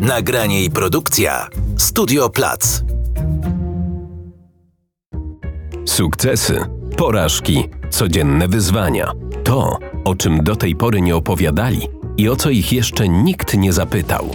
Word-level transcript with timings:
Nagranie 0.00 0.64
i 0.64 0.70
produkcja 0.70 1.48
Studio 1.78 2.30
Plac. 2.30 2.82
Sukcesy, 5.86 6.60
porażki, 6.96 7.68
codzienne 7.90 8.48
wyzwania. 8.48 9.12
To, 9.44 9.78
o 10.04 10.14
czym 10.14 10.44
do 10.44 10.56
tej 10.56 10.76
pory 10.76 11.00
nie 11.00 11.16
opowiadali 11.16 11.88
i 12.16 12.28
o 12.28 12.36
co 12.36 12.50
ich 12.50 12.72
jeszcze 12.72 13.08
nikt 13.08 13.56
nie 13.56 13.72
zapytał. 13.72 14.30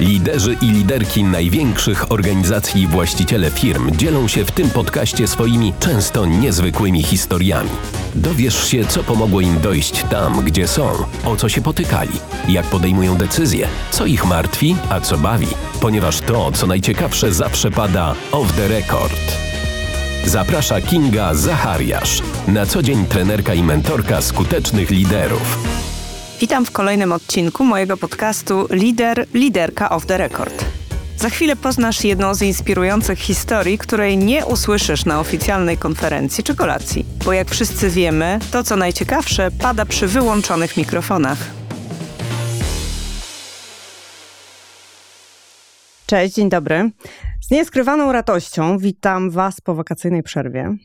Liderzy 0.00 0.56
i 0.62 0.66
liderki 0.66 1.24
największych 1.24 2.12
organizacji 2.12 2.82
i 2.82 2.86
właściciele 2.86 3.50
firm 3.50 3.96
dzielą 3.96 4.28
się 4.28 4.44
w 4.44 4.50
tym 4.50 4.70
podcaście 4.70 5.28
swoimi 5.28 5.74
często 5.80 6.26
niezwykłymi 6.26 7.02
historiami. 7.02 7.70
Dowiesz 8.14 8.68
się, 8.68 8.84
co 8.84 9.02
pomogło 9.04 9.40
im 9.40 9.60
dojść 9.60 10.04
tam, 10.10 10.44
gdzie 10.44 10.68
są, 10.68 10.90
o 11.24 11.36
co 11.36 11.48
się 11.48 11.62
potykali, 11.62 12.12
jak 12.48 12.66
podejmują 12.66 13.16
decyzje, 13.16 13.68
co 13.90 14.06
ich 14.06 14.26
martwi, 14.26 14.76
a 14.90 15.00
co 15.00 15.18
bawi, 15.18 15.48
ponieważ 15.80 16.20
to, 16.20 16.52
co 16.52 16.66
najciekawsze, 16.66 17.32
zawsze 17.32 17.70
pada 17.70 18.14
off 18.32 18.52
the 18.52 18.68
record. 18.68 19.20
Zaprasza 20.26 20.80
Kinga 20.80 21.34
Zachariasz, 21.34 22.22
na 22.48 22.66
co 22.66 22.82
dzień 22.82 23.06
trenerka 23.06 23.54
i 23.54 23.62
mentorka 23.62 24.22
skutecznych 24.22 24.90
liderów. 24.90 25.89
Witam 26.40 26.66
w 26.66 26.70
kolejnym 26.70 27.12
odcinku 27.12 27.64
mojego 27.64 27.96
podcastu 27.96 28.66
Lider, 28.70 29.26
Liderka 29.34 29.90
of 29.90 30.06
the 30.06 30.18
Record. 30.18 30.64
Za 31.16 31.30
chwilę 31.30 31.56
poznasz 31.56 32.04
jedną 32.04 32.34
z 32.34 32.42
inspirujących 32.42 33.18
historii, 33.18 33.78
której 33.78 34.18
nie 34.18 34.46
usłyszysz 34.46 35.04
na 35.04 35.20
oficjalnej 35.20 35.78
konferencji 35.78 36.44
czy 36.44 36.56
kolacji. 36.56 37.06
Bo 37.24 37.32
jak 37.32 37.50
wszyscy 37.50 37.90
wiemy, 37.90 38.38
to 38.52 38.62
co 38.64 38.76
najciekawsze 38.76 39.50
pada 39.50 39.84
przy 39.84 40.06
wyłączonych 40.06 40.76
mikrofonach. 40.76 41.38
Cześć, 46.06 46.34
dzień 46.34 46.48
dobry. 46.48 46.90
Z 47.40 47.50
nieskrywaną 47.50 48.12
radością 48.12 48.78
witam 48.78 49.30
Was 49.30 49.60
po 49.60 49.74
wakacyjnej 49.74 50.22
przerwie. 50.22 50.76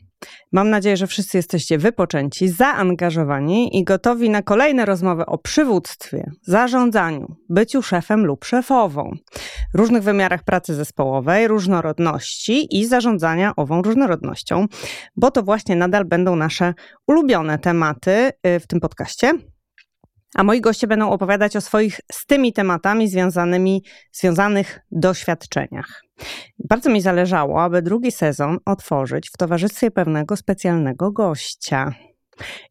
Mam 0.52 0.70
nadzieję, 0.70 0.96
że 0.96 1.06
wszyscy 1.06 1.36
jesteście 1.36 1.78
wypoczęci, 1.78 2.48
zaangażowani 2.48 3.78
i 3.78 3.84
gotowi 3.84 4.30
na 4.30 4.42
kolejne 4.42 4.84
rozmowy 4.84 5.26
o 5.26 5.38
przywództwie, 5.38 6.30
zarządzaniu, 6.42 7.36
byciu 7.48 7.82
szefem 7.82 8.26
lub 8.26 8.44
szefową, 8.44 9.12
różnych 9.74 10.02
wymiarach 10.02 10.44
pracy 10.44 10.74
zespołowej, 10.74 11.48
różnorodności 11.48 12.78
i 12.78 12.86
zarządzania 12.86 13.52
ową 13.56 13.82
różnorodnością, 13.82 14.66
bo 15.16 15.30
to 15.30 15.42
właśnie 15.42 15.76
nadal 15.76 16.04
będą 16.04 16.36
nasze 16.36 16.74
ulubione 17.06 17.58
tematy 17.58 18.30
y, 18.46 18.60
w 18.60 18.66
tym 18.66 18.80
podcaście. 18.80 19.32
A 20.34 20.44
moi 20.44 20.60
goście 20.60 20.86
będą 20.86 21.10
opowiadać 21.10 21.56
o 21.56 21.60
swoich 21.60 22.00
z 22.12 22.26
tymi 22.26 22.52
tematami 22.52 23.08
związanymi, 23.08 23.84
związanych 24.12 24.80
doświadczeniach. 24.90 26.05
Bardzo 26.58 26.90
mi 26.90 27.00
zależało, 27.00 27.62
aby 27.62 27.82
drugi 27.82 28.12
sezon 28.12 28.58
otworzyć 28.64 29.30
w 29.30 29.36
towarzystwie 29.36 29.90
pewnego 29.90 30.36
specjalnego 30.36 31.12
gościa. 31.12 31.94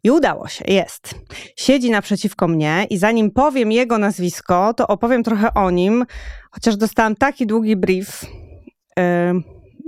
I 0.03 0.11
udało 0.11 0.47
się, 0.47 0.65
jest. 0.67 1.15
Siedzi 1.57 1.91
naprzeciwko 1.91 2.47
mnie 2.47 2.87
i 2.89 2.97
zanim 2.97 3.31
powiem 3.31 3.71
jego 3.71 3.97
nazwisko, 3.97 4.73
to 4.73 4.87
opowiem 4.87 5.23
trochę 5.23 5.53
o 5.53 5.71
nim, 5.71 6.05
chociaż 6.51 6.77
dostałam 6.77 7.15
taki 7.15 7.47
długi 7.47 7.75
brief. 7.75 8.25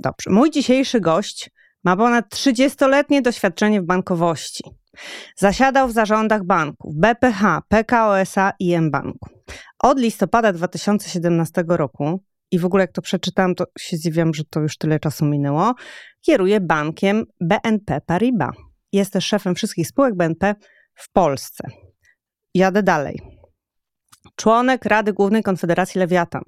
Dobrze. 0.03 0.29
Mój 0.29 0.51
dzisiejszy 0.51 0.99
gość 0.99 1.49
ma 1.83 1.97
ponad 1.97 2.25
30-letnie 2.35 3.21
doświadczenie 3.21 3.81
w 3.81 3.85
bankowości. 3.85 4.63
Zasiadał 5.35 5.87
w 5.87 5.91
zarządach 5.91 6.43
banków 6.43 6.95
BPH, 6.95 7.61
PKO 7.67 8.19
SA 8.19 8.53
i 8.59 8.79
mBanku. 8.79 9.29
Od 9.79 9.99
listopada 9.99 10.53
2017 10.53 11.63
roku 11.67 12.19
i 12.51 12.59
w 12.59 12.65
ogóle 12.65 12.83
jak 12.83 12.91
to 12.91 13.01
przeczytałam, 13.01 13.55
to 13.55 13.65
się 13.79 13.97
zdziwiam, 13.97 14.33
że 14.33 14.43
to 14.49 14.59
już 14.59 14.77
tyle 14.77 14.99
czasu 14.99 15.25
minęło, 15.25 15.73
kieruje 16.21 16.61
bankiem 16.61 17.23
BNP 17.41 18.01
Paribas. 18.05 18.55
Jest 18.91 19.13
też 19.13 19.25
szefem 19.25 19.55
wszystkich 19.55 19.87
spółek 19.87 20.15
BNP 20.15 20.55
w 20.93 21.11
Polsce. 21.11 21.67
Jadę 22.53 22.83
dalej. 22.83 23.21
Członek 24.35 24.85
Rady 24.85 25.13
Głównej 25.13 25.43
Konfederacji 25.43 25.99
Lewiatan 25.99 26.43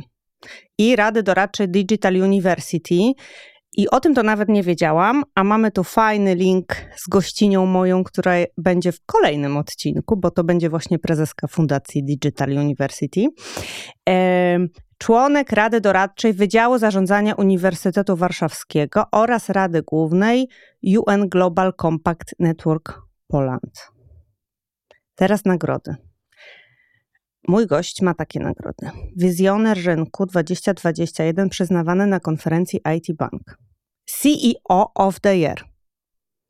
i 0.78 0.96
Rady 0.96 1.24
Doradczej 1.24 1.70
Digital 1.70 2.16
University 2.16 2.96
i 3.78 3.90
o 3.90 4.00
tym 4.00 4.16
to 4.16 4.24
nawet 4.24 4.50
nie 4.50 4.64
wiedziałam, 4.64 5.24
a 5.36 5.44
mamy 5.44 5.72
tu 5.72 5.84
fajny 5.84 6.36
link 6.36 6.76
z 6.96 7.08
gościnią 7.08 7.66
moją, 7.66 8.04
która 8.04 8.34
będzie 8.58 8.92
w 8.92 9.06
kolejnym 9.06 9.58
odcinku, 9.58 10.18
bo 10.18 10.32
to 10.32 10.44
będzie 10.44 10.70
właśnie 10.70 11.00
prezeska 11.00 11.48
Fundacji 11.48 12.04
Digital 12.04 12.50
University. 12.52 13.28
Członek 15.00 15.52
Rady 15.52 15.82
Doradczej 15.82 16.34
Wydziału 16.34 16.78
Zarządzania 16.78 17.36
Uniwersytetu 17.36 18.16
Warszawskiego 18.16 19.06
oraz 19.12 19.50
Rady 19.50 19.82
Głównej 19.82 20.50
UN 20.98 21.30
Global 21.30 21.74
Compact 21.82 22.36
Network 22.40 23.02
Poland. 23.28 23.92
Teraz 25.16 25.46
nagrody. 25.46 25.96
Mój 27.48 27.68
gość 27.68 28.02
ma 28.02 28.14
takie 28.14 28.40
nagrody. 28.40 28.90
Wizjoner 29.16 29.86
rynku 29.86 30.26
2021 30.26 31.50
przyznawany 31.50 32.08
na 32.08 32.20
konferencji 32.20 32.82
IT 32.98 33.18
Bank. 33.18 33.58
CEO 34.06 34.92
of 34.96 35.20
the 35.20 35.38
Year 35.38 35.64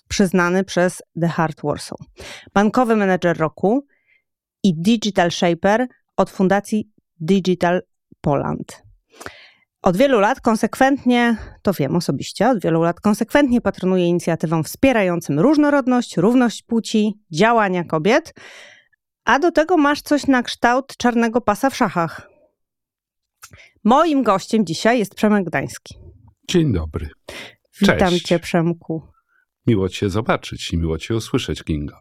przyznany 0.07 0.63
przez 0.63 1.01
The 1.21 1.27
Hard 1.27 1.61
Warsaw. 1.63 1.97
Bankowy 2.53 2.95
menedżer 2.95 3.37
roku 3.37 3.85
i 4.63 4.81
Digital 4.81 5.31
Shaper 5.31 5.87
od 6.17 6.29
Fundacji 6.29 6.91
Digital 7.19 7.81
Poland. 8.21 8.83
Od 9.81 9.97
wielu 9.97 10.19
lat 10.19 10.41
konsekwentnie, 10.41 11.37
to 11.61 11.73
wiem 11.73 11.95
osobiście, 11.95 12.49
od 12.49 12.61
wielu 12.61 12.81
lat 12.81 12.99
konsekwentnie 12.99 13.61
patronuje 13.61 14.07
inicjatywom 14.07 14.63
wspierającym 14.63 15.39
różnorodność, 15.39 16.17
równość 16.17 16.63
płci, 16.63 17.13
działania 17.31 17.83
kobiet, 17.83 18.33
a 19.25 19.39
do 19.39 19.51
tego 19.51 19.77
masz 19.77 20.01
coś 20.01 20.27
na 20.27 20.43
kształt 20.43 20.97
czarnego 20.97 21.41
pasa 21.41 21.69
w 21.69 21.75
szachach. 21.75 22.29
Moim 23.83 24.23
gościem 24.23 24.65
dzisiaj 24.65 24.99
jest 24.99 25.15
Przemek 25.15 25.45
Gdański. 25.45 25.95
Dzień 26.49 26.73
dobry. 26.73 27.09
Witam 27.81 27.97
Cześć. 27.97 28.25
cię, 28.25 28.39
Przemku. 28.39 29.03
Miło 29.67 29.89
cię 29.89 30.09
zobaczyć 30.09 30.73
i 30.73 30.77
miło 30.77 30.97
cię 30.97 31.15
usłyszeć, 31.15 31.63
Kinga. 31.63 31.99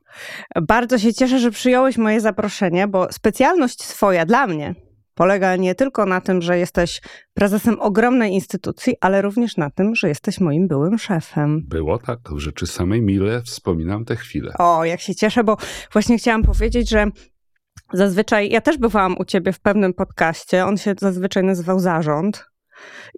Bardzo 0.63 0.99
się 0.99 1.15
cieszę, 1.15 1.39
że 1.39 1.51
przyjąłeś 1.51 1.97
moje 1.97 2.21
zaproszenie, 2.21 2.89
bo 2.89 3.13
specjalność 3.13 3.83
swoja 3.83 4.27
dla 4.27 4.47
mnie 4.47 4.75
polega 5.19 5.57
nie 5.57 5.75
tylko 5.75 6.07
na 6.07 6.21
tym, 6.21 6.43
że 6.43 6.59
jesteś 6.59 7.01
prezesem 7.35 7.81
ogromnej 7.81 8.33
instytucji, 8.33 8.97
ale 9.01 9.23
również 9.23 9.57
na 9.57 9.71
tym, 9.71 9.95
że 9.95 10.09
jesteś 10.09 10.41
moim 10.41 10.69
byłym 10.69 10.99
szefem. 10.99 11.63
Było 11.69 11.99
tak, 11.99 12.19
w 12.31 12.39
rzeczy 12.39 12.67
samej 12.67 13.03
mile 13.03 13.43
wspominam 13.43 14.05
te 14.05 14.17
chwile. 14.17 14.53
O, 14.59 14.85
jak 14.85 15.01
się 15.01 15.15
cieszę, 15.15 15.45
bo 15.45 15.57
właśnie 15.93 16.19
chciałam 16.19 16.43
powiedzieć, 16.43 16.91
że 16.91 17.07
zazwyczaj, 17.93 18.51
ja 18.51 18.61
też 18.61 18.79
bywałam 18.79 19.17
u 19.19 19.25
ciebie 19.25 19.53
w 19.53 19.61
pewnym 19.61 19.95
podcaście, 19.95 20.65
on 20.65 20.77
się 20.77 20.95
zazwyczaj 20.99 21.45
nazywał 21.45 21.81
Zarząd. 21.81 22.45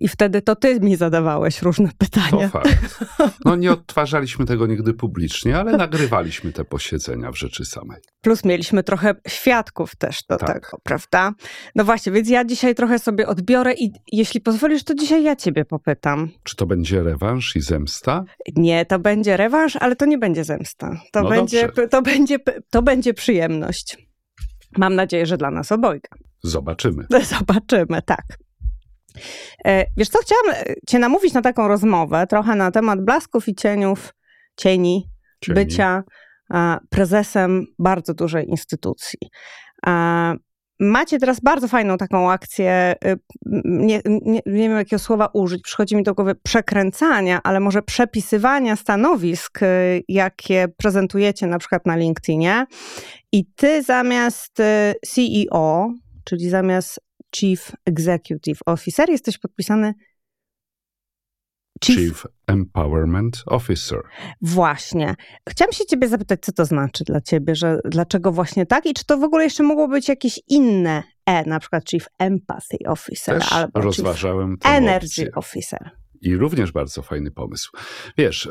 I 0.01 0.09
wtedy 0.09 0.43
to 0.43 0.57
ty 0.57 0.81
mi 0.81 0.97
zadawałeś 0.97 1.63
różne 1.63 1.91
pytania. 1.99 2.31
To 2.31 2.49
fakt. 2.49 3.05
No 3.45 3.57
nie 3.57 3.73
odtwarzaliśmy 3.73 4.47
tego 4.47 4.67
nigdy 4.67 4.95
publicznie, 4.95 5.59
ale 5.59 5.77
nagrywaliśmy 5.77 6.53
te 6.53 6.65
posiedzenia 6.65 7.33
w 7.33 7.39
rzeczy 7.39 7.65
samej. 7.65 8.01
Plus 8.21 8.45
mieliśmy 8.45 8.83
trochę 8.83 9.15
świadków 9.29 9.97
też 9.97 10.23
do 10.29 10.37
tak. 10.37 10.55
tego, 10.55 10.79
prawda? 10.83 11.33
No 11.75 11.85
właśnie, 11.85 12.13
więc 12.13 12.29
ja 12.29 12.45
dzisiaj 12.45 12.75
trochę 12.75 12.99
sobie 12.99 13.27
odbiorę 13.27 13.75
i 13.75 13.93
jeśli 14.13 14.41
pozwolisz, 14.41 14.85
to 14.85 14.95
dzisiaj 14.95 15.23
ja 15.23 15.37
ciebie 15.37 15.65
popytam. 15.65 16.29
Czy 16.43 16.57
to 16.57 16.67
będzie 16.67 17.03
rewanż 17.03 17.57
i 17.57 17.61
zemsta? 17.61 18.25
Nie, 18.57 18.87
to 18.87 18.99
będzie 18.99 19.37
rewanż, 19.37 19.77
ale 19.77 19.97
to 19.97 20.07
nie 20.07 20.19
będzie 20.19 20.45
zemsta. 20.45 21.01
To, 21.13 21.23
no 21.23 21.29
będzie, 21.29 21.69
to, 21.91 22.03
będzie, 22.03 22.37
to 22.71 22.83
będzie 22.83 23.15
przyjemność. 23.15 23.97
Mam 24.79 24.95
nadzieję, 24.95 25.27
że 25.27 25.37
dla 25.37 25.51
nas 25.51 25.73
obojga. 25.73 26.09
Zobaczymy. 26.43 27.07
Zobaczymy, 27.39 28.03
tak. 28.03 28.25
E, 29.65 29.85
wiesz 29.97 30.09
co, 30.09 30.19
chciałam 30.19 30.51
e, 30.51 30.75
cię 30.89 30.99
namówić 30.99 31.33
na 31.33 31.43
taką 31.43 31.69
rozmowę, 31.69 32.27
trochę 32.27 32.57
na 32.57 32.71
temat 32.71 33.05
blasków 33.05 33.49
i 33.49 33.55
cieniów, 33.55 34.15
cieni, 34.57 35.11
cieni. 35.41 35.55
bycia 35.55 36.03
prezesem 36.91 37.67
bardzo 37.79 38.15
dużej 38.15 38.49
instytucji. 38.49 39.19
Macie 40.81 41.19
teraz 41.19 41.41
bardzo 41.41 41.69
fajną 41.69 41.99
taką 41.99 42.31
akcję, 42.31 42.95
y, 43.05 43.19
nie, 43.65 44.01
nie, 44.07 44.41
nie, 44.47 44.69
wiem 44.69 44.73
jakiego 44.73 44.99
słowa 44.99 45.31
użyć, 45.33 45.63
przychodzi 45.63 45.97
mi 45.97 46.03
do 46.03 46.15
głowy 46.15 46.35
przekręcania, 46.35 47.41
ale 47.45 47.61
może 47.61 47.83
przepisywania 47.83 48.77
stanowisk, 48.77 49.61
jakie 50.09 50.69
prezentujecie 50.77 51.47
na 51.47 51.59
przykład 51.59 51.87
na 51.87 51.97
LinkedInie. 51.97 52.67
I 53.33 53.45
ty 53.57 53.83
zamiast 53.83 54.63
CEO, 55.07 55.93
czyli 56.25 56.51
zamiast 56.51 57.01
Chief 57.37 57.73
Executive 57.87 58.59
Officer, 58.67 59.11
jesteś 59.11 59.39
podpisany 59.39 59.95
Chief. 61.85 61.97
Chief 61.99 62.27
Empowerment 62.47 63.43
Officer. 63.47 64.01
Właśnie. 64.41 65.15
Chciałam 65.49 65.73
się 65.73 65.85
ciebie 65.85 66.09
zapytać, 66.09 66.41
co 66.43 66.53
to 66.53 66.65
znaczy 66.65 67.05
dla 67.05 67.21
ciebie, 67.21 67.55
że 67.55 67.79
dlaczego 67.85 68.33
właśnie 68.33 68.67
tak 68.67 68.87
i 68.87 68.95
czy 68.95 69.05
to 69.05 69.19
w 69.19 69.25
ogóle 69.25 69.45
jeszcze 69.45 69.63
mogło 69.63 69.89
być 69.89 70.09
jakieś 70.09 70.41
inne 70.49 71.03
E, 71.27 71.49
na 71.49 71.61
przykład 71.61 71.91
Chief 71.91 72.07
Empathy 72.19 72.77
Officer 72.87 73.39
Też 73.41 73.53
albo 73.53 73.81
rozważałem 73.81 74.57
Chief 74.63 74.73
Energy 74.75 75.07
opcję. 75.07 75.31
Officer. 75.35 75.91
I 76.23 76.37
również 76.37 76.73
bardzo 76.73 77.03
fajny 77.03 77.31
pomysł. 77.31 77.71
Wiesz, 78.19 78.49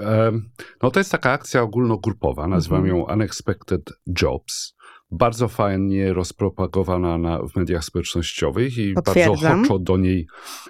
no 0.84 0.92
to 0.92 1.00
jest 1.00 1.12
taka 1.12 1.31
akcja 1.31 1.62
ogólnogrupowa, 1.62 2.48
nazywam 2.48 2.80
Mhm. 2.81 2.98
ją 2.98 3.14
Unexpected 3.14 3.81
Jobs. 4.22 4.74
Bardzo 5.11 5.47
fajnie 5.47 6.13
rozpropagowana 6.13 7.17
na, 7.17 7.39
w 7.39 7.56
mediach 7.56 7.83
społecznościowych 7.83 8.77
i 8.77 8.94
bardzo 8.94 9.31
ochoczo 9.31 9.79
do 9.79 9.97
niej 9.97 10.27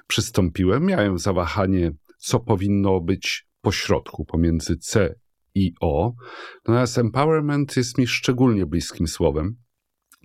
przystąpiłem. 0.07 0.85
Miałem 0.85 1.17
zawahanie, 1.17 1.91
co 2.17 2.39
powinno 2.39 3.01
być 3.01 3.47
pośrodku 3.61 4.25
pomiędzy 4.25 4.77
C 4.77 5.15
i 5.55 5.73
O. 5.81 6.13
Natomiast 6.67 6.97
empowerment 6.97 7.77
jest 7.77 7.97
mi 7.97 8.07
szczególnie 8.07 8.65
bliskim 8.65 9.07
słowem. 9.07 9.55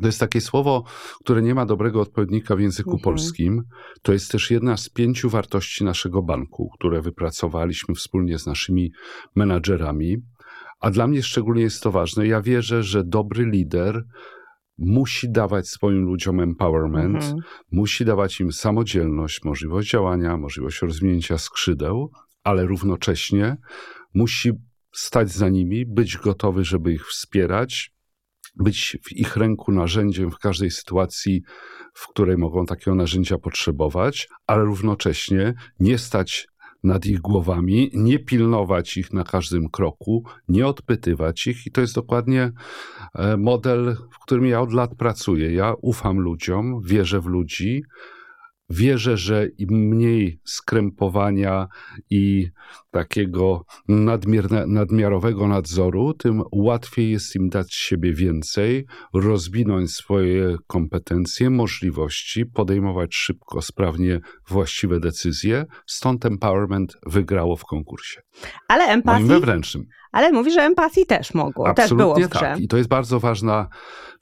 To 0.01 0.07
jest 0.07 0.21
takie 0.21 0.41
słowo, 0.41 0.85
które 1.21 1.43
nie 1.43 1.55
ma 1.55 1.67
dobrego 1.67 2.01
odpowiednika 2.01 2.57
w 2.57 2.61
języku 2.61 2.91
Mhm. 2.91 3.03
polskim. 3.03 3.63
To 4.03 4.13
jest 4.13 4.31
też 4.31 4.51
jedna 4.51 4.77
z 4.77 4.89
pięciu 4.89 5.31
wartości 5.31 5.85
naszego 5.85 6.23
banku, 6.23 6.71
które 6.75 7.03
wypracowaliśmy 7.03 7.95
wspólnie 7.95 8.39
z 8.39 8.47
naszymi 8.47 8.93
menadżerami. 9.37 10.17
A 10.85 10.91
dla 10.91 11.07
mnie 11.07 11.23
szczególnie 11.23 11.63
jest 11.63 11.83
to 11.83 11.91
ważne. 11.91 12.27
Ja 12.27 12.43
wierzę, 12.43 12.83
że 12.83 13.05
dobry 13.05 13.47
lider 13.47 14.05
musi 14.79 15.31
dawać 15.31 15.69
swoim 15.69 16.05
ludziom 16.05 16.41
empowerment, 16.41 17.17
Mhm. 17.17 17.37
musi 17.73 18.05
dawać 18.05 18.41
im 18.41 18.53
samodzielność, 18.53 19.45
możliwość 19.45 19.91
działania, 19.91 20.37
możliwość 20.37 20.83
rozwinięcia 20.83 21.39
skrzydeł, 21.39 22.11
ale 22.43 22.67
równocześnie 22.67 23.57
musi 24.15 24.51
stać 24.93 25.31
za 25.31 25.49
nimi, 25.49 25.87
być 25.87 26.17
gotowy, 26.17 26.65
żeby 26.65 26.93
ich 26.93 27.07
wspierać, 27.07 27.91
być 28.57 28.99
w 29.05 29.13
ich 29.13 29.37
ręku 29.37 29.73
narzędziem 29.73 30.31
w 30.31 30.39
każdej 30.39 30.71
sytuacji, 30.71 31.43
w 31.95 32.09
której 32.09 32.39
mogą 32.39 32.67
takiego 32.67 32.95
narzędzia 32.95 33.39
potrzebować, 33.39 34.29
ale 34.47 34.65
równocześnie 34.65 35.55
nie 35.81 35.99
stać 35.99 36.47
nad 36.85 37.07
ich 37.07 37.21
głowami, 37.21 37.91
nie 37.95 38.19
pilnować 38.19 38.97
ich 38.97 39.13
na 39.13 39.25
każdym 39.25 39.69
kroku, 39.69 40.25
nie 40.49 40.67
odpytywać 40.67 41.47
ich. 41.47 41.67
I 41.67 41.71
to 41.71 41.81
jest 41.81 41.95
dokładnie 41.95 42.53
e, 43.15 43.37
model, 43.37 43.97
w 44.11 44.19
którym 44.19 44.47
ja 44.47 44.61
od 44.61 44.73
lat 44.73 44.95
pracuję. 44.95 45.55
Ja 45.55 45.75
ufam 45.83 46.21
ludziom, 46.21 46.81
wierzę 46.83 47.21
w 47.21 47.27
ludzi. 47.27 47.83
Wierzę, 48.71 49.17
że 49.17 49.47
im 49.59 49.69
mniej 49.89 50.41
skrępowania 50.45 51.67
i 52.11 52.49
takiego 52.91 53.65
nadmierne, 53.89 54.67
nadmiarowego 54.67 55.49
nadzoru, 55.49 56.15
tym 56.15 56.43
łatwiej 56.53 57.11
jest 57.11 57.37
im 57.37 57.49
dać 57.49 57.75
siebie 57.75 58.13
więcej, 58.15 58.87
rozwinąć 59.15 59.91
swoje 59.93 60.57
kompetencje, 60.67 61.51
możliwości, 61.51 62.47
podejmować 62.47 63.15
szybko, 63.15 63.63
sprawnie 63.63 64.21
właściwe 64.49 65.01
decyzje. 65.01 65.65
Stąd 65.87 66.25
empowerment 66.27 66.97
wygrało 67.07 67.57
w 67.57 67.65
konkursie. 67.65 68.21
Ale 68.69 68.85
Moim 68.87 68.99
empatii, 68.99 69.25
wewnętrznym. 69.25 69.87
ale 70.13 70.33
mówi, 70.33 70.53
że 70.53 70.63
empatii 70.63 71.07
też 71.07 71.35
mogło, 71.35 71.75
też 71.75 71.95
było 71.95 72.15
w 72.15 72.19
grze. 72.19 72.29
tak. 72.29 72.61
I 72.61 72.69
to 72.69 72.77
jest 72.77 72.89
bardzo 72.89 73.21
ważna 73.21 73.69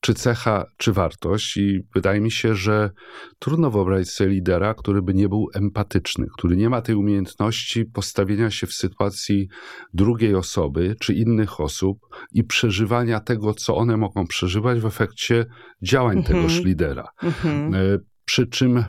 czy 0.03 0.15
cecha, 0.15 0.65
czy 0.77 0.93
wartość. 0.93 1.57
I 1.57 1.81
wydaje 1.95 2.21
mi 2.21 2.31
się, 2.31 2.55
że 2.55 2.91
trudno 3.39 3.71
wyobrazić 3.71 4.11
sobie 4.11 4.31
lidera, 4.31 4.75
który 4.75 5.03
by 5.03 5.15
nie 5.15 5.29
był 5.29 5.49
empatyczny, 5.55 6.27
który 6.35 6.57
nie 6.57 6.71
ma 6.71 6.83
tej 6.83 6.95
umiejętności 6.95 7.85
postawienia 7.85 8.51
się 8.51 8.67
w 8.67 8.73
sytuacji 8.73 9.49
drugiej 9.95 10.35
osoby 10.35 10.97
czy 11.01 11.15
innych 11.15 11.61
osób 11.61 11.99
i 12.33 12.45
przeżywania 12.45 13.21
tego, 13.21 13.55
co 13.55 13.77
one 13.77 13.97
mogą 13.97 14.27
przeżywać 14.27 14.81
w 14.81 14.87
efekcie 14.87 15.47
działań 15.83 16.19
Mhm. 16.19 16.37
tegoż 16.37 16.65
lidera. 16.65 17.09
Mhm. 17.23 17.75
E, 17.75 17.79
Przy 18.25 18.47
czym, 18.47 18.85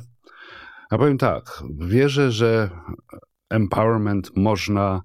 ja 0.91 0.97
powiem 0.97 1.17
tak, 1.17 1.63
wierzę, 1.79 2.31
że 2.31 2.69
empowerment 3.49 4.31
można 4.35 5.01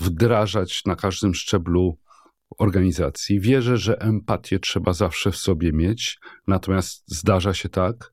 wdrażać 0.00 0.82
na 0.86 0.96
każdym 0.96 1.34
szczeblu 1.34 1.98
organizacji. 2.58 3.40
Wierzę, 3.40 3.76
że 3.76 4.00
empatię 4.00 4.58
trzeba 4.58 4.92
zawsze 4.92 5.32
w 5.32 5.36
sobie 5.36 5.72
mieć, 5.72 6.18
natomiast 6.46 7.04
zdarza 7.06 7.54
się 7.54 7.68
tak, 7.68 8.12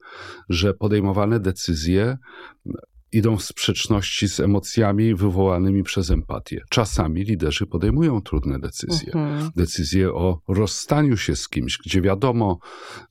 że 0.50 0.74
podejmowane 0.74 1.40
decyzje 1.40 2.18
idą 3.12 3.38
w 3.38 3.44
sprzeczności 3.44 4.30
z 4.30 4.40
emocjami 4.40 5.16
wywołanymi 5.16 5.84
przez 5.84 6.12
empatię. 6.12 6.62
Czasami 6.70 7.24
liderzy 7.24 7.66
podejmują 7.66 8.22
trudne 8.22 8.60
decyzje 8.60 9.14
Mhm. 9.14 9.52
decyzję 9.56 10.14
o 10.14 10.40
rozstaniu 10.48 11.18
się 11.18 11.36
z 11.36 11.50
kimś, 11.50 11.78
gdzie 11.86 12.02
wiadomo, 12.02 12.60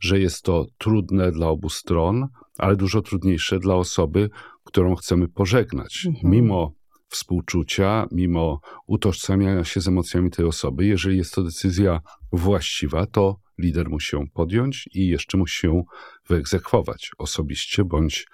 że 0.00 0.20
jest 0.20 0.42
to 0.42 0.66
trudne 0.78 1.32
dla 1.32 1.48
obu 1.48 1.68
stron, 1.68 2.28
ale 2.58 2.76
dużo 2.76 3.02
trudniejsze 3.02 3.58
dla 3.58 3.74
osoby, 3.74 4.30
którą 4.64 4.94
chcemy 4.94 5.28
pożegnać. 5.28 6.04
Mhm. 6.08 6.32
Mimo 6.32 6.72
współczucia, 7.12 8.06
mimo 8.12 8.60
utożsamiania 8.86 9.64
się 9.64 9.80
z 9.80 9.88
emocjami 9.88 10.30
tej 10.30 10.44
osoby, 10.44 10.86
jeżeli 10.86 11.18
jest 11.18 11.34
to 11.34 11.42
decyzja 11.42 12.00
właściwa, 12.32 13.06
to 13.06 13.41
lider 13.58 13.88
musi 13.90 14.16
ją 14.16 14.24
podjąć 14.34 14.88
i 14.94 15.06
jeszcze 15.06 15.38
musi 15.38 15.66
ją 15.66 15.84
wyegzekwować 16.28 17.10
osobiście 17.18 17.84
bądź 17.84 18.26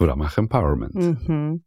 w 0.00 0.04
ramach 0.04 0.38
empowerment. 0.38 0.96
Mhm. 0.96 1.58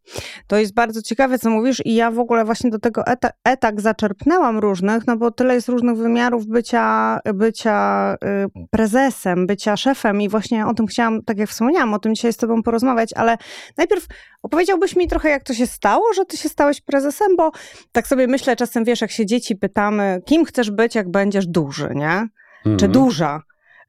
To 0.47 0.57
jest 0.57 0.73
bardzo 0.73 1.01
ciekawe, 1.01 1.39
co 1.39 1.49
mówisz, 1.49 1.81
i 1.85 1.95
ja 1.95 2.11
w 2.11 2.19
ogóle 2.19 2.45
właśnie 2.45 2.69
do 2.69 2.79
tego 2.79 3.05
eta, 3.05 3.29
etak 3.43 3.81
zaczerpnęłam 3.81 4.59
różnych, 4.59 5.07
no 5.07 5.17
bo 5.17 5.31
tyle 5.31 5.53
jest 5.55 5.69
różnych 5.69 5.97
wymiarów 5.97 6.47
bycia, 6.47 7.19
bycia 7.33 8.13
y, 8.13 8.67
prezesem, 8.71 9.47
bycia 9.47 9.77
szefem, 9.77 10.21
i 10.21 10.29
właśnie 10.29 10.67
o 10.67 10.73
tym 10.73 10.87
chciałam, 10.87 11.23
tak 11.23 11.37
jak 11.37 11.49
wspomniałam, 11.49 11.93
o 11.93 11.99
tym 11.99 12.15
dzisiaj 12.15 12.33
z 12.33 12.37
Tobą 12.37 12.63
porozmawiać, 12.63 13.13
ale 13.13 13.37
najpierw 13.77 14.07
opowiedziałbyś 14.41 14.95
mi 14.95 15.07
trochę, 15.07 15.29
jak 15.29 15.43
to 15.43 15.53
się 15.53 15.67
stało, 15.67 16.13
że 16.15 16.25
Ty 16.25 16.37
się 16.37 16.49
stałeś 16.49 16.81
prezesem, 16.81 17.35
bo 17.35 17.51
tak 17.91 18.07
sobie 18.07 18.27
myślę, 18.27 18.55
czasem 18.55 18.83
wiesz, 18.83 19.01
jak 19.01 19.11
się 19.11 19.25
dzieci 19.25 19.55
pytamy, 19.55 20.21
kim 20.25 20.45
chcesz 20.45 20.71
być, 20.71 20.95
jak 20.95 21.11
będziesz 21.11 21.47
duży, 21.47 21.89
nie? 21.95 22.27
Czy 22.63 22.69
Mhm. 22.71 22.91
duża, 22.91 23.41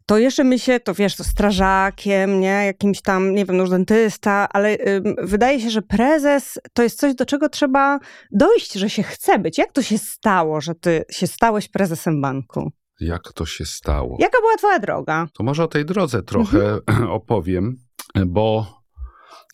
to 0.07 0.19
jeszcze 0.19 0.45
my 0.45 0.59
się, 0.59 0.81
to 0.81 0.95
wiesz, 0.95 1.17
to 1.17 1.25
strażakiem, 1.25 2.41
nie, 2.41 2.47
jakimś 2.67 3.03
tam, 3.03 3.35
nie 3.35 3.45
wiem, 3.45 3.57
no, 3.57 3.69
dentysta, 3.69 4.49
ale 4.53 4.77
ym, 4.97 5.15
wydaje 5.23 5.61
się, 5.61 5.71
że 5.71 5.83
prezes 5.83 6.59
to 6.73 6.83
jest 6.83 6.99
coś, 7.01 7.15
do 7.15 7.27
czego 7.27 7.49
trzeba 7.49 7.99
dojść, 8.33 8.73
że 8.73 8.91
się 8.91 9.03
chce 9.03 9.39
być. 9.39 9.59
Jak 9.59 9.73
to 9.73 9.83
się 9.83 9.99
stało, 9.99 10.61
że 10.61 10.75
ty 10.75 11.05
się 11.11 11.27
stałeś 11.27 11.69
prezesem 11.69 12.21
banku? 12.21 12.71
Jak 13.01 13.33
to 13.35 13.47
się 13.47 13.65
stało? 13.65 14.17
Jaka 14.21 14.39
była 14.41 14.57
twoja 14.57 14.79
droga? 14.79 15.27
To 15.35 15.45
może 15.45 15.65
o 15.65 15.69
tej 15.69 15.85
drodze 15.85 16.23
trochę 16.23 16.79
opowiem, 17.21 17.77
bo 18.27 18.67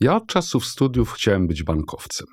ja 0.00 0.16
od 0.16 0.26
czasów 0.26 0.66
studiów 0.66 1.12
chciałem 1.12 1.46
być 1.46 1.62
bankowcem. 1.62 2.26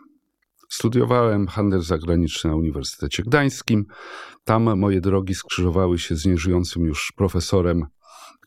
Studiowałem 0.71 1.47
handel 1.47 1.81
zagraniczny 1.81 2.49
na 2.49 2.55
Uniwersytecie 2.55 3.23
Gdańskim. 3.23 3.85
Tam 4.43 4.79
moje 4.79 5.01
drogi 5.01 5.35
skrzyżowały 5.35 5.99
się 5.99 6.15
z 6.15 6.25
nieżyjącym 6.25 6.85
już 6.85 7.13
profesorem, 7.15 7.85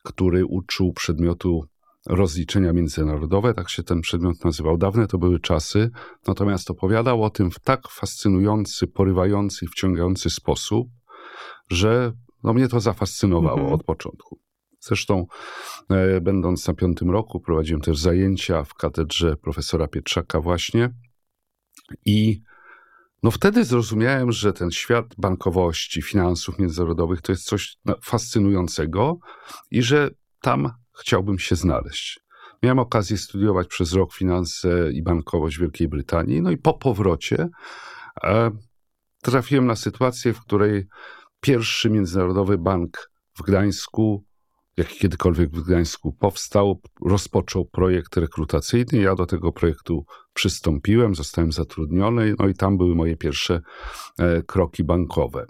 który 0.02 0.46
uczył 0.46 0.92
przedmiotu 0.92 1.64
rozliczenia 2.06 2.72
międzynarodowe, 2.72 3.54
tak 3.54 3.70
się 3.70 3.82
ten 3.82 4.00
przedmiot 4.00 4.44
nazywał. 4.44 4.78
Dawne 4.78 5.06
to 5.06 5.18
były 5.18 5.40
czasy, 5.40 5.90
natomiast 6.26 6.70
opowiadał 6.70 7.24
o 7.24 7.30
tym 7.30 7.50
w 7.50 7.58
tak 7.58 7.88
fascynujący, 7.88 8.86
porywający 8.86 9.64
i 9.64 9.68
wciągający 9.68 10.30
sposób, 10.30 10.88
że 11.70 12.12
no 12.42 12.54
mnie 12.54 12.68
to 12.68 12.80
zafascynowało 12.80 13.58
Mhm. 13.60 13.72
od 13.74 13.84
początku. 13.84 14.38
Zresztą, 14.80 15.26
e, 15.90 16.20
będąc 16.20 16.68
na 16.68 16.74
piątym 16.74 17.10
roku, 17.10 17.40
prowadziłem 17.40 17.80
też 17.80 17.98
zajęcia 17.98 18.64
w 18.64 18.74
katedrze 18.74 19.36
profesora 19.36 19.88
Pietrzaka 19.88 20.40
właśnie 20.40 20.90
i 22.04 22.42
no 23.22 23.30
wtedy 23.30 23.64
zrozumiałem, 23.64 24.32
że 24.32 24.52
ten 24.52 24.70
świat 24.70 25.06
bankowości, 25.18 26.02
finansów 26.02 26.58
międzynarodowych 26.58 27.20
to 27.20 27.32
jest 27.32 27.44
coś 27.44 27.76
na- 27.84 27.96
fascynującego 28.02 29.18
i 29.70 29.82
że 29.82 30.10
tam 30.40 30.72
chciałbym 31.00 31.38
się 31.38 31.56
znaleźć. 31.56 32.20
Miałem 32.62 32.78
okazję 32.78 33.18
studiować 33.18 33.68
przez 33.68 33.92
rok 33.92 34.14
finanse 34.14 34.92
i 34.92 35.02
bankowość 35.02 35.56
w 35.56 35.60
Wielkiej 35.60 35.88
Brytanii, 35.88 36.42
no 36.42 36.50
i 36.50 36.56
po 36.56 36.74
powrocie 36.74 37.48
e, 38.24 38.50
trafiłem 39.22 39.66
na 39.66 39.76
sytuację, 39.76 40.32
w 40.32 40.40
której 40.40 40.86
pierwszy 41.40 41.90
międzynarodowy 41.90 42.58
bank 42.58 43.10
w 43.38 43.42
Gdańsku, 43.42 44.24
jaki 44.76 44.98
kiedykolwiek 44.98 45.50
w 45.50 45.62
Gdańsku 45.62 46.12
powstał, 46.12 46.80
rozpoczął 47.06 47.64
projekt 47.64 48.16
rekrutacyjny. 48.16 48.98
Ja 48.98 49.14
do 49.14 49.26
tego 49.26 49.52
projektu 49.52 50.06
przystąpiłem, 50.34 51.14
zostałem 51.14 51.52
zatrudniony, 51.52 52.34
no 52.38 52.48
i 52.48 52.54
tam 52.54 52.78
były 52.78 52.94
moje 52.94 53.16
pierwsze 53.16 53.60
e, 54.18 54.42
kroki 54.42 54.84
bankowe. 54.84 55.46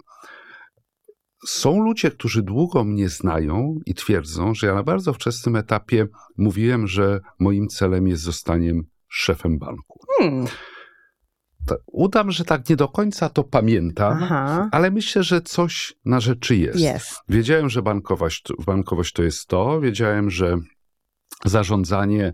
Są 1.47 1.83
ludzie, 1.83 2.11
którzy 2.11 2.43
długo 2.43 2.83
mnie 2.83 3.09
znają 3.09 3.75
i 3.85 3.93
twierdzą, 3.93 4.53
że 4.53 4.67
ja 4.67 4.75
na 4.75 4.83
bardzo 4.83 5.13
wczesnym 5.13 5.55
etapie 5.55 6.07
mówiłem, 6.37 6.87
że 6.87 7.19
moim 7.39 7.67
celem 7.67 8.07
jest 8.07 8.23
zostanie 8.23 8.73
szefem 9.07 9.59
banku. 9.59 9.99
Hmm. 10.19 10.45
Udam, 11.85 12.31
że 12.31 12.45
tak 12.45 12.69
nie 12.69 12.75
do 12.75 12.87
końca 12.87 13.29
to 13.29 13.43
pamiętam, 13.43 14.19
Aha. 14.23 14.69
ale 14.71 14.91
myślę, 14.91 15.23
że 15.23 15.41
coś 15.41 15.93
na 16.05 16.19
rzeczy 16.19 16.55
jest. 16.55 16.79
Jest. 16.79 17.21
Wiedziałem, 17.29 17.69
że 17.69 17.81
bankowość, 17.81 18.43
bankowość 18.65 19.13
to 19.13 19.23
jest 19.23 19.47
to. 19.47 19.81
Wiedziałem, 19.81 20.29
że 20.29 20.57
zarządzanie 21.45 22.33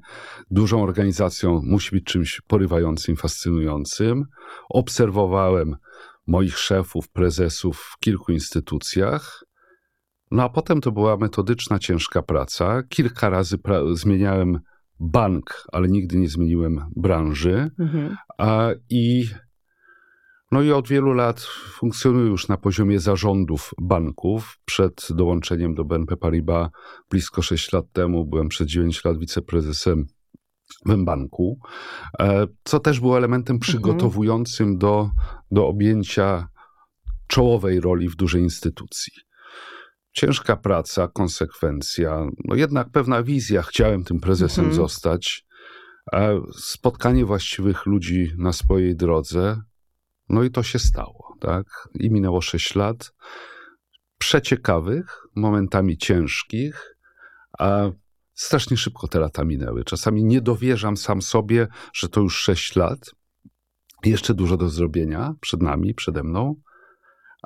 dużą 0.52 0.84
organizacją 0.84 1.62
musi 1.64 1.92
być 1.92 2.04
czymś 2.06 2.42
porywającym, 2.48 3.16
fascynującym. 3.16 4.26
Obserwowałem 4.70 5.76
moich 6.28 6.58
szefów, 6.58 7.10
prezesów 7.10 7.78
w 7.78 8.00
kilku 8.00 8.32
instytucjach. 8.32 9.44
No 10.32 10.44
a 10.44 10.50
potem 10.50 10.82
to 10.82 10.92
była 10.92 11.18
metodyczna, 11.18 11.80
ciężka 11.80 12.22
praca. 12.22 12.84
Kilka 12.90 13.30
razy 13.30 13.58
pra- 13.58 13.96
zmieniałem 13.96 14.60
bank, 15.02 15.64
ale 15.72 15.88
nigdy 15.88 16.18
nie 16.18 16.30
zmieniłem 16.30 16.82
branży. 16.96 17.72
Mhm. 17.80 18.18
A, 18.38 18.70
I, 18.90 19.26
no 20.52 20.62
i 20.62 20.72
od 20.72 20.88
wielu 20.88 21.14
lat 21.14 21.42
funkcjonuję 21.80 22.26
już 22.26 22.48
na 22.48 22.58
poziomie 22.58 23.00
zarządów 23.00 23.72
banków. 23.82 24.60
Przed 24.66 25.08
dołączeniem 25.10 25.76
do 25.76 25.86
BNP 25.86 26.18
Paribas 26.18 26.70
blisko 27.10 27.42
6 27.42 27.72
lat 27.72 27.86
temu 27.94 28.26
byłem 28.26 28.50
przez 28.50 28.68
9 28.68 29.06
lat 29.06 29.18
wiceprezesem 29.18 30.06
w 30.86 31.04
banku, 31.04 31.60
e, 32.20 32.48
co 32.64 32.80
też 32.80 33.00
było 33.00 33.18
elementem 33.18 33.60
przygotowującym 33.60 34.78
do, 34.78 35.10
do 35.52 35.68
objęcia 35.68 36.48
czołowej 37.28 37.80
roli 37.80 38.10
w 38.10 38.16
dużej 38.16 38.42
instytucji. 38.42 39.14
Ciężka 40.12 40.56
praca, 40.56 41.08
konsekwencja, 41.08 42.26
no 42.46 42.56
jednak 42.56 42.90
pewna 42.90 43.24
wizja, 43.24 43.62
chciałem 43.62 44.04
tym 44.04 44.20
prezesem 44.20 44.66
Mhm. 44.66 44.76
zostać, 44.76 45.46
spotkanie 46.58 47.26
właściwych 47.26 47.86
ludzi 47.86 48.32
na 48.38 48.54
swojej 48.54 48.96
drodze, 48.96 49.62
no 50.30 50.44
i 50.44 50.52
to 50.52 50.64
się 50.64 50.80
stało, 50.80 51.38
tak? 51.40 51.66
I 51.94 52.12
minęło 52.12 52.42
6 52.42 52.76
lat, 52.76 53.14
przeciekawych, 54.18 55.22
momentami 55.36 55.98
ciężkich, 55.98 56.96
a 57.60 57.90
strasznie 58.34 58.78
szybko 58.78 59.08
te 59.08 59.20
lata 59.20 59.44
minęły. 59.44 59.84
Czasami 59.84 60.24
nie 60.24 60.42
dowierzam 60.42 60.98
sam 60.98 61.22
sobie, 61.22 61.68
że 61.94 62.10
to 62.10 62.22
już 62.22 62.38
6 62.38 62.76
lat, 62.76 63.12
jeszcze 64.06 64.34
dużo 64.34 64.58
do 64.58 64.70
zrobienia 64.70 65.34
przed 65.42 65.62
nami, 65.62 65.94
przede 65.94 66.24
mną, 66.24 66.56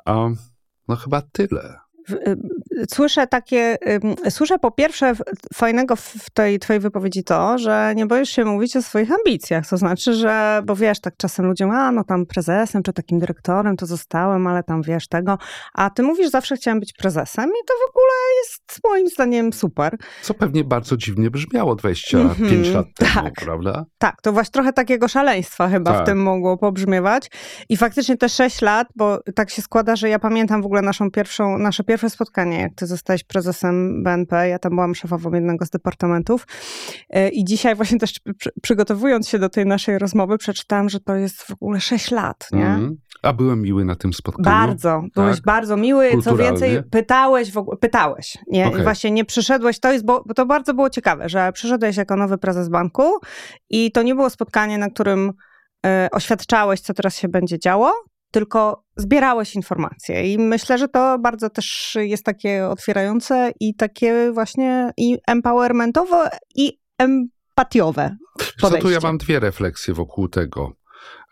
a 0.04 0.28
no 0.88 0.96
chyba 0.96 1.22
tyle. 1.22 1.78
W- 2.76 2.94
Słyszę 2.94 3.26
takie, 3.26 3.76
słyszę 4.30 4.58
po 4.58 4.70
pierwsze 4.70 5.14
w- 5.14 5.22
fajnego 5.54 5.96
w 5.96 6.00
w 6.00 6.30
tej 6.30 6.58
twojej 6.58 6.80
wypowiedzi 6.80 7.24
to, 7.24 7.58
że 7.58 7.92
nie 7.96 8.06
boisz 8.06 8.30
się 8.30 8.44
mówić 8.44 8.76
o 8.76 8.82
swoich 8.82 9.08
ambicjach, 9.12 9.68
to 9.68 9.76
znaczy, 9.76 10.14
że, 10.14 10.62
bo 10.64 10.76
wiesz, 10.76 11.00
tak 11.00 11.14
czasem 11.16 11.46
ludziom, 11.46 11.70
a 11.70 11.92
no 11.92 12.04
tam 12.04 12.26
prezesem 12.26 12.82
czy 12.82 12.92
takim 12.92 13.18
dyrektorem 13.18 13.76
to 13.76 13.86
zostałem, 13.86 14.46
ale 14.46 14.62
tam 14.62 14.82
wiesz 14.82 15.08
tego, 15.08 15.38
a 15.74 15.90
ty 15.90 16.02
mówisz 16.02 16.30
zawsze 16.30 16.56
chciałem 16.56 16.80
być 16.80 16.92
prezesem 16.92 17.44
i 17.50 17.66
to 17.66 17.74
w 17.86 17.90
ogóle 17.90 18.12
jest 18.42 18.80
moim 18.84 19.08
zdaniem 19.08 19.52
super. 19.52 19.96
Co 20.22 20.34
pewnie 20.34 20.64
bardzo 20.64 20.96
dziwnie 20.96 21.30
brzmiało 21.30 21.74
25 21.74 22.40
Mhm, 22.40 22.74
lat 22.74 22.86
temu, 22.96 23.24
tak. 23.24 23.34
prawda? 23.44 23.84
Tak, 23.98 24.22
to 24.22 24.32
właśnie 24.32 24.52
trochę 24.52 24.72
takiego 24.72 25.08
szaleństwa 25.08 25.68
chyba 25.68 25.92
w 25.92 25.96
Tak. 25.96 26.06
tym 26.06 26.22
mogło 26.22 26.56
pobrzmiewać. 26.58 27.30
I 27.68 27.76
faktycznie 27.76 28.16
te 28.16 28.28
sześć 28.28 28.62
lat, 28.62 28.88
bo 28.96 29.18
tak 29.34 29.50
się 29.50 29.62
składa, 29.62 29.96
że 29.96 30.08
ja 30.08 30.18
pamiętam 30.18 30.62
w 30.62 30.66
ogóle 30.66 30.82
naszą 30.82 31.10
pierwszą, 31.10 31.58
nasze 31.58 31.84
pierwsze 31.84 32.10
spotkanie, 32.10 32.65
jak 32.66 32.74
ty 32.74 32.86
zostałeś 32.86 33.24
prezesem 33.24 34.02
BNP, 34.02 34.48
ja 34.48 34.58
tam 34.58 34.74
byłam 34.74 34.94
szefową 34.94 35.34
jednego 35.34 35.66
z 35.66 35.70
departamentów. 35.70 36.46
E, 37.10 37.28
I 37.28 37.44
dzisiaj 37.44 37.74
właśnie 37.74 37.98
też 37.98 38.20
przy- 38.38 38.50
przygotowując 38.62 39.28
się 39.28 39.38
do 39.38 39.48
tej 39.48 39.66
naszej 39.66 39.98
rozmowy, 39.98 40.38
przeczytałam, 40.38 40.88
że 40.88 41.00
to 41.00 41.14
jest 41.14 41.42
w 41.42 41.50
ogóle 41.50 41.80
sześć 41.80 42.10
lat, 42.10 42.48
nie? 42.52 42.66
Mhm. 42.66 42.96
A 43.22 43.32
byłem 43.32 43.62
miły 43.62 43.84
na 43.84 43.94
tym 43.96 44.12
spotkaniu. 44.12 44.44
Bardzo, 44.66 45.02
byłeś 45.14 45.36
Tak. 45.36 45.44
bardzo 45.44 45.76
miły. 45.76 46.10
Co 46.22 46.36
więcej, 46.36 46.82
pytałeś 46.90 47.52
w 47.52 47.58
ogóle, 47.58 47.76
pytałeś. 47.76 48.38
Nie? 48.46 48.66
Okej. 48.66 48.80
I 48.80 48.82
właśnie 48.82 49.10
nie 49.10 49.24
przyszedłeś, 49.24 49.80
to 49.80 49.92
jest, 49.92 50.04
bo, 50.04 50.22
bo 50.26 50.34
to 50.34 50.46
bardzo 50.46 50.74
było 50.74 50.90
ciekawe, 50.90 51.28
że 51.28 51.52
przyszedłeś 51.52 51.96
jako 51.96 52.16
nowy 52.16 52.38
prezes 52.38 52.68
banku 52.68 53.12
i 53.70 53.92
to 53.92 54.02
nie 54.02 54.14
było 54.14 54.30
spotkanie, 54.30 54.78
na 54.78 54.90
którym 54.90 55.32
e, 55.86 56.08
oświadczałeś, 56.12 56.80
co 56.80 56.94
teraz 56.94 57.18
się 57.18 57.28
będzie 57.28 57.58
działo, 57.58 57.92
tylko 58.30 58.84
zbierałeś 58.96 59.54
informacje. 59.54 60.32
I 60.32 60.38
myślę, 60.38 60.78
że 60.78 60.88
to 60.88 61.18
bardzo 61.18 61.50
też 61.50 61.96
jest 62.00 62.24
takie 62.24 62.66
otwierające 62.68 63.52
i 63.60 63.74
takie 63.74 64.32
właśnie 64.32 64.92
i 64.96 65.18
empowermentowe 65.26 66.30
i 66.54 66.78
empatiowe 66.98 68.16
Co 68.38 68.44
tu 68.70 68.74
ja 68.74 68.80
podejście. 68.80 69.00
mam 69.06 69.18
dwie 69.18 69.40
refleksje 69.40 69.94
wokół 69.94 70.28
tego. 70.28 70.72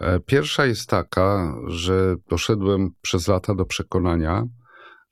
E, 0.01 0.21
Pierwsza 0.21 0.67
jest 0.67 0.89
taka, 0.89 1.55
że 1.67 2.15
doszedłem 2.31 2.91
przez 3.03 3.29
lata 3.29 3.55
do 3.55 3.65
przekonania, 3.65 4.45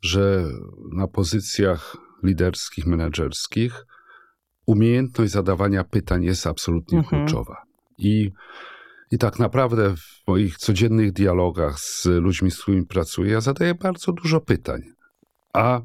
że 0.03 0.45
na 0.93 1.09
pozycjach 1.09 1.97
liderskich, 2.23 2.87
menedżerskich 2.87 3.87
umiejętność 4.67 5.33
zadawania 5.33 5.85
pytań 5.85 6.25
jest 6.25 6.47
absolutnie 6.47 6.99
Mhm. 6.99 7.27
kluczowa. 7.27 7.63
I, 7.99 8.31
I 9.13 9.19
tak 9.19 9.39
naprawdę 9.39 9.97
w 9.97 10.29
moich 10.29 10.57
codziennych 10.57 11.13
dialogach 11.13 11.81
z 11.81 12.05
ludźmi, 12.05 12.51
z 12.51 12.63
którymi 12.63 12.87
pracuję, 12.87 13.33
ja 13.33 13.41
zadaję 13.41 13.75
bardzo 13.75 14.13
dużo 14.13 14.41
pytań. 14.41 14.83
A 15.53 15.81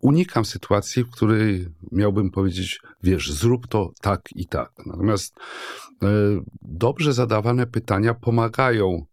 unikam 0.00 0.44
sytuacji, 0.44 1.04
w 1.04 1.10
której 1.10 1.66
miałbym 1.92 2.30
powiedzieć, 2.30 2.80
wiesz, 3.02 3.32
zrób 3.32 3.66
to 3.66 3.90
tak 4.00 4.20
i 4.36 4.46
tak. 4.46 4.72
Natomiast 4.86 5.36
e, 5.36 6.06
dobrze 6.62 7.12
zadawane 7.12 7.66
pytania 7.66 8.14
pomagają 8.14 9.06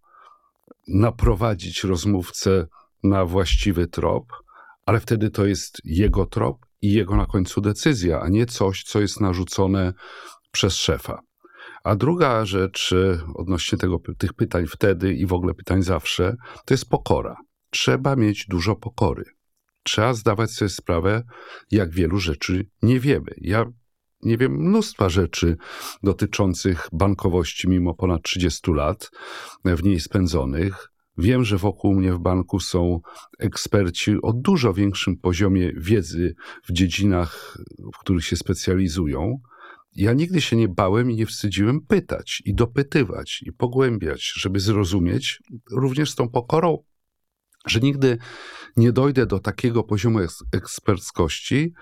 naprowadzić 0.87 1.83
rozmówcę 1.83 2.67
na 3.03 3.25
właściwy 3.25 3.87
trop, 3.87 4.25
ale 4.85 4.99
wtedy 4.99 5.29
to 5.29 5.45
jest 5.45 5.81
jego 5.83 6.25
trop 6.25 6.57
i 6.81 6.93
jego 6.93 7.15
na 7.15 7.25
końcu 7.25 7.61
decyzja, 7.61 8.21
a 8.21 8.29
nie 8.29 8.45
coś, 8.45 8.83
co 8.83 8.99
jest 8.99 9.21
narzucone 9.21 9.93
przez 10.51 10.75
szefa. 10.75 11.26
A 11.87 11.95
druga 11.95 12.45
rzecz 12.45 12.93
e, 12.93 13.19
odnośnie 13.35 13.77
tego, 13.77 13.99
tych 14.17 14.33
pytań 14.33 14.65
wtedy 14.67 15.13
i 15.13 15.25
w 15.25 15.33
ogóle 15.33 15.53
pytań 15.53 15.83
zawsze, 15.83 16.35
to 16.65 16.73
jest 16.73 16.89
pokora. 16.89 17.35
Trzeba 17.69 18.15
mieć 18.15 18.45
dużo 18.49 18.75
pokory. 18.75 19.23
Trzeba 19.83 20.13
zdawać 20.13 20.51
sobie 20.51 20.69
sprawę, 20.69 21.23
jak 21.71 21.91
wielu 21.91 22.17
rzeczy 22.19 22.69
nie 22.81 22.99
wiemy. 22.99 23.31
Ja 23.37 23.65
nie 24.21 24.37
wiem 24.37 24.51
mnóstwa 24.51 25.09
rzeczy 25.09 25.57
dotyczących 26.03 26.87
bankowości 26.91 27.69
mimo 27.69 27.93
ponad 27.93 28.21
30 28.23 28.71
lat 28.71 29.11
w 29.65 29.83
niej 29.83 29.99
spędzonych. 29.99 30.91
Wiem, 31.17 31.43
że 31.43 31.57
wokół 31.57 31.95
mnie 31.95 32.13
w 32.13 32.19
banku 32.19 32.59
są 32.59 32.99
eksperci 33.39 34.21
o 34.21 34.33
dużo 34.33 34.73
większym 34.73 35.17
poziomie 35.17 35.71
wiedzy 35.77 36.35
w 36.63 36.71
dziedzinach, 36.71 37.57
w 37.93 37.97
których 37.97 38.25
się 38.25 38.35
specjalizują. 38.35 39.39
Ja 39.97 40.13
nigdy 40.13 40.41
się 40.41 40.55
nie 40.55 40.67
bałem 40.67 41.11
i 41.11 41.15
nie 41.15 41.25
wstydziłem 41.25 41.81
pytać 41.81 42.41
i 42.45 42.53
dopytywać 42.53 43.43
i 43.45 43.53
pogłębiać, 43.53 44.33
żeby 44.35 44.59
zrozumieć, 44.59 45.39
również 45.71 46.11
z 46.11 46.15
tą 46.15 46.29
pokorą, 46.29 46.83
że 47.67 47.79
nigdy 47.79 48.17
nie 48.77 48.91
dojdę 48.91 49.25
do 49.25 49.39
takiego 49.39 49.83
poziomu 49.83 50.19
eks- 50.19 50.43
eksperckości, 50.51 51.73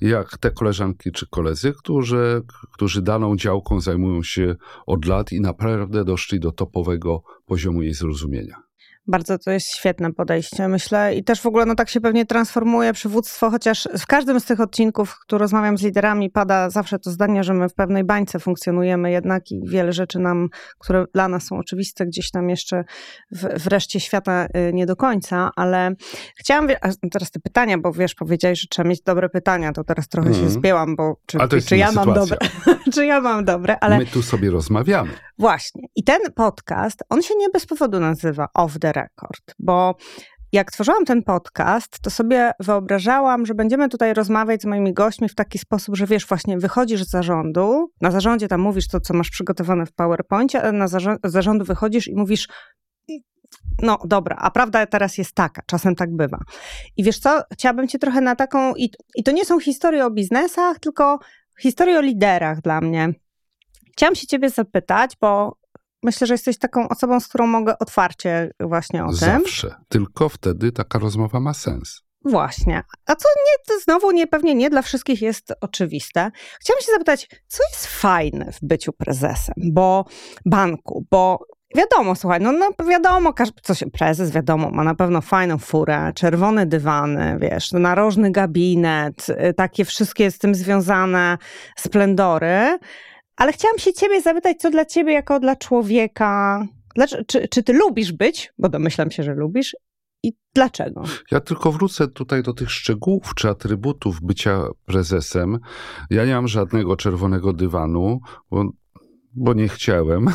jak 0.00 0.38
te 0.38 0.50
koleżanki 0.50 1.12
czy 1.12 1.26
koledzy, 1.26 1.72
którzy, 1.72 2.42
którzy 2.72 3.02
daną 3.02 3.36
działką 3.36 3.80
zajmują 3.80 4.22
się 4.22 4.56
od 4.86 5.04
lat 5.04 5.32
i 5.32 5.40
naprawdę 5.40 6.04
doszli 6.04 6.40
do 6.40 6.52
topowego 6.52 7.22
poziomu 7.46 7.82
jej 7.82 7.94
zrozumienia. 7.94 8.62
Bardzo 9.06 9.38
to 9.38 9.50
jest 9.50 9.66
świetne 9.66 10.12
podejście, 10.12 10.68
myślę. 10.68 11.14
I 11.14 11.24
też 11.24 11.40
w 11.40 11.46
ogóle 11.46 11.66
no, 11.66 11.74
tak 11.74 11.88
się 11.88 12.00
pewnie 12.00 12.26
transformuje 12.26 12.92
przywództwo, 12.92 13.50
chociaż 13.50 13.88
w 13.98 14.06
każdym 14.06 14.40
z 14.40 14.44
tych 14.44 14.60
odcinków, 14.60 15.18
które 15.20 15.38
rozmawiam 15.38 15.78
z 15.78 15.82
liderami, 15.82 16.30
pada 16.30 16.70
zawsze 16.70 16.98
to 16.98 17.10
zdanie, 17.10 17.44
że 17.44 17.54
my 17.54 17.68
w 17.68 17.74
pewnej 17.74 18.04
bańce 18.04 18.38
funkcjonujemy 18.38 19.10
jednak 19.10 19.50
i 19.50 19.60
wiele 19.68 19.92
rzeczy 19.92 20.18
nam, 20.18 20.48
które 20.78 21.04
dla 21.14 21.28
nas 21.28 21.44
są 21.46 21.58
oczywiste, 21.58 22.06
gdzieś 22.06 22.30
tam 22.30 22.50
jeszcze 22.50 22.84
w, 23.32 23.60
w 23.62 23.66
reszcie 23.66 24.00
świata 24.00 24.46
y, 24.56 24.72
nie 24.72 24.86
do 24.86 24.96
końca, 24.96 25.50
ale 25.56 25.90
chciałam, 26.38 26.68
teraz 27.12 27.30
te 27.30 27.40
pytania, 27.40 27.78
bo 27.78 27.92
wiesz, 27.92 28.14
powiedziałeś, 28.14 28.60
że 28.60 28.66
trzeba 28.70 28.88
mieć 28.88 29.02
dobre 29.02 29.28
pytania, 29.28 29.72
to 29.72 29.84
teraz 29.84 30.08
trochę 30.08 30.28
się 30.28 30.34
Mhm. 30.42 30.50
zbięłam, 30.50 30.96
bo 30.96 31.16
czy, 31.26 31.38
czy 31.66 31.76
ja 31.76 31.90
inna 31.90 32.04
mam 32.04 32.14
sytuacja. 32.14 32.36
dobre, 32.36 32.78
czy 32.94 33.06
ja 33.06 33.20
mam 33.20 33.44
dobre, 33.44 33.76
ale... 33.80 33.98
My 33.98 34.06
tu 34.06 34.22
sobie 34.22 34.50
rozmawiamy. 34.50 35.10
Właśnie. 35.38 35.82
I 35.96 36.04
ten 36.04 36.20
podcast, 36.34 37.02
on 37.08 37.22
się 37.22 37.34
nie 37.38 37.48
bez 37.50 37.66
powodu 37.66 38.00
nazywa 38.00 38.48
Off 38.54 38.78
the 38.78 38.91
Record, 38.92 39.54
bo 39.58 39.94
jak 40.52 40.72
tworzyłam 40.72 41.04
ten 41.04 41.22
podcast, 41.22 42.00
to 42.02 42.10
sobie 42.10 42.52
wyobrażałam, 42.60 43.46
że 43.46 43.54
będziemy 43.54 43.88
tutaj 43.88 44.14
rozmawiać 44.14 44.62
z 44.62 44.64
moimi 44.64 44.92
gośćmi 44.92 45.28
w 45.28 45.34
taki 45.34 45.58
sposób, 45.58 45.96
że 45.96 46.06
wiesz, 46.06 46.26
właśnie 46.26 46.58
wychodzisz 46.58 47.04
z 47.04 47.10
zarządu, 47.10 47.90
na 48.00 48.10
zarządzie 48.10 48.48
tam 48.48 48.60
mówisz 48.60 48.88
to, 48.88 49.00
co 49.00 49.14
masz 49.14 49.30
przygotowane 49.30 49.86
w 49.86 49.92
PowerPoincie, 49.92 50.62
a 50.62 50.72
na 50.72 50.88
zarząd, 50.88 51.20
zarządu 51.24 51.64
wychodzisz 51.64 52.08
i 52.08 52.16
mówisz 52.16 52.48
no 53.82 53.98
dobra, 54.04 54.36
a 54.40 54.50
prawda 54.50 54.86
teraz 54.86 55.18
jest 55.18 55.34
taka, 55.34 55.62
czasem 55.66 55.94
tak 55.94 56.16
bywa. 56.16 56.38
I 56.96 57.04
wiesz 57.04 57.18
co, 57.18 57.42
chciałabym 57.52 57.88
cię 57.88 57.98
trochę 57.98 58.20
na 58.20 58.36
taką, 58.36 58.74
i, 58.74 58.90
i 59.14 59.22
to 59.22 59.32
nie 59.32 59.44
są 59.44 59.60
historie 59.60 60.06
o 60.06 60.10
biznesach, 60.10 60.78
tylko 60.78 61.18
historie 61.60 61.98
o 61.98 62.00
liderach 62.00 62.60
dla 62.60 62.80
mnie. 62.80 63.12
Chciałam 63.92 64.14
się 64.14 64.26
ciebie 64.26 64.50
zapytać, 64.50 65.16
bo 65.20 65.56
myślę, 66.02 66.26
że 66.26 66.34
jesteś 66.34 66.58
taką 66.58 66.88
osobą, 66.88 67.20
z 67.20 67.28
którą 67.28 67.46
mogę 67.46 67.78
otwarcie 67.78 68.50
właśnie 68.60 69.04
o 69.04 69.08
tym. 69.08 69.16
Zawsze. 69.16 69.74
Tylko 69.88 70.28
wtedy 70.28 70.72
taka 70.72 70.98
rozmowa 70.98 71.40
ma 71.40 71.54
sens. 71.54 72.02
Właśnie. 72.24 72.82
A 73.06 73.16
co 73.16 73.28
nie, 73.46 73.80
znowu 73.84 74.10
nie, 74.10 74.26
pewnie 74.26 74.54
nie 74.54 74.70
dla 74.70 74.82
wszystkich 74.82 75.22
jest 75.22 75.52
oczywiste. 75.60 76.30
Chciałam 76.60 76.80
się 76.80 76.92
zapytać, 76.92 77.28
co 77.46 77.62
jest 77.72 77.86
fajne 77.86 78.52
w 78.52 78.58
byciu 78.62 78.92
prezesem, 78.92 79.54
bo 79.72 80.04
banku, 80.44 81.06
bo 81.10 81.46
Wiadomo, 81.76 82.14
słuchaj, 82.14 82.40
no, 82.40 82.52
no 82.52 82.86
wiadomo, 82.88 83.34
co 83.62 83.74
się 83.74 83.90
prezes, 83.90 84.30
wiadomo, 84.30 84.70
ma 84.70 84.84
na 84.84 84.94
pewno 84.94 85.20
fajną 85.20 85.58
furę, 85.58 86.12
czerwone 86.14 86.66
dywany, 86.66 87.38
wiesz, 87.40 87.72
narożny 87.72 88.30
gabinet, 88.30 89.26
y, 89.28 89.54
takie 89.54 89.84
wszystkie 89.84 90.30
z 90.30 90.38
tym 90.38 90.54
związane 90.54 91.38
splendory. 91.76 92.78
Ale 93.42 93.52
chciałam 93.52 93.78
się 93.78 93.92
ciebie 93.92 94.20
zapytać, 94.20 94.56
co 94.60 94.70
dla 94.70 94.84
ciebie 94.84 95.12
jako 95.12 95.40
dla 95.40 95.56
człowieka, 95.56 96.66
czy, 97.26 97.48
czy 97.48 97.62
ty 97.62 97.72
lubisz 97.72 98.12
być, 98.12 98.52
bo 98.58 98.68
domyślam 98.68 99.10
się, 99.10 99.22
że 99.22 99.34
lubisz, 99.34 99.76
i 100.22 100.32
dlaczego? 100.54 101.02
Ja 101.30 101.40
tylko 101.40 101.72
wrócę 101.72 102.08
tutaj 102.08 102.42
do 102.42 102.52
tych 102.52 102.70
szczegółów 102.70 103.34
czy 103.36 103.48
atrybutów 103.48 104.20
bycia 104.22 104.62
prezesem. 104.86 105.58
Ja 106.10 106.24
nie 106.24 106.34
mam 106.34 106.48
żadnego 106.48 106.96
czerwonego 106.96 107.52
dywanu, 107.52 108.20
bo 108.50 108.64
bo 109.34 109.54
nie 109.54 109.68
chciałem. 109.68 110.28
E, 110.28 110.32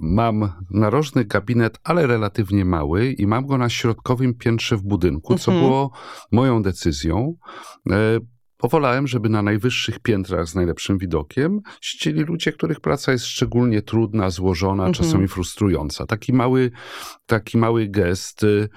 mam 0.00 0.52
narożny 0.70 1.24
gabinet, 1.24 1.78
ale 1.84 2.06
relatywnie 2.06 2.64
mały 2.64 3.12
i 3.12 3.26
mam 3.26 3.46
go 3.46 3.58
na 3.58 3.68
środkowym 3.68 4.34
piętrze 4.34 4.76
w 4.76 4.82
budynku, 4.82 5.38
co 5.38 5.52
mhm. 5.52 5.68
było 5.68 5.90
moją 6.32 6.62
decyzją. 6.62 7.34
Powolałem, 8.58 9.06
żeby 9.06 9.28
na 9.28 9.42
najwyższych 9.42 9.98
piętrach 9.98 10.48
z 10.48 10.54
najlepszym 10.54 10.98
widokiem 10.98 11.60
siedzieli 11.80 12.22
ludzie, 12.22 12.52
których 12.52 12.80
praca 12.80 13.12
jest 13.12 13.24
szczególnie 13.24 13.82
trudna, 13.82 14.30
złożona, 14.30 14.86
mhm. 14.86 14.92
czasami 14.92 15.28
frustrująca. 15.28 16.06
Taki 16.06 16.32
mały, 16.32 16.70
taki 17.26 17.58
mały 17.58 17.88
gest 17.88 18.42
y, 18.42 18.68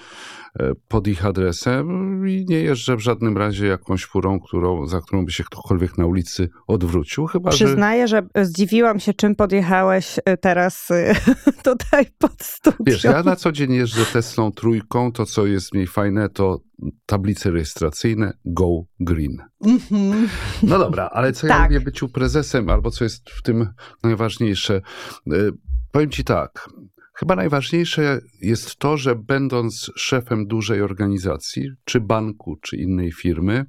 pod 0.87 1.07
ich 1.07 1.25
adresem 1.25 2.27
i 2.27 2.45
nie 2.49 2.61
jeżdżę 2.61 2.95
w 2.95 2.99
żadnym 2.99 3.37
razie 3.37 3.67
jakąś 3.67 4.05
furą, 4.05 4.39
którą, 4.39 4.87
za 4.87 5.01
którą 5.01 5.25
by 5.25 5.31
się 5.31 5.43
ktokolwiek 5.43 5.97
na 5.97 6.05
ulicy 6.05 6.49
odwrócił. 6.67 7.25
Chyba, 7.25 7.49
Przyznaję, 7.49 8.07
że... 8.07 8.23
że 8.35 8.45
zdziwiłam 8.45 8.99
się, 8.99 9.13
czym 9.13 9.35
podjechałeś 9.35 10.17
y, 10.17 10.37
teraz 10.37 10.91
y, 10.91 11.13
tutaj 11.63 12.05
pod 12.17 12.43
studio. 12.43 12.77
Wiesz, 12.85 13.03
ja 13.03 13.23
na 13.23 13.35
co 13.35 13.51
dzień 13.51 13.73
jeżdżę 13.73 14.05
Teslą 14.05 14.51
trójką, 14.51 15.11
to 15.11 15.25
co 15.25 15.45
jest 15.45 15.73
mniej 15.73 15.87
fajne, 15.87 16.29
to 16.29 16.61
tablice 17.05 17.51
rejestracyjne 17.51 18.33
Go 18.45 18.83
Green. 18.99 19.37
Mm-hmm. 19.65 20.27
No 20.63 20.79
dobra, 20.79 21.09
ale 21.13 21.33
co 21.33 21.47
tak. 21.47 21.57
ja 21.57 21.63
lubię 21.63 21.79
byciu 21.79 22.09
prezesem, 22.09 22.69
albo 22.69 22.91
co 22.91 23.03
jest 23.03 23.29
w 23.29 23.41
tym 23.41 23.73
najważniejsze? 24.03 24.81
Powiem 25.91 26.09
ci 26.09 26.23
tak. 26.23 26.69
Chyba 27.19 27.35
najważniejsze 27.35 28.21
jest 28.41 28.75
to, 28.75 28.97
że 28.97 29.15
będąc 29.15 29.91
szefem 29.95 30.47
dużej 30.47 30.81
organizacji, 30.81 31.69
czy 31.85 32.01
banku, 32.01 32.57
czy 32.61 32.77
innej 32.77 33.11
firmy, 33.11 33.65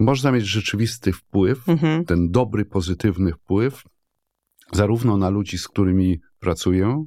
można 0.00 0.32
mieć 0.32 0.46
rzeczywisty 0.46 1.12
wpływ, 1.12 1.66
mm-hmm. 1.66 2.04
ten 2.04 2.30
dobry, 2.30 2.64
pozytywny 2.64 3.32
wpływ, 3.32 3.82
zarówno 4.72 5.16
na 5.16 5.30
ludzi, 5.30 5.58
z 5.58 5.68
którymi 5.68 6.20
pracuję, 6.38 7.04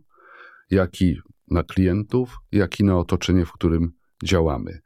jak 0.70 1.01
i 1.01 1.17
na 1.51 1.63
klientów, 1.63 2.38
jak 2.51 2.79
i 2.79 2.84
na 2.84 2.98
otoczenie, 2.98 3.46
w 3.46 3.51
którym 3.51 3.91
działamy. 4.24 4.79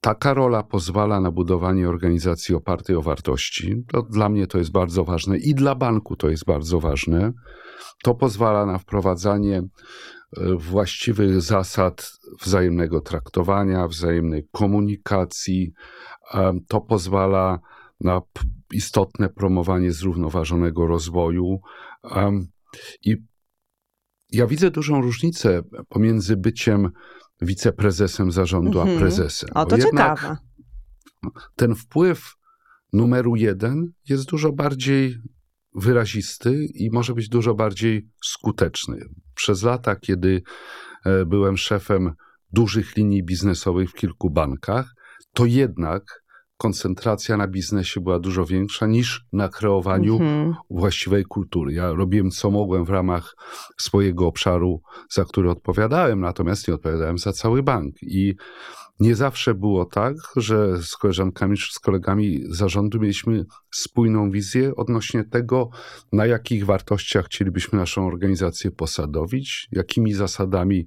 E, 0.00 0.10
taka 0.10 0.34
rola 0.34 0.62
pozwala 0.62 1.20
na 1.20 1.30
budowanie 1.30 1.88
organizacji 1.88 2.54
opartej 2.54 2.96
o 2.96 3.02
wartości. 3.02 3.84
To 3.88 4.02
dla 4.02 4.28
mnie 4.28 4.46
to 4.46 4.58
jest 4.58 4.72
bardzo 4.72 5.04
ważne 5.04 5.38
i 5.38 5.54
dla 5.54 5.74
banku 5.74 6.16
to 6.16 6.28
jest 6.28 6.44
bardzo 6.44 6.80
ważne. 6.80 7.32
To 8.02 8.14
pozwala 8.14 8.66
na 8.66 8.78
wprowadzanie 8.78 9.58
e, 9.58 10.54
właściwych 10.56 11.42
zasad 11.42 12.12
wzajemnego 12.42 13.00
traktowania, 13.00 13.88
wzajemnej 13.88 14.48
komunikacji. 14.52 15.72
E, 16.34 16.52
to 16.68 16.80
pozwala 16.80 17.58
na 18.00 18.20
istotne 18.72 19.28
promowanie 19.28 19.92
zrównoważonego 19.92 20.86
rozwoju. 20.86 21.60
I 23.04 23.16
ja 24.32 24.46
widzę 24.46 24.70
dużą 24.70 25.02
różnicę 25.02 25.62
pomiędzy 25.88 26.36
byciem 26.36 26.90
wiceprezesem 27.42 28.32
zarządu, 28.32 28.80
mhm. 28.80 28.96
a 28.96 29.00
prezesem. 29.00 29.48
O, 29.54 29.66
to 29.66 29.78
ciekawe. 29.78 30.36
Ten 31.56 31.74
wpływ 31.74 32.34
numeru 32.92 33.36
jeden 33.36 33.92
jest 34.08 34.24
dużo 34.24 34.52
bardziej 34.52 35.16
wyrazisty 35.74 36.64
i 36.74 36.90
może 36.90 37.14
być 37.14 37.28
dużo 37.28 37.54
bardziej 37.54 38.08
skuteczny. 38.24 38.98
Przez 39.34 39.62
lata, 39.62 39.96
kiedy 39.96 40.42
e, 41.04 41.26
byłem 41.26 41.56
szefem 41.56 42.12
dużych 42.52 42.96
linii 42.96 43.22
biznesowych 43.22 43.90
w 43.90 43.94
kilku 43.94 44.30
bankach, 44.30 44.94
to 45.32 45.46
jednak 45.46 46.22
koncentracja 46.60 47.36
na 47.36 47.48
biznesie 47.48 48.00
była 48.00 48.18
dużo 48.18 48.44
większa 48.44 48.86
niż 48.86 49.24
na 49.32 49.48
kreowaniu 49.48 50.18
-hmm. 50.18 50.54
właściwej 50.70 51.24
kultury. 51.24 51.72
Ja 51.72 51.92
robiłem 51.92 52.30
co 52.30 52.50
mogłem 52.50 52.84
w 52.84 52.90
ramach 52.90 53.36
swojego 53.78 54.26
obszaru, 54.26 54.82
za 55.10 55.24
który 55.24 55.50
odpowiadałem, 55.50 56.20
natomiast 56.20 56.68
nie 56.68 56.74
odpowiadałem 56.74 57.18
za 57.18 57.32
cały 57.32 57.62
bank. 57.62 57.94
I 58.02 58.34
nie 59.00 59.14
zawsze 59.14 59.54
było 59.54 59.84
tak, 59.84 60.16
że 60.36 60.82
z 60.82 60.96
koleżankami 60.96 61.56
czy 61.56 61.72
z 61.72 61.78
kolegami 61.78 62.42
zarządu 62.48 63.00
mieliśmy 63.00 63.44
spójną 63.70 64.30
wizję 64.30 64.76
odnośnie 64.76 65.24
tego, 65.24 65.70
na 66.12 66.26
jakich 66.26 66.66
wartościach 66.66 67.26
chcielibyśmy 67.26 67.78
naszą 67.78 68.06
organizację 68.06 68.70
posadowić, 68.70 69.68
jakimi 69.72 70.14
zasadami 70.14 70.86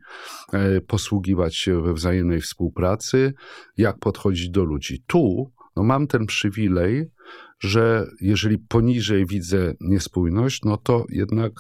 e, 0.54 0.82
posługiwać 0.82 1.56
się 1.56 1.82
we 1.82 1.94
wzajemnej 1.94 2.42
współpracy, 2.42 3.34
jak 3.78 4.00
podchodzić 4.00 4.50
do 4.50 4.64
ludzi. 4.64 5.04
Tu 5.08 5.52
no 5.76 5.84
mam 5.84 6.08
ten 6.08 6.26
przywilej, 6.26 7.06
że 7.60 8.08
jeżeli 8.22 8.58
poniżej 8.58 9.26
widzę 9.26 9.74
niespójność, 9.82 10.62
no 10.66 10.78
to 10.78 11.06
jednak 11.10 11.54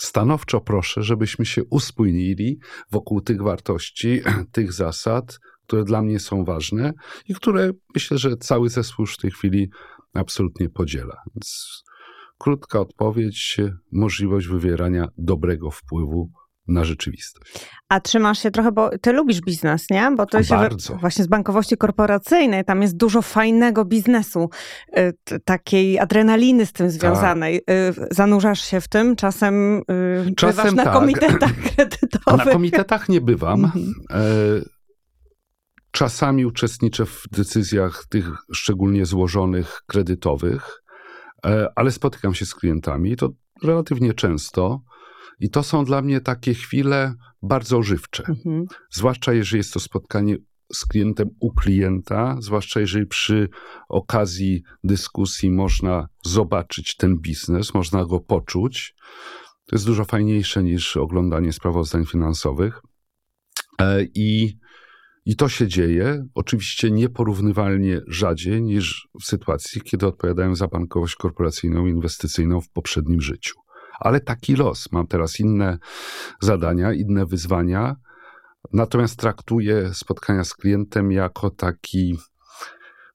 stanowczo 0.00 0.60
proszę, 0.60 1.02
żebyśmy 1.02 1.46
się 1.46 1.64
uspójnili 1.64 2.58
wokół 2.90 3.20
tych 3.20 3.42
wartości, 3.42 4.20
tych 4.52 4.72
zasad, 4.72 5.38
które 5.66 5.84
dla 5.84 6.02
mnie 6.02 6.20
są 6.20 6.44
ważne 6.44 6.92
i 7.28 7.34
które 7.34 7.70
myślę, 7.94 8.18
że 8.18 8.36
cały 8.36 8.68
zespół 8.68 9.02
już 9.02 9.14
w 9.14 9.20
tej 9.20 9.30
chwili 9.30 9.70
absolutnie 10.14 10.68
podziela. 10.68 11.16
Więc 11.34 11.82
krótka 12.38 12.80
odpowiedź, 12.80 13.56
możliwość 13.92 14.46
wywierania 14.46 15.08
dobrego 15.18 15.70
wpływu 15.70 16.30
na 16.70 16.84
rzeczywistość. 16.84 17.66
A 17.88 18.00
trzymasz 18.00 18.38
się 18.42 18.50
trochę, 18.50 18.72
bo 18.72 18.98
ty 18.98 19.12
lubisz 19.12 19.40
biznes, 19.40 19.90
nie? 19.90 20.12
Bo 20.16 20.26
to 20.26 20.42
się 20.42 20.54
Bardzo. 20.54 20.96
właśnie 20.96 21.24
z 21.24 21.26
bankowości 21.26 21.76
korporacyjnej, 21.76 22.64
tam 22.64 22.82
jest 22.82 22.96
dużo 22.96 23.22
fajnego 23.22 23.84
biznesu, 23.84 24.50
y, 24.98 25.40
takiej 25.44 25.98
adrenaliny 25.98 26.66
z 26.66 26.72
tym 26.72 26.86
tak. 26.86 26.92
związanej. 26.92 27.62
Tak. 27.64 28.14
Zanurzasz 28.14 28.60
się 28.60 28.80
w 28.80 28.88
tym, 28.88 29.16
czasem, 29.16 29.82
y, 29.90 30.34
czasem 30.36 30.56
bywasz 30.56 30.74
na 30.74 30.84
tak. 30.84 30.92
komitetach 30.92 31.52
kredytowych. 31.74 32.46
Na 32.46 32.52
komitetach 32.52 33.08
nie 33.08 33.20
bywam. 33.20 33.64
Mhm. 33.64 33.94
E, 34.10 34.20
czasami 35.90 36.46
uczestniczę 36.46 37.06
w 37.06 37.22
decyzjach 37.32 38.04
tych 38.08 38.26
szczególnie 38.52 39.06
złożonych 39.06 39.82
kredytowych, 39.86 40.82
e, 41.46 41.68
ale 41.76 41.90
spotykam 41.90 42.34
się 42.34 42.46
z 42.46 42.54
klientami, 42.54 43.16
to 43.16 43.30
relatywnie 43.62 44.14
często. 44.14 44.80
I 45.40 45.50
to 45.50 45.62
są 45.62 45.84
dla 45.84 46.02
mnie 46.02 46.20
takie 46.20 46.54
chwile 46.54 47.14
bardzo 47.42 47.78
ożywcze. 47.78 48.24
Mhm. 48.28 48.64
Zwłaszcza 48.90 49.32
jeżeli 49.32 49.58
jest 49.58 49.72
to 49.72 49.80
spotkanie 49.80 50.36
z 50.72 50.84
klientem 50.84 51.28
u 51.40 51.54
klienta, 51.54 52.36
zwłaszcza 52.40 52.80
jeżeli 52.80 53.06
przy 53.06 53.48
okazji 53.88 54.62
dyskusji 54.84 55.50
można 55.50 56.08
zobaczyć 56.24 56.96
ten 56.96 57.18
biznes, 57.18 57.74
można 57.74 58.04
go 58.04 58.20
poczuć. 58.20 58.94
To 59.66 59.76
jest 59.76 59.86
dużo 59.86 60.04
fajniejsze 60.04 60.62
niż 60.62 60.96
oglądanie 60.96 61.52
sprawozdań 61.52 62.06
finansowych. 62.06 62.80
E, 63.78 64.02
I, 64.14 64.58
I 65.24 65.36
to 65.36 65.48
się 65.48 65.68
dzieje, 65.68 66.26
oczywiście 66.34 66.90
nieporównywalnie 66.90 68.00
rzadziej 68.06 68.62
niż 68.62 69.08
w 69.20 69.24
sytuacji, 69.24 69.80
kiedy 69.80 70.06
odpowiadałem 70.06 70.56
za 70.56 70.68
bankowość 70.68 71.14
korporacyjną, 71.14 71.86
inwestycyjną 71.86 72.60
w 72.60 72.70
poprzednim 72.70 73.20
życiu 73.20 73.54
ale 74.00 74.20
taki 74.20 74.56
los. 74.56 74.92
Mam 74.92 75.06
teraz 75.06 75.40
inne 75.40 75.78
zadania, 76.40 76.92
inne 76.92 77.26
wyzwania, 77.26 77.96
natomiast 78.72 79.16
traktuję 79.16 79.94
spotkania 79.94 80.44
z 80.44 80.54
klientem 80.54 81.12
jako 81.12 81.50
taki, 81.50 82.18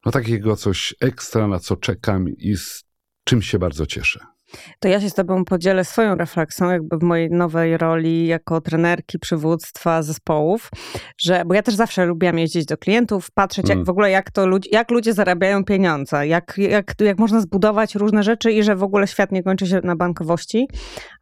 no 0.05 0.11
takiego 0.11 0.55
coś 0.55 0.95
ekstra, 1.01 1.47
na 1.47 1.59
co 1.59 1.75
czekam 1.75 2.29
i 2.29 2.57
z 2.57 2.83
czym 3.23 3.41
się 3.41 3.59
bardzo 3.59 3.85
cieszę. 3.85 4.34
To 4.79 4.87
ja 4.87 5.01
się 5.01 5.09
z 5.09 5.13
Tobą 5.13 5.45
podzielę 5.45 5.85
swoją 5.85 6.15
refleksją, 6.15 6.69
jakby 6.69 6.97
w 6.97 7.03
mojej 7.03 7.29
nowej 7.29 7.77
roli 7.77 8.27
jako 8.27 8.61
trenerki 8.61 9.19
przywództwa 9.19 10.03
zespołów, 10.03 10.69
że, 11.17 11.43
bo 11.45 11.53
ja 11.53 11.61
też 11.61 11.75
zawsze 11.75 12.05
lubiłam 12.05 12.39
jeździć 12.39 12.65
do 12.65 12.77
klientów, 12.77 13.31
patrzeć 13.31 13.69
jak 13.69 13.75
Mm. 13.75 13.85
w 13.85 13.89
ogóle, 13.89 14.11
jak 14.11 14.31
to 14.31 14.47
ludzi, 14.47 14.69
jak 14.71 14.91
ludzie 14.91 15.13
zarabiają 15.13 15.63
pieniądze, 15.63 16.27
jak, 16.27 16.57
jak, 16.57 16.93
jak 16.99 17.19
można 17.19 17.41
zbudować 17.41 17.95
różne 17.95 18.23
rzeczy 18.23 18.51
i 18.51 18.63
że 18.63 18.75
w 18.75 18.83
ogóle 18.83 19.07
świat 19.07 19.31
nie 19.31 19.43
kończy 19.43 19.67
się 19.67 19.81
na 19.83 19.95
bankowości. 19.95 20.67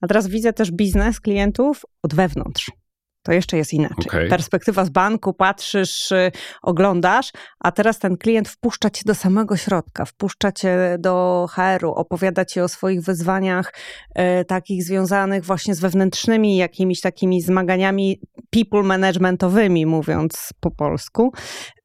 A 0.02 0.08
teraz 0.08 0.28
widzę 0.28 0.54
też 0.54 0.72
biznes 0.72 1.20
klientów 1.20 1.82
od 2.04 2.16
wewnątrz. 2.16 2.83
To 3.24 3.32
jeszcze 3.32 3.58
jest 3.58 3.74
inaczej. 3.74 4.06
Okej. 4.08 4.30
Perspektywa 4.30 4.86
z 4.86 4.90
banku, 4.90 5.34
patrzysz, 5.34 6.12
y, 6.12 6.32
oglądasz, 6.62 7.32
a 7.60 7.72
teraz 7.72 8.00
ten 8.00 8.18
klient 8.18 8.50
wpuszcza 8.50 8.90
cię 8.90 9.02
do 9.06 9.16
samego 9.16 9.58
środka, 9.58 10.06
wpuszcza 10.06 10.52
cię 10.52 10.96
do 11.00 11.48
HR-u, 11.52 11.92
opowiada 11.92 12.46
ci 12.46 12.62
o 12.62 12.68
swoich 12.68 13.02
wyzwaniach 13.02 13.74
e, 14.16 14.46
takich 14.46 14.84
związanych 14.84 15.46
właśnie 15.46 15.76
z 15.76 15.80
wewnętrznymi 15.80 16.58
jakimiś 16.58 17.02
takimi 17.02 17.42
zmaganiami 17.42 18.20
people 18.50 18.84
managementowymi, 18.84 19.86
mówiąc 19.86 20.50
po 20.60 20.72
polsku. 20.72 21.34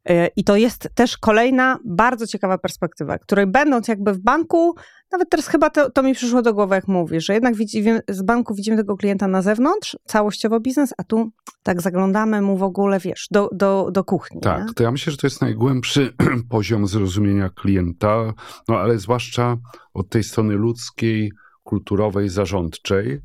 E, 0.09 0.27
I 0.37 0.45
to 0.45 0.57
jest 0.57 0.89
też 0.95 1.19
kolejna 1.19 1.79
bardzo 1.85 2.27
ciekawa 2.27 2.59
perspektywa, 2.59 3.19
której 3.19 3.47
będąc 3.47 3.89
jakby 3.89 4.13
w 4.13 4.19
banku, 4.19 4.75
nawet 5.13 5.31
teraz 5.31 5.47
chyba 5.47 5.71
to, 5.71 5.91
to 5.91 6.03
mi 6.03 6.15
przyszło 6.15 6.43
do 6.43 6.55
głowy, 6.55 6.75
jak 6.75 6.89
mówisz, 6.89 7.25
że 7.25 7.35
jednak 7.35 7.57
widzimy, 7.57 8.01
z 8.09 8.23
banku 8.23 8.55
widzimy 8.55 8.77
tego 8.77 8.97
klienta 8.97 9.29
na 9.29 9.43
zewnątrz, 9.43 9.97
całościowo 10.05 10.61
biznes, 10.61 10.95
a 10.99 11.05
tu 11.05 11.31
tak 11.63 11.83
zaglądamy 11.83 12.43
mu 12.43 12.57
w 12.57 12.63
ogóle, 12.63 12.99
wiesz, 12.99 13.27
do, 13.31 13.49
do, 13.53 13.89
do 13.93 14.05
kuchni. 14.05 14.41
Tak, 14.41 14.69
nie? 14.69 14.75
to 14.75 14.83
ja 14.83 14.91
myślę, 14.91 15.11
że 15.11 15.17
to 15.17 15.27
jest 15.27 15.41
najgłębszy 15.41 16.13
poziom 16.51 16.87
zrozumienia 16.87 17.49
klienta, 17.49 18.33
no 18.69 18.79
ale 18.79 18.99
zwłaszcza 18.99 19.57
od 19.95 20.09
tej 20.09 20.25
strony 20.25 20.55
ludzkiej, 20.55 21.33
kulturowej, 21.63 22.29
zarządczej. 22.29 23.21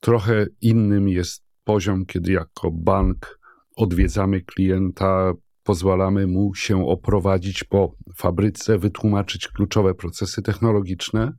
Trochę 0.00 0.46
innym 0.60 1.08
jest 1.08 1.44
poziom, 1.64 2.06
kiedy 2.06 2.32
jako 2.32 2.70
bank 2.70 3.38
odwiedzamy 3.76 4.40
klienta, 4.40 5.32
pozwalamy 5.64 6.26
mu 6.26 6.54
się 6.54 6.86
oprowadzić 6.86 7.64
po 7.64 7.92
fabryce, 8.16 8.78
wytłumaczyć 8.78 9.48
kluczowe 9.48 9.94
procesy 9.94 10.42
technologiczne. 10.42 11.32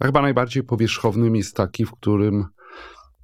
A 0.00 0.06
chyba 0.06 0.22
najbardziej 0.22 0.62
powierzchownym 0.62 1.36
jest 1.36 1.56
taki, 1.56 1.84
w 1.84 1.92
którym 1.92 2.44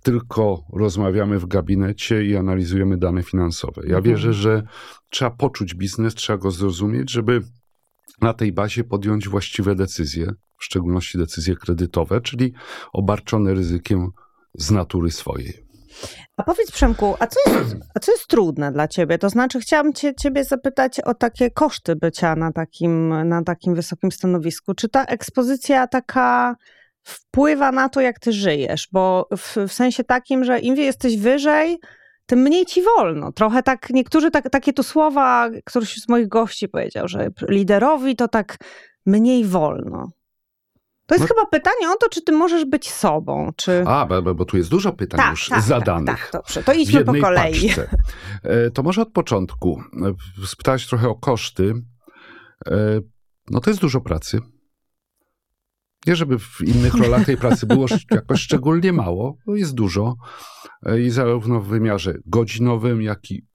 tylko 0.02 0.62
rozmawiamy 0.72 1.38
w 1.38 1.46
gabinecie 1.46 2.24
i 2.24 2.36
analizujemy 2.36 2.96
dane 2.98 3.22
finansowe. 3.22 3.82
Ja 3.84 3.96
Mhm. 3.96 4.04
wierzę, 4.04 4.32
że 4.32 4.62
trzeba 5.10 5.30
poczuć 5.30 5.74
biznes, 5.74 6.14
trzeba 6.14 6.38
go 6.38 6.50
zrozumieć, 6.50 7.10
żeby 7.10 7.40
na 8.20 8.34
tej 8.34 8.52
bazie 8.52 8.84
podjąć 8.84 9.28
właściwe 9.28 9.74
decyzje, 9.74 10.32
w 10.58 10.64
szczególności 10.64 11.18
decyzje 11.18 11.56
kredytowe, 11.56 12.20
czyli 12.20 12.52
obarczone 12.92 13.54
ryzykiem 13.54 14.08
z 14.54 14.70
natury 14.70 15.10
swojej. 15.10 15.69
A 16.36 16.42
powiedz 16.42 16.70
Przemku, 16.70 17.14
a 17.18 17.26
co, 17.26 17.40
jest, 17.50 17.76
a 17.94 18.00
co 18.00 18.12
jest 18.12 18.26
trudne 18.26 18.72
dla 18.72 18.88
ciebie? 18.88 19.18
To 19.18 19.30
znaczy 19.30 19.60
chciałam 19.60 19.92
cię, 19.92 20.14
ciebie 20.14 20.44
zapytać 20.44 21.00
o 21.00 21.14
takie 21.14 21.50
koszty 21.50 21.96
bycia 21.96 22.36
na 22.36 22.52
takim, 22.52 23.28
na 23.28 23.42
takim 23.42 23.74
wysokim 23.74 24.12
stanowisku. 24.12 24.74
Czy 24.74 24.88
ta 24.88 25.04
ekspozycja 25.04 25.86
taka 25.86 26.56
wpływa 27.02 27.72
na 27.72 27.88
to, 27.88 28.00
jak 28.00 28.18
ty 28.18 28.32
żyjesz? 28.32 28.88
Bo 28.92 29.28
w, 29.36 29.56
w 29.68 29.72
sensie 29.72 30.04
takim, 30.04 30.44
że 30.44 30.58
im 30.58 30.76
jesteś 30.76 31.16
wyżej, 31.16 31.78
tym 32.26 32.38
mniej 32.38 32.66
ci 32.66 32.82
wolno. 32.82 33.32
Trochę 33.32 33.62
tak, 33.62 33.90
niektórzy 33.90 34.30
tak, 34.30 34.50
takie 34.50 34.72
tu 34.72 34.82
słowa, 34.82 35.50
któryś 35.64 35.94
z 35.94 36.08
moich 36.08 36.28
gości 36.28 36.68
powiedział, 36.68 37.08
że 37.08 37.28
liderowi 37.48 38.16
to 38.16 38.28
tak 38.28 38.56
mniej 39.06 39.44
wolno. 39.44 40.08
To 41.10 41.14
jest 41.14 41.28
No- 41.28 41.28
chyba 41.28 41.46
pytanie 41.46 41.90
o 41.90 41.96
to, 41.96 42.08
czy 42.08 42.22
ty 42.22 42.32
możesz 42.32 42.64
być 42.64 42.90
sobą, 42.90 43.50
czy... 43.56 43.84
A, 43.86 44.06
bo, 44.06 44.34
bo 44.34 44.44
tu 44.44 44.56
jest 44.56 44.70
dużo 44.70 44.92
pytań 44.92 45.30
już 45.30 45.50
zadanych. 45.66 46.06
Tak, 46.06 46.30
tak, 46.30 46.32
dobrze. 46.32 46.62
To 46.62 46.72
idźmy 46.72 47.04
po 47.04 47.14
kolei. 47.20 47.66
paczce. 47.66 47.96
E, 48.42 48.70
To 48.70 48.82
może 48.82 49.02
od 49.02 49.12
początku. 49.12 49.82
E, 50.40 50.46
Spytałeś 50.46 50.86
trochę 50.86 51.08
o 51.08 51.14
koszty. 51.14 51.74
E, 52.66 53.00
No 53.50 53.60
to 53.60 53.70
jest 53.70 53.80
dużo 53.80 54.00
pracy. 54.00 54.40
Nie, 56.06 56.16
żeby 56.16 56.38
w 56.38 56.60
innych 56.60 56.94
rolach 56.94 57.24
tej 57.26 57.36
pracy 57.36 57.66
było 57.66 57.86
jakoś 58.10 58.40
szczególnie 58.40 58.92
mało, 58.92 59.36
jest 59.46 59.74
dużo. 59.74 60.14
I 60.98 61.10
zarówno 61.10 61.60
w 61.60 61.66
wymiarze 61.66 62.14
godzinowym, 62.26 63.02
jak 63.02 63.30
i 63.30 63.46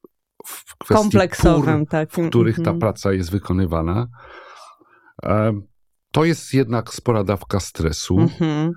w 0.45 0.77
kwestii 0.77 1.03
kompleksowym 1.03 1.79
pór, 1.79 1.89
takim. 1.89 2.25
w 2.25 2.29
których 2.29 2.55
ta 2.55 2.61
mhm. 2.61 2.79
praca 2.79 3.13
jest 3.13 3.31
wykonywana. 3.31 4.07
E, 6.15 6.19
To 6.19 6.25
jest 6.25 6.53
jednak 6.53 6.93
spora 6.93 7.23
dawka 7.23 7.59
stresu 7.59 8.19
Mhm. 8.19 8.71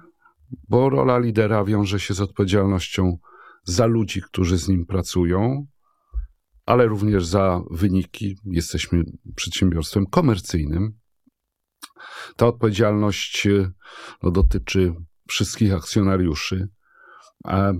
bo 0.68 0.90
rola 0.90 1.18
lidera 1.18 1.64
wiąże 1.64 2.00
się 2.00 2.14
z 2.14 2.20
odpowiedzialnością 2.20 3.18
za 3.64 3.86
ludzi, 3.86 4.22
którzy 4.22 4.58
z 4.58 4.68
nim 4.68 4.86
pracują, 4.86 5.66
ale 6.66 6.86
również 6.86 7.26
za 7.26 7.60
wyniki. 7.70 8.36
Jesteśmy 8.44 9.04
przedsiębiorstwem 9.36 10.06
komercyjnym. 10.06 10.98
Ta 12.36 12.46
odpowiedzialność 12.46 13.46
e, 13.46 13.70
no, 14.22 14.30
dotyczy 14.30 14.94
wszystkich 15.28 15.74
akcjonariuszy, 15.74 16.68
a 17.44 17.72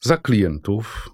za 0.00 0.16
klientów. 0.16 1.10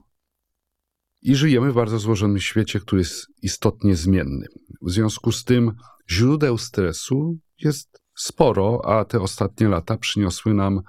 I 1.22 1.37
żyjemy 1.37 1.72
w 1.72 1.74
bardzo 1.74 1.98
złożonym 1.98 2.38
świecie, 2.38 2.81
który 2.81 3.00
jest 3.00 3.26
istotnie 3.42 3.96
zmienny. 3.96 4.46
W 4.83 4.90
związku 4.90 5.33
z 5.33 5.44
tym 5.44 5.72
źródeł 6.11 6.59
stresu 6.59 7.38
jest 7.59 8.01
sporo, 8.16 8.81
a 8.85 9.05
te 9.05 9.20
ostatnie 9.20 9.68
lata 9.68 9.96
przyniosły 9.96 10.55
nam 10.55 10.81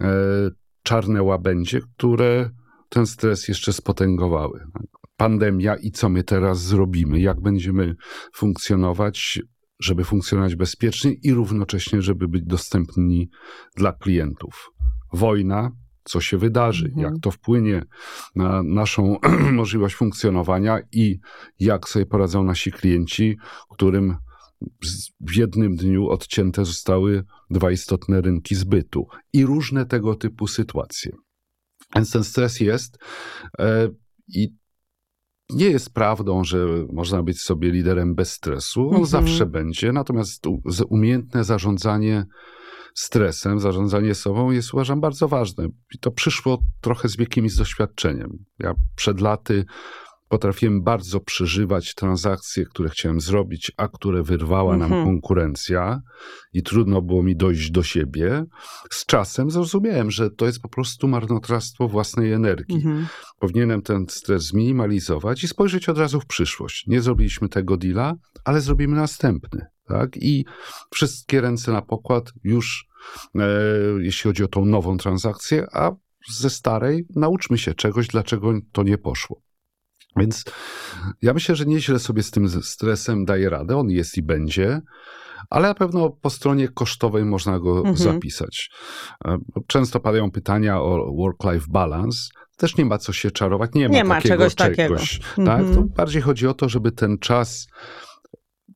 e, 0.00 0.06
czarne 0.82 1.22
łabędzie, 1.22 1.80
które 1.80 2.50
ten 2.88 3.06
stres 3.06 3.48
jeszcze 3.48 3.72
spotęgowały. 3.72 4.64
Pandemia 5.16 5.76
i 5.76 5.90
co 5.90 6.08
my 6.08 6.24
teraz 6.24 6.62
zrobimy, 6.62 7.20
jak 7.20 7.40
będziemy 7.40 7.94
funkcjonować, 8.34 9.42
żeby 9.80 10.04
funkcjonować 10.04 10.56
bezpiecznie 10.56 11.12
i 11.12 11.32
równocześnie, 11.32 12.02
żeby 12.02 12.28
być 12.28 12.42
dostępni 12.44 13.30
dla 13.76 13.92
klientów. 13.92 14.70
Wojna, 15.12 15.70
co 16.04 16.20
się 16.20 16.38
wydarzy, 16.38 16.86
Mhm. 16.86 17.02
jak 17.02 17.14
to 17.22 17.30
wpłynie 17.30 17.82
na 18.36 18.62
naszą 18.62 19.16
możliwość 19.52 19.94
funkcjonowania 19.94 20.78
i 20.92 21.18
jak 21.58 21.88
sobie 21.88 22.06
poradzą 22.06 22.44
nasi 22.44 22.72
klienci, 22.72 23.36
którym 23.70 24.16
w 25.20 25.36
jednym 25.36 25.76
dniu 25.76 26.08
odcięte 26.08 26.64
zostały 26.64 27.24
dwa 27.50 27.70
istotne 27.70 28.20
rynki 28.20 28.54
zbytu 28.54 29.06
i 29.32 29.46
różne 29.46 29.86
tego 29.86 30.14
typu 30.14 30.46
sytuacje. 30.46 31.12
Więc 31.94 32.12
ten 32.12 32.24
stres 32.24 32.60
jest 32.60 32.98
e, 33.58 33.88
i 34.28 34.48
nie 35.50 35.66
jest 35.66 35.94
prawdą, 35.94 36.44
że 36.44 36.66
można 36.92 37.22
być 37.22 37.40
sobie 37.40 37.70
liderem 37.70 38.14
bez 38.14 38.32
stresu. 38.32 38.80
On 38.80 38.86
Mhm. 38.88 39.06
zawsze 39.06 39.46
będzie, 39.46 39.92
natomiast 39.92 40.46
umiejętne 40.88 41.44
zarządzanie 41.44 42.26
stresem, 42.94 43.60
zarządzanie 43.60 44.14
sobą 44.14 44.50
jest 44.50 44.74
uważam 44.74 45.00
bardzo 45.00 45.28
ważne. 45.28 45.68
I 45.94 45.98
to 45.98 46.10
przyszło 46.10 46.58
trochę 46.80 47.08
z 47.08 47.16
wiekiem 47.16 47.44
i 47.44 47.48
z 47.48 47.56
doświadczeniem. 47.56 48.44
Ja 48.58 48.74
przed 48.96 49.20
laty 49.20 49.64
potrafiłem 50.32 50.82
bardzo 50.82 51.20
przeżywać 51.20 51.94
transakcje, 51.94 52.64
które 52.64 52.88
chciałem 52.88 53.20
zrobić, 53.20 53.72
a 53.76 53.88
które 53.88 54.22
wyrwała 54.22 54.76
nam 54.76 54.92
Mhm. 54.92 55.04
konkurencja 55.04 56.00
i 56.52 56.62
trudno 56.62 57.02
było 57.02 57.22
mi 57.22 57.36
dojść 57.36 57.70
do 57.70 57.82
siebie. 57.82 58.44
Z 58.90 59.06
czasem 59.06 59.50
zrozumiałem, 59.50 60.10
że 60.10 60.30
to 60.30 60.46
jest 60.46 60.60
po 60.60 60.68
prostu 60.68 61.08
marnotrawstwo 61.08 61.88
własnej 61.88 62.32
energii. 62.32 62.76
Mhm. 62.76 63.06
Powinienem 63.38 63.82
ten 63.82 64.06
stres 64.08 64.42
zminimalizować 64.42 65.44
i 65.44 65.48
spojrzeć 65.48 65.88
od 65.88 65.98
razu 65.98 66.20
w 66.20 66.26
przyszłość. 66.26 66.86
Nie 66.86 67.00
zrobiliśmy 67.00 67.48
tego 67.48 67.76
deala, 67.76 68.14
ale 68.44 68.60
zrobimy 68.60 68.96
następny. 68.96 69.66
Tak? 69.86 70.16
I 70.16 70.44
wszystkie 70.94 71.40
ręce 71.40 71.72
na 71.72 71.82
pokład 71.82 72.32
już, 72.44 72.86
e, 73.34 73.48
jeśli 73.98 74.28
chodzi 74.28 74.44
o 74.44 74.48
tą 74.48 74.64
nową 74.64 74.96
transakcję, 74.96 75.66
a 75.72 75.92
ze 76.28 76.50
starej 76.50 77.06
nauczmy 77.16 77.58
się 77.58 77.74
czegoś, 77.74 78.08
dlaczego 78.08 78.52
to 78.72 78.82
nie 78.82 78.98
poszło. 78.98 79.42
Więc 80.16 80.44
ja 81.22 81.34
myślę, 81.34 81.56
że 81.56 81.64
nieźle 81.66 81.98
sobie 81.98 82.22
z 82.22 82.30
tym 82.30 82.48
stresem 82.62 83.24
daje 83.24 83.50
radę. 83.50 83.76
On 83.76 83.90
jest 83.90 84.16
i 84.18 84.22
będzie, 84.22 84.80
ale 85.50 85.68
na 85.68 85.74
pewno 85.74 86.10
po 86.10 86.30
stronie 86.30 86.68
kosztowej 86.68 87.24
można 87.24 87.58
go 87.58 87.76
Mhm. 87.78 87.96
zapisać. 87.96 88.70
E, 89.24 89.38
Często 89.66 90.00
padają 90.00 90.30
pytania 90.30 90.80
o 90.80 91.12
work-life 91.16 91.66
balance. 91.70 92.18
Też 92.56 92.76
nie 92.76 92.84
ma 92.84 92.98
co 92.98 93.12
się 93.12 93.30
czarować. 93.30 93.70
Nie 93.74 93.88
ma, 93.88 93.94
Nie 93.94 94.04
ma 94.04 94.14
takiego 94.14 94.34
czegoś 94.36 94.54
takiego. 94.54 94.96
tak? 94.96 95.38
Mhm. 95.38 95.74
To 95.74 95.82
bardziej 95.82 96.22
chodzi 96.22 96.46
o 96.46 96.54
to, 96.54 96.68
żeby 96.68 96.92
ten 96.92 97.18
czas 97.18 97.66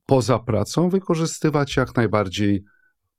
poza 0.05 0.39
pracą 0.39 0.89
wykorzystywać 0.89 1.75
jak 1.77 1.95
najbardziej 1.95 2.63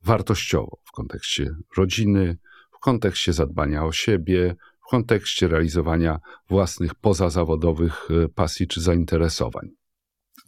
wartościowo 0.05 0.79
w 0.85 0.93
kontekście 0.93 1.51
rodziny, 1.77 2.39
w 2.77 2.79
kontekście 2.81 3.33
zadbania 3.33 3.85
o 3.85 3.93
siebie, 3.93 4.57
w 4.89 4.91
kontekście 4.91 5.49
realizowania 5.49 6.19
własnych 6.49 6.95
pozazawodowych 6.95 8.09
e, 8.11 8.29
pasji 8.29 8.67
czy 8.67 8.81
zainteresowań. 8.81 9.69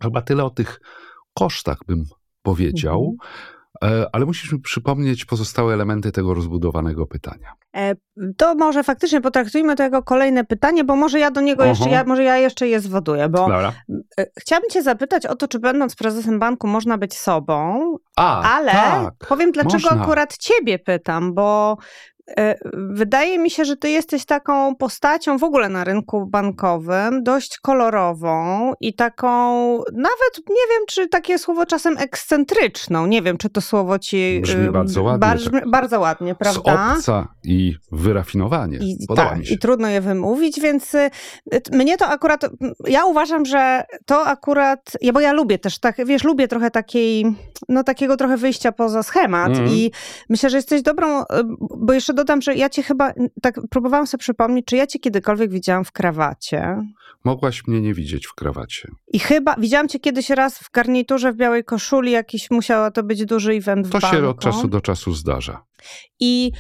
Chyba 0.03 0.23
tyle 0.23 0.45
o 0.45 0.51
tych 0.51 0.81
kosztach 1.35 1.79
bym 1.87 2.05
powiedział, 2.43 3.17
E, 3.85 4.07
ale 4.13 4.27
musisz 4.27 4.53
mi 4.53 4.61
przypomnieć 4.61 5.25
pozostałe 5.25 5.75
elementy 5.75 6.13
tego 6.13 6.35
rozbudowanego 6.35 7.07
pytania. 7.07 7.53
E, 7.77 7.95
to 8.37 8.55
może 8.55 8.83
faktycznie 8.83 9.21
potraktujmy 9.21 9.77
to 9.77 9.83
jako 9.83 10.03
kolejne 10.03 10.45
pytanie, 10.45 10.85
bo 10.85 10.97
może 10.97 11.19
ja 11.19 11.31
do 11.31 11.41
niego 11.41 11.65
jeszcze, 11.65 11.91
ja, 11.91 12.05
może 12.05 12.25
ja 12.25 12.37
jeszcze 12.37 12.69
je 12.69 12.81
zwoduję, 12.81 13.29
bo 13.29 13.39
Dobra. 13.39 13.73
chciałabym 14.41 14.71
cię 14.71 14.83
zapytać 14.83 15.27
o 15.27 15.37
to, 15.37 15.49
czy 15.49 15.59
będąc 15.59 15.97
prezesem 15.97 16.39
banku 16.39 16.67
można 16.67 16.99
być 16.99 17.19
sobą, 17.19 17.81
A, 18.17 18.43
ale 18.57 18.73
tak. 18.73 19.15
powiem 19.29 19.53
dlaczego 19.53 19.89
można. 19.89 20.03
akurat 20.03 20.37
ciebie 20.37 20.79
pytam, 20.79 21.35
bo 21.35 21.77
wydaje 22.75 23.39
mi 23.39 23.51
się, 23.51 23.65
że 23.65 23.77
ty 23.77 23.91
jesteś 23.91 24.25
taką 24.25 24.77
postacią 24.77 25.39
w 25.39 25.45
ogóle 25.45 25.69
na 25.69 25.85
rynku 25.85 26.27
bankowym, 26.27 27.23
dość 27.23 27.59
kolorową 27.59 28.73
i 28.81 28.95
taką, 28.95 29.63
nawet 29.93 30.39
nie 30.49 30.65
wiem, 30.71 30.87
czy 30.89 31.09
takie 31.09 31.39
słowo 31.39 31.67
czasem 31.67 31.99
ekscentryczną. 31.99 33.07
Nie 33.07 33.23
wiem, 33.23 33.39
czy 33.39 33.51
to 33.51 33.61
słowo 33.61 33.99
ci 33.99 34.41
Brzmi 34.43 34.67
e, 34.69 34.73
bardzo 34.73 35.03
ładnie, 35.03 35.19
Bardzo, 35.21 35.51
tak. 35.51 35.71
bardzo 35.71 36.01
ładnie, 36.01 36.35
prawda? 36.35 36.95
Z 36.95 36.99
obca 36.99 37.29
i 37.45 37.75
wyrafinowanie. 37.93 38.79
I, 38.79 39.07
Podoba 39.09 39.29
tak, 39.29 39.39
mi 39.39 39.47
się. 39.47 39.55
I 39.55 39.59
trudno 39.59 39.89
je 39.89 40.01
wymówić, 40.01 40.61
więc 40.61 40.91
t- 40.91 41.11
mnie 41.73 41.97
to 41.97 42.07
akurat, 42.07 42.41
ja 42.87 43.05
uważam, 43.05 43.45
że 43.45 43.85
to 44.07 44.27
akurat, 44.27 44.93
ja, 45.01 45.13
bo 45.13 45.21
ja 45.21 45.33
lubię 45.33 45.59
też 45.59 45.79
tak, 45.79 46.07
wiesz, 46.07 46.25
lubię 46.25 46.49
trochę 46.49 46.71
takiej, 46.71 47.25
no 47.69 47.85
takiego 47.85 48.17
trochę 48.17 48.37
wyjścia 48.37 48.73
poza 48.73 49.03
schemat 49.03 49.49
Mhm. 49.51 49.69
i 49.69 49.91
myślę, 50.29 50.51
że 50.51 50.57
jesteś 50.57 50.83
dobrą, 50.83 51.23
bo 51.61 51.93
jeszcze 51.93 52.15
dodam, 52.21 52.43
że 52.43 52.55
ja 52.55 52.69
cię 52.69 52.83
chyba, 52.83 53.13
tak 53.43 53.61
próbowałam 53.71 54.07
sobie 54.07 54.21
przypomnieć, 54.21 54.67
czy 54.67 54.77
ja 54.77 54.87
cię 54.87 54.99
kiedykolwiek 54.99 55.51
widziałam 55.51 55.85
w 55.85 55.93
krawacie. 55.93 56.77
Mogłaś 57.25 57.67
mnie 57.67 57.81
nie 57.81 57.95
widzieć 57.95 58.27
w 58.27 58.35
krawacie. 58.35 58.89
I 59.13 59.19
chyba, 59.19 59.55
widziałam 59.59 59.89
cię 59.89 59.99
kiedyś 60.01 60.31
raz 60.31 60.59
w 60.59 60.71
garniturze, 60.71 61.33
w 61.33 61.37
białej 61.37 61.65
koszuli, 61.65 62.13
jakiś 62.13 62.51
musiała 62.51 62.91
to 62.91 63.03
być 63.03 63.25
duży 63.25 63.53
event 63.53 63.87
w 63.87 63.91
To 63.91 63.99
banku. 63.99 64.17
się 64.17 64.29
od 64.29 64.41
czasu 64.41 64.69
do 64.69 64.81
czasu 64.81 65.13
zdarza. 65.15 65.65
I 66.21 66.53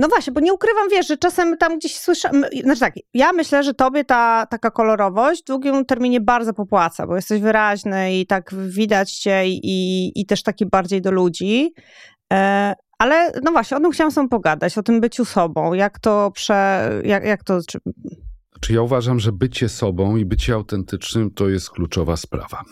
no 0.00 0.08
właśnie, 0.08 0.32
bo 0.32 0.40
nie 0.40 0.52
ukrywam, 0.52 0.88
wiesz, 0.90 1.08
że 1.08 1.16
czasem 1.16 1.56
tam 1.56 1.78
gdzieś 1.78 1.96
słyszę, 1.98 2.30
znaczy 2.62 2.80
tak, 2.80 2.94
ja 3.14 3.32
myślę, 3.32 3.62
że 3.62 3.74
tobie 3.74 4.04
ta 4.04 4.46
taka 4.50 4.70
kolorowość 4.70 5.42
w 5.42 5.46
długim 5.46 5.84
terminie 5.84 6.20
bardzo 6.20 6.52
popłaca, 6.54 7.06
bo 7.06 7.16
jesteś 7.16 7.40
wyraźny 7.40 8.18
i 8.18 8.26
tak 8.26 8.54
widać 8.54 9.12
cię 9.12 9.46
i, 9.46 10.12
i 10.20 10.26
też 10.26 10.42
taki 10.42 10.66
bardziej 10.66 11.02
do 11.02 11.10
ludzi. 11.10 11.72
Ale 13.02 13.32
no 13.42 13.52
właśnie, 13.52 13.76
o 13.76 13.80
tym 13.80 13.90
chciałam 13.92 14.12
tobą 14.12 14.28
pogadać, 14.28 14.78
o 14.78 14.82
tym 14.82 15.00
byciu 15.00 15.24
sobą, 15.24 15.74
jak 15.74 15.98
to 15.98 16.30
prze, 16.34 16.90
jak, 17.04 17.24
jak 17.24 17.44
to, 17.44 17.58
czy, 17.68 17.78
Czy 18.60 18.72
ja 18.72 18.82
uważam, 18.82 19.20
że 19.20 19.32
bycie 19.32 19.68
sobą 19.68 20.16
i 20.16 20.24
bycie 20.24 20.54
autentycznym 20.54 21.30
to 21.30 21.48
jest 21.48 21.70
kluczowa 21.70 22.16
sprawa. 22.16 22.62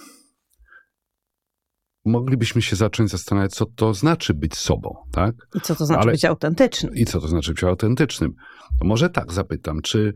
Moglibyśmy 2.04 2.62
się 2.62 2.76
zacząć 2.76 3.10
zastanawiać, 3.10 3.52
co 3.52 3.66
to 3.66 3.94
znaczy 3.94 4.34
być 4.34 4.56
sobą, 4.56 4.96
tak? 5.12 5.34
i 5.54 5.60
co 5.60 5.74
to 5.76 5.86
znaczy 5.86 6.02
Ale- 6.02 6.12
być 6.12 6.24
autentycznym. 6.24 6.94
I 6.94 7.04
co 7.04 7.20
to 7.20 7.28
znaczy 7.28 7.52
być 7.52 7.64
autentycznym? 7.64 8.34
To 8.78 8.84
może 8.86 9.10
tak 9.10 9.32
zapytam, 9.32 9.82
czy 9.82 10.14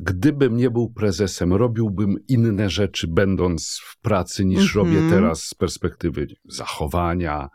gdybym 0.00 0.56
nie 0.56 0.70
był 0.70 0.92
prezesem, 0.92 1.52
robiłbym 1.52 2.16
inne 2.28 2.70
rzeczy, 2.70 3.08
będąc 3.08 3.80
w 3.84 4.00
pracy, 4.00 4.44
niż 4.44 4.76
Mhm. 4.76 4.94
robię 4.94 5.10
teraz 5.10 5.42
z 5.42 5.54
perspektywy 5.54 6.26
zachowania, 6.44 7.48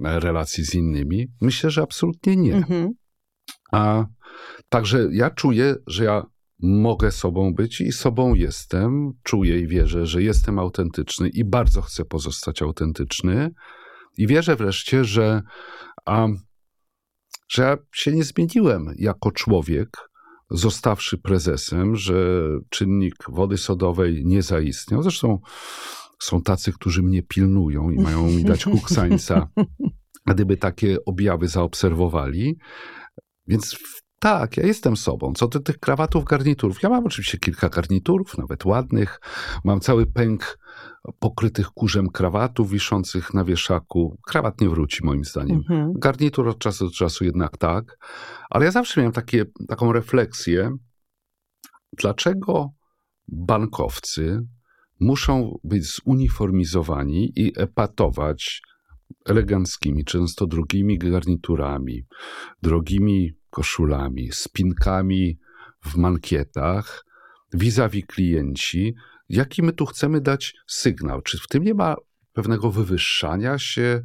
relacji 0.00 0.64
z 0.64 0.74
innymi? 0.74 1.26
Myślę, 1.40 1.70
że 1.70 1.82
absolutnie 1.82 2.36
nie. 2.36 2.54
Mhm. 2.54 2.88
A 3.72 4.04
także 4.68 5.08
ja 5.12 5.30
czuję, 5.30 5.74
że 5.86 6.04
ja 6.04 6.22
mogę 6.62 7.10
sobą 7.10 7.54
być 7.54 7.80
i 7.80 7.92
sobą 7.92 8.34
jestem. 8.34 9.12
Czuję 9.22 9.58
i 9.58 9.66
wierzę, 9.66 10.06
że 10.06 10.22
jestem 10.22 10.58
autentyczny 10.58 11.28
i 11.28 11.44
bardzo 11.44 11.82
chcę 11.82 12.04
pozostać 12.04 12.62
autentyczny. 12.62 13.50
I 14.16 14.26
wierzę 14.26 14.56
wreszcie, 14.56 15.04
że, 15.04 15.42
a, 16.06 16.26
że 17.48 17.62
ja 17.62 17.76
się 17.92 18.12
nie 18.12 18.24
zmieniłem 18.24 18.86
jako 18.96 19.32
człowiek, 19.32 19.88
zostawszy 20.50 21.18
prezesem, 21.18 21.96
że 21.96 22.42
czynnik 22.68 23.14
wody 23.28 23.58
sodowej 23.58 24.24
nie 24.24 24.42
zaistniał. 24.42 25.02
Zresztą 25.02 25.38
są 26.18 26.42
tacy, 26.42 26.72
którzy 26.72 27.02
mnie 27.02 27.22
pilnują 27.22 27.90
i 27.90 27.98
mają 27.98 28.26
mi 28.26 28.44
dać 28.44 28.64
kuksańca, 28.64 29.48
gdyby 30.30 30.56
takie 30.56 30.96
objawy 31.04 31.48
zaobserwowali. 31.48 32.58
Więc 33.46 33.76
tak, 34.18 34.56
ja 34.56 34.66
jestem 34.66 34.96
sobą. 34.96 35.32
Co 35.34 35.48
do 35.48 35.60
tych 35.60 35.78
krawatów, 35.78 36.24
garniturów. 36.24 36.82
Ja 36.82 36.88
mam 36.88 37.06
oczywiście 37.06 37.38
kilka 37.38 37.68
garniturów, 37.68 38.38
nawet 38.38 38.64
ładnych. 38.64 39.20
Mam 39.64 39.80
cały 39.80 40.06
pęk 40.06 40.58
pokrytych 41.18 41.66
kurzem 41.66 42.08
krawatów 42.08 42.70
wiszących 42.70 43.34
na 43.34 43.44
wieszaku. 43.44 44.18
Krawat 44.26 44.60
nie 44.60 44.68
wróci 44.68 45.04
moim 45.04 45.24
zdaniem. 45.24 45.56
Mhm. 45.56 45.92
Garnitur 45.96 46.48
od 46.48 46.58
czasu 46.58 46.84
do 46.84 46.90
czasu 46.90 47.24
jednak 47.24 47.56
tak. 47.56 47.98
Ale 48.50 48.64
ja 48.64 48.70
zawsze 48.70 49.00
miałem 49.00 49.12
takie, 49.12 49.44
taką 49.68 49.92
refleksję, 49.92 50.76
dlaczego 51.98 52.70
bankowcy 53.28 54.40
muszą 55.00 55.58
być 55.64 55.94
zuniformizowani 55.94 57.32
i 57.36 57.52
epatować 57.56 58.62
eleganckimi, 59.26 60.04
często 60.04 60.46
drogimi 60.46 60.98
garniturami, 60.98 62.06
drogimi 62.62 63.32
koszulami, 63.50 64.32
spinkami 64.32 65.38
w 65.84 65.96
mankietach, 65.96 67.04
vis-a-vis 67.54 68.06
klienci. 68.06 68.94
Jaki 69.28 69.62
my 69.62 69.72
tu 69.72 69.86
chcemy 69.86 70.20
dać 70.20 70.54
sygnał? 70.66 71.22
Czy 71.22 71.38
w 71.38 71.48
tym 71.48 71.64
nie 71.64 71.74
ma 71.74 71.96
pewnego 72.32 72.70
wywyższania 72.70 73.58
się? 73.58 74.02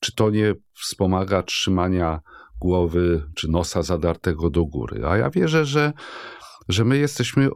Czy 0.00 0.14
to 0.14 0.30
nie 0.30 0.54
wspomaga 0.72 1.42
trzymania 1.42 2.20
głowy 2.60 3.26
czy 3.34 3.48
nosa 3.48 3.82
zadartego 3.82 4.50
do 4.50 4.64
góry? 4.64 5.06
A 5.06 5.16
ja 5.16 5.30
wierzę, 5.30 5.64
że, 5.64 5.92
że 6.68 6.84
my 6.84 6.98
jesteśmy 6.98 7.48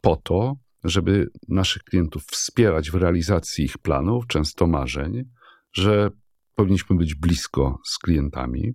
po 0.00 0.16
to, 0.16 0.56
żeby 0.84 1.28
naszych 1.48 1.82
klientów 1.82 2.24
wspierać 2.24 2.90
w 2.90 2.94
realizacji 2.94 3.64
ich 3.64 3.78
planów, 3.78 4.26
często 4.26 4.66
marzeń, 4.66 5.24
że 5.72 6.10
powinniśmy 6.54 6.96
być 6.96 7.14
blisko 7.14 7.78
z 7.84 7.98
klientami, 7.98 8.72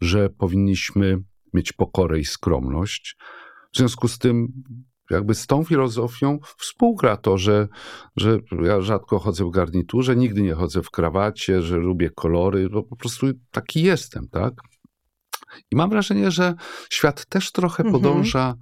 że 0.00 0.30
powinniśmy 0.30 1.18
mieć 1.54 1.72
pokorę 1.72 2.18
i 2.18 2.24
skromność. 2.24 3.16
W 3.72 3.78
związku 3.78 4.08
z 4.08 4.18
tym, 4.18 4.48
jakby 5.10 5.34
z 5.34 5.46
tą 5.46 5.64
filozofią 5.64 6.38
współgra 6.58 7.16
to, 7.16 7.38
że, 7.38 7.68
że 8.16 8.38
ja 8.62 8.80
rzadko 8.80 9.18
chodzę 9.18 9.44
w 9.44 9.50
garniturze, 9.50 10.16
nigdy 10.16 10.42
nie 10.42 10.54
chodzę 10.54 10.82
w 10.82 10.90
krawacie, 10.90 11.62
że 11.62 11.76
lubię 11.76 12.10
kolory, 12.10 12.68
bo 12.70 12.82
po 12.82 12.96
prostu 12.96 13.26
taki 13.50 13.82
jestem, 13.82 14.28
tak? 14.28 14.54
I 15.70 15.76
mam 15.76 15.90
wrażenie, 15.90 16.30
że 16.30 16.54
świat 16.90 17.26
też 17.26 17.52
trochę 17.52 17.82
Mhm. 17.84 18.02
podąża 18.02 18.54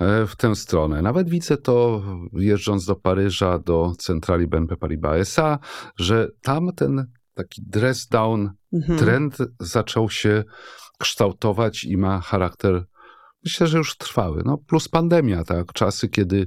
e, 0.00 0.26
w 0.26 0.36
tę 0.36 0.54
stronę. 0.54 1.02
Nawet 1.02 1.28
widzę 1.28 1.56
to 1.56 2.02
jeżdżąc 2.32 2.86
do 2.86 2.96
Paryża, 2.96 3.58
do 3.58 3.92
centrali 3.98 4.46
BNP 4.46 4.76
Paribas 4.76 5.16
SA, 5.20 5.58
że 5.98 6.28
tam 6.42 6.72
ten 6.76 7.06
taki 7.34 7.62
dress 7.66 8.06
down 8.08 8.50
Mhm. 8.72 8.98
trend 8.98 9.38
zaczął 9.60 10.10
się 10.10 10.44
kształtować 10.98 11.84
i 11.84 11.96
ma 11.96 12.20
charakter, 12.20 12.84
myślę, 13.44 13.66
że 13.66 13.78
już 13.78 13.96
trwały. 13.96 14.42
No, 14.44 14.58
plus 14.58 14.88
pandemia, 14.88 15.44
tak? 15.44 15.72
Czasy, 15.72 16.08
kiedy 16.08 16.46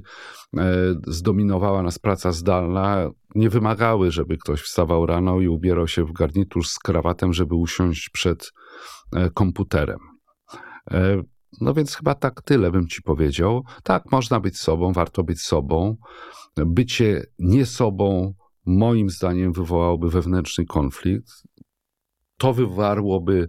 e, 0.56 0.72
zdominowała 1.06 1.82
nas 1.82 1.98
praca 1.98 2.32
zdalna, 2.32 3.10
nie 3.34 3.50
wymagały, 3.50 4.10
żeby 4.10 4.36
ktoś 4.36 4.62
wstawał 4.62 5.06
rano 5.06 5.40
i 5.40 5.48
ubierał 5.48 5.88
się 5.88 6.04
w 6.04 6.12
garnitur 6.12 6.66
z 6.66 6.78
krawatem, 6.78 7.32
żeby 7.32 7.54
usiąść 7.54 8.08
przed 8.08 8.52
e, 9.12 9.30
komputerem. 9.30 9.98
E, 10.90 11.22
no 11.60 11.74
więc 11.74 11.94
chyba 11.94 12.14
tak 12.14 12.42
tyle 12.42 12.70
bym 12.70 12.86
ci 12.86 13.02
powiedział. 13.02 13.64
Tak, 13.82 14.12
można 14.12 14.40
być 14.40 14.58
sobą, 14.58 14.92
warto 14.92 15.24
być 15.24 15.42
sobą. 15.42 15.96
Bycie 16.56 17.26
nie 17.38 17.66
sobą, 17.66 18.34
moim 18.66 19.10
zdaniem, 19.10 19.52
wywołałoby 19.52 20.10
wewnętrzny 20.10 20.66
konflikt. 20.66 21.30
To 22.38 22.52
wywarłoby 22.52 23.48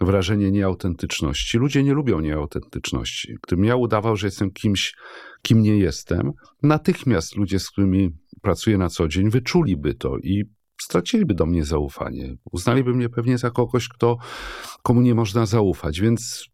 wrażenie 0.00 0.50
nieautentyczności. 0.50 1.58
Ludzie 1.58 1.82
nie 1.82 1.94
lubią 1.94 2.20
nieautentyczności. 2.20 3.36
Gdybym 3.46 3.64
ja 3.64 3.76
udawał, 3.76 4.16
że 4.16 4.26
jestem 4.26 4.50
kimś, 4.50 4.94
kim 5.42 5.62
nie 5.62 5.76
jestem, 5.76 6.32
natychmiast 6.62 7.36
ludzie, 7.36 7.58
z 7.58 7.70
którymi 7.70 8.10
pracuję 8.42 8.78
na 8.78 8.88
co 8.88 9.08
dzień, 9.08 9.30
wyczuliby 9.30 9.94
to 9.94 10.18
i 10.18 10.44
straciliby 10.80 11.34
do 11.34 11.46
mnie 11.46 11.64
zaufanie. 11.64 12.36
Uznaliby 12.52 12.94
mnie 12.94 13.08
pewnie 13.08 13.38
za 13.38 13.50
kogoś, 13.50 13.88
kto, 13.88 14.16
komu 14.82 15.00
nie 15.00 15.14
można 15.14 15.46
zaufać. 15.46 16.00
Więc 16.00 16.51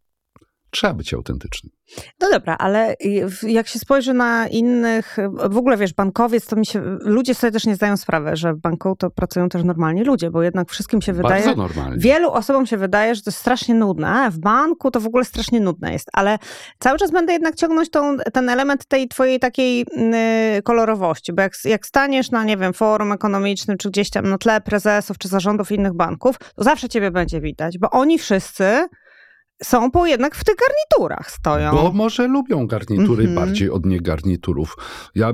Trzeba 0.70 0.94
być 0.94 1.14
autentycznym. 1.14 1.72
No 2.20 2.30
dobra, 2.30 2.56
ale 2.58 2.94
jak 3.42 3.68
się 3.68 3.78
spojrzy 3.78 4.14
na 4.14 4.48
innych, 4.48 5.16
w 5.50 5.56
ogóle 5.56 5.76
wiesz, 5.76 5.94
bankowiec, 5.94 6.46
to 6.46 6.56
mi 6.56 6.66
się, 6.66 6.82
ludzie 7.00 7.34
sobie 7.34 7.50
też 7.50 7.66
nie 7.66 7.74
zdają 7.74 7.96
sprawy, 7.96 8.36
że 8.36 8.54
w 8.54 8.58
banku 8.58 8.96
to 8.96 9.10
pracują 9.10 9.48
też 9.48 9.64
normalni 9.64 10.04
ludzie, 10.04 10.30
bo 10.30 10.42
jednak 10.42 10.70
wszystkim 10.70 11.02
się 11.02 11.12
wydaje, 11.12 11.44
Bardzo 11.44 11.62
normalnie. 11.62 11.98
wielu 11.98 12.30
osobom 12.30 12.66
się 12.66 12.76
wydaje, 12.76 13.14
że 13.14 13.22
to 13.22 13.30
jest 13.30 13.38
strasznie 13.38 13.74
nudne, 13.74 14.30
w 14.30 14.38
banku 14.38 14.90
to 14.90 15.00
w 15.00 15.06
ogóle 15.06 15.24
strasznie 15.24 15.60
nudne 15.60 15.92
jest, 15.92 16.08
ale 16.12 16.38
cały 16.78 16.98
czas 16.98 17.10
będę 17.10 17.32
jednak 17.32 17.54
ciągnąć 17.54 17.90
tą, 17.90 18.16
ten 18.32 18.48
element 18.48 18.86
tej 18.86 19.08
twojej 19.08 19.40
takiej 19.40 19.78
yy, 19.78 20.62
kolorowości, 20.62 21.32
bo 21.32 21.42
jak, 21.42 21.52
jak 21.64 21.86
staniesz 21.86 22.30
na, 22.30 22.44
nie 22.44 22.56
wiem, 22.56 22.72
forum 22.72 23.12
ekonomicznym, 23.12 23.78
czy 23.78 23.90
gdzieś 23.90 24.10
tam 24.10 24.28
na 24.28 24.38
tle 24.38 24.60
prezesów, 24.60 25.18
czy 25.18 25.28
zarządów 25.28 25.72
innych 25.72 25.94
banków, 25.94 26.38
to 26.38 26.64
zawsze 26.64 26.88
ciebie 26.88 27.10
będzie 27.10 27.40
widać, 27.40 27.78
bo 27.78 27.90
oni 27.90 28.18
wszyscy 28.18 28.88
są, 29.62 29.90
bo 29.90 30.06
jednak 30.06 30.34
w 30.34 30.44
tych 30.44 30.54
garniturach 30.56 31.30
stoją. 31.30 31.72
Bo 31.72 31.92
może 31.92 32.26
lubią 32.28 32.66
garnitury 32.66 33.24
Mhm. 33.24 33.34
bardziej 33.34 33.70
od 33.70 33.86
niegarniturów. 33.86 34.76
Ja 35.14 35.32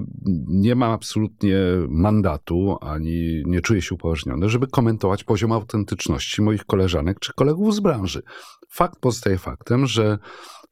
nie 0.48 0.74
mam 0.74 0.92
absolutnie 0.92 1.56
mandatu, 1.88 2.76
ani 2.80 3.42
nie 3.46 3.60
czuję 3.60 3.82
się 3.82 3.94
upoważniony, 3.94 4.48
żeby 4.48 4.66
komentować 4.66 5.24
poziom 5.24 5.52
autentyczności 5.52 6.42
moich 6.42 6.64
koleżanek 6.64 7.20
czy 7.20 7.32
kolegów 7.32 7.74
z 7.74 7.80
branży. 7.80 8.22
Fakt 8.70 8.98
pozostaje 9.00 9.38
faktem, 9.38 9.86
że 9.86 10.18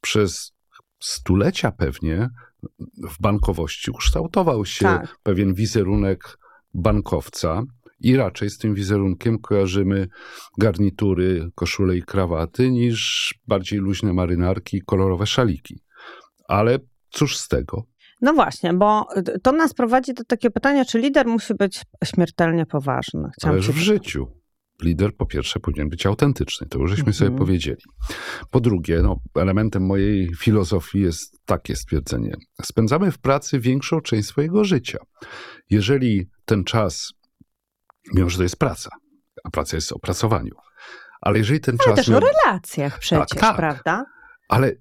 przez 0.00 0.52
stulecia 1.00 1.72
pewnie 1.72 2.28
w 3.10 3.20
bankowości 3.20 3.90
ukształtował 3.90 4.64
się 4.66 4.84
Tak. 4.84 5.16
pewien 5.22 5.54
wizerunek 5.54 6.38
bankowca. 6.74 7.62
I 8.02 8.16
raczej 8.16 8.50
z 8.50 8.58
tym 8.58 8.74
wizerunkiem 8.74 9.38
kojarzymy 9.38 10.08
garnitury, 10.58 11.50
koszule 11.54 11.96
i 11.96 12.02
krawaty, 12.02 12.70
niż 12.70 13.34
bardziej 13.48 13.78
luźne 13.78 14.12
marynarki 14.12 14.76
i 14.76 14.82
kolorowe 14.82 15.26
szaliki. 15.26 15.82
Ale 16.48 16.78
cóż 17.10 17.36
z 17.36 17.48
tego? 17.48 17.84
No 18.20 18.32
właśnie, 18.34 18.74
bo 18.74 19.06
to 19.42 19.52
nas 19.52 19.74
prowadzi 19.74 20.14
do 20.14 20.24
takiego 20.24 20.52
pytania, 20.52 20.84
czy 20.84 20.98
lider 20.98 21.26
musi 21.26 21.54
być 21.54 21.82
śmiertelnie 22.04 22.66
poważny? 22.66 23.28
Chciałam 23.38 23.54
Ależ 23.54 23.70
w 23.70 23.76
życiu 23.76 24.42
lider 24.82 25.16
po 25.16 25.26
pierwsze 25.26 25.60
powinien 25.60 25.88
być 25.88 26.06
autentyczny, 26.06 26.66
to 26.66 26.78
już 26.78 26.90
żeśmy 26.90 27.12
sobie 27.12 27.28
Mhm. 27.28 27.38
powiedzieli. 27.38 27.82
Po 28.50 28.60
drugie, 28.60 29.00
no, 29.02 29.16
elementem 29.34 29.86
mojej 29.86 30.34
filozofii 30.34 31.00
jest 31.00 31.38
takie 31.44 31.76
stwierdzenie. 31.76 32.34
Spędzamy 32.62 33.10
w 33.10 33.18
pracy 33.18 33.60
większą 33.60 34.00
część 34.00 34.28
swojego 34.28 34.64
życia. 34.64 34.98
Jeżeli 35.70 36.28
ten 36.44 36.64
czas, 36.64 37.12
mimo 38.14 38.30
że 38.30 38.36
to 38.36 38.42
jest 38.42 38.56
praca, 38.56 38.90
a 39.44 39.50
praca 39.50 39.76
jest 39.76 39.92
o 39.92 39.98
pracowaniu, 39.98 40.54
ale 41.20 41.38
jeżeli 41.38 41.60
ten 41.60 41.76
Ale 41.86 41.96
czas... 41.96 41.96
też 41.96 42.08
o 42.08 42.12
miał- 42.12 42.20
relacjach 42.20 42.98
przecież, 42.98 43.40
tak. 43.40 43.56
prawda? 43.56 44.04
Ale 44.48 44.72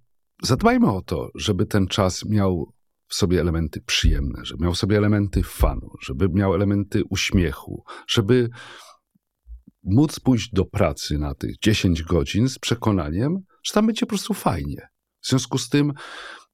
zadbajmy 0.44 0.92
o 0.92 1.02
to, 1.02 1.30
żeby 1.36 1.66
ten 1.66 1.88
czas 1.88 2.26
miał 2.26 2.74
w 3.08 3.16
sobie 3.16 3.40
elementy 3.42 3.82
przyjemne, 3.82 4.46
żeby 4.46 4.64
miał 4.64 4.74
w 4.74 4.78
sobie 4.78 4.98
elementy 4.98 5.44
fanu, 5.44 5.90
żeby 6.02 6.30
miał 6.30 6.56
elementy 6.56 7.04
uśmiechu, 7.10 7.84
żeby 8.08 8.50
móc 9.84 10.20
pójść 10.20 10.52
do 10.54 10.66
pracy 10.66 11.18
na 11.18 11.36
tych 11.36 11.58
10 11.60 12.04
godzin 12.04 12.50
z 12.50 12.60
przekonaniem, 12.60 13.38
że 13.64 13.74
tam 13.74 13.86
będzie 13.88 14.06
po 14.06 14.10
prostu 14.10 14.34
fajnie. 14.34 14.88
W 15.22 15.28
związku 15.28 15.58
z 15.58 15.70
tym 15.70 15.94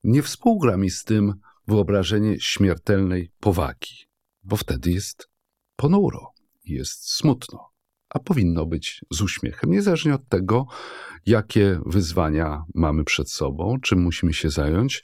nie 0.03 0.23
współgra 0.23 0.77
mi 0.77 0.89
z 0.89 1.03
tym 1.03 1.34
wyobrażenie 1.67 2.39
śmiertelnej 2.39 3.32
powagi, 3.39 3.95
bo 4.43 4.56
wtedy 4.58 4.91
jest 4.91 5.30
ponuro, 5.75 6.32
jest 6.69 7.15
smutno, 7.15 7.69
a 8.10 8.19
powinno 8.19 8.65
być 8.65 9.06
z 9.12 9.21
uśmiechem, 9.21 9.71
niezależnie 9.71 10.15
od 10.15 10.30
tego, 10.30 10.65
jakie 11.25 11.80
wyzwania 11.86 12.63
mamy 12.75 13.03
przed 13.03 13.32
sobą, 13.32 13.77
czym 13.82 14.01
musimy 14.01 14.34
się 14.34 14.49
zająć. 14.49 15.01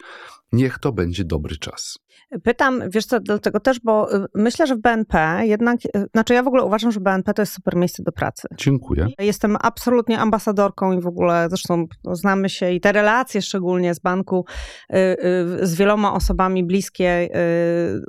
Niech 0.54 0.80
to 0.80 0.92
będzie 0.92 1.24
dobry 1.24 1.58
czas. 1.58 1.98
Pytam, 2.44 2.84
wiesz 2.90 3.06
co, 3.06 3.20
dlatego 3.20 3.60
też, 3.60 3.80
bo 3.80 4.16
y, 4.16 4.26
myślę, 4.36 4.68
że 4.68 4.76
w 4.76 4.82
BNP 4.82 5.40
jednak, 5.44 5.86
y, 5.86 6.06
znaczy 6.14 6.34
ja 6.34 6.44
w 6.44 6.48
ogóle 6.48 6.64
uważam, 6.64 6.92
że 6.92 7.00
BNP 7.00 7.34
to 7.34 7.42
jest 7.42 7.54
super 7.54 7.76
miejsce 7.76 8.04
do 8.04 8.12
pracy. 8.12 8.48
Dziękuję. 8.58 9.08
Jestem 9.20 9.58
absolutnie 9.62 10.20
ambasadorką 10.20 10.92
i 10.92 11.02
w 11.02 11.08
ogóle 11.08 11.48
zresztą 11.50 11.86
znamy 12.12 12.50
się 12.50 12.72
i 12.72 12.82
te 12.82 12.92
relacje 12.92 13.42
szczególnie 13.42 13.94
z 13.96 14.00
banku 14.00 14.46
y, 14.94 14.96
z 15.62 15.76
wieloma 15.76 16.14
osobami 16.14 16.64
bliskie 16.64 17.30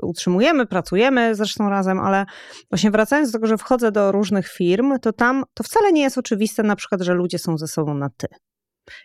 utrzymujemy, 0.02 0.66
pracujemy 0.66 1.34
zresztą 1.34 1.70
razem, 1.70 1.98
ale 1.98 2.24
właśnie 2.70 2.90
wracając 2.90 3.30
do 3.30 3.38
tego, 3.38 3.46
że 3.46 3.58
wchodzę 3.58 3.92
do 3.92 4.12
różnych 4.12 4.48
firm, 4.48 4.98
to 4.98 5.12
tam 5.12 5.44
to 5.54 5.64
wcale 5.64 5.92
nie 5.92 6.02
jest 6.02 6.18
oczywiste 6.18 6.62
na 6.62 6.76
przykład, 6.76 7.00
że 7.00 7.14
ludzie 7.14 7.38
są 7.38 7.58
ze 7.58 7.66
sobą 7.66 7.94
na 7.94 8.10
ty. 8.16 8.26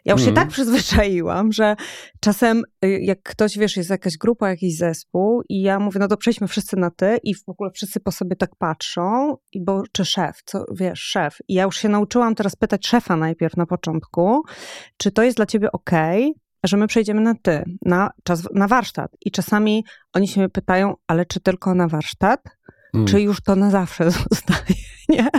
Ja 0.05 0.13
już 0.13 0.21
się 0.21 0.29
Mhm. 0.29 0.47
tak 0.47 0.53
przyzwyczaiłam, 0.53 1.51
że 1.51 1.75
czasem 2.19 2.63
y, 2.85 2.99
jak 3.01 3.23
ktoś, 3.23 3.57
wiesz, 3.57 3.77
jest 3.77 3.89
jakaś 3.89 4.17
grupa, 4.17 4.49
jakiś 4.49 4.77
zespół 4.77 5.41
i 5.49 5.61
ja 5.61 5.79
mówię, 5.79 5.99
no 5.99 6.07
to 6.07 6.17
przejdźmy 6.17 6.47
wszyscy 6.47 6.77
na 6.77 6.91
ty 6.91 7.17
i 7.23 7.35
w 7.35 7.49
ogóle 7.49 7.71
wszyscy 7.71 7.99
po 7.99 8.11
sobie 8.11 8.35
tak 8.35 8.55
patrzą, 8.55 9.37
i 9.51 9.63
bo 9.63 9.83
czy 9.91 10.05
szef, 10.05 10.41
co, 10.45 10.65
wiesz, 10.71 10.99
szef. 10.99 11.37
I 11.47 11.53
ja 11.53 11.63
już 11.63 11.77
się 11.77 11.89
nauczyłam 11.89 12.35
teraz 12.35 12.55
pytać 12.55 12.87
szefa 12.87 13.15
najpierw 13.15 13.57
na 13.57 13.65
początku, 13.65 14.41
czy 14.97 15.11
to 15.11 15.23
jest 15.23 15.37
dla 15.37 15.45
ciebie 15.45 15.71
okej, 15.71 16.33
że 16.63 16.77
my 16.77 16.87
przejdziemy 16.87 17.21
na 17.21 17.35
ty, 17.41 17.63
na 17.85 18.09
czas, 18.23 18.47
na 18.53 18.67
warsztat. 18.67 19.11
I 19.25 19.31
czasami 19.31 19.85
oni 20.13 20.27
się 20.27 20.39
mnie 20.41 20.49
pytają, 20.49 20.93
ale 21.07 21.25
czy 21.25 21.39
tylko 21.39 21.75
na 21.75 21.87
warsztat? 21.87 22.39
Mm. 22.93 23.07
czy 23.07 23.21
już 23.21 23.41
to 23.41 23.55
na 23.55 23.69
zawsze 23.69 24.11
zostaje, 24.29 24.75
nie? 25.15 25.29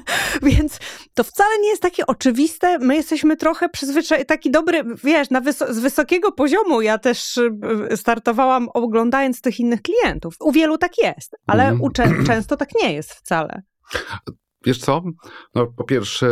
Więc 0.42 0.78
to 1.14 1.24
wcale 1.24 1.50
nie 1.62 1.68
jest 1.68 1.82
takie 1.82 2.06
oczywiste. 2.06 2.78
My 2.78 2.96
jesteśmy 2.96 3.36
trochę 3.36 3.68
przyzwyczajeni, 3.68 4.26
taki 4.26 4.50
dobry, 4.50 4.84
wiesz, 5.04 5.30
na 5.30 5.40
wyso- 5.40 5.72
z 5.72 5.78
wysokiego 5.78 6.32
poziomu 6.32 6.82
ja 6.82 6.98
też 6.98 7.36
y, 7.36 7.96
startowałam 7.96 8.68
oglądając 8.74 9.40
tych 9.40 9.60
innych 9.60 9.82
klientów. 9.82 10.34
U 10.40 10.52
wielu 10.52 10.78
tak 10.78 10.98
jest, 10.98 11.36
ale 11.46 11.74
u 11.80 11.90
cze- 11.90 12.24
często 12.26 12.56
tak 12.56 12.68
nie 12.82 12.92
jest 12.92 13.12
wcale. 13.12 13.62
Wiesz 14.66 14.78
co? 14.78 15.02
No, 15.54 15.66
po 15.66 15.84
pierwsze, 15.84 16.26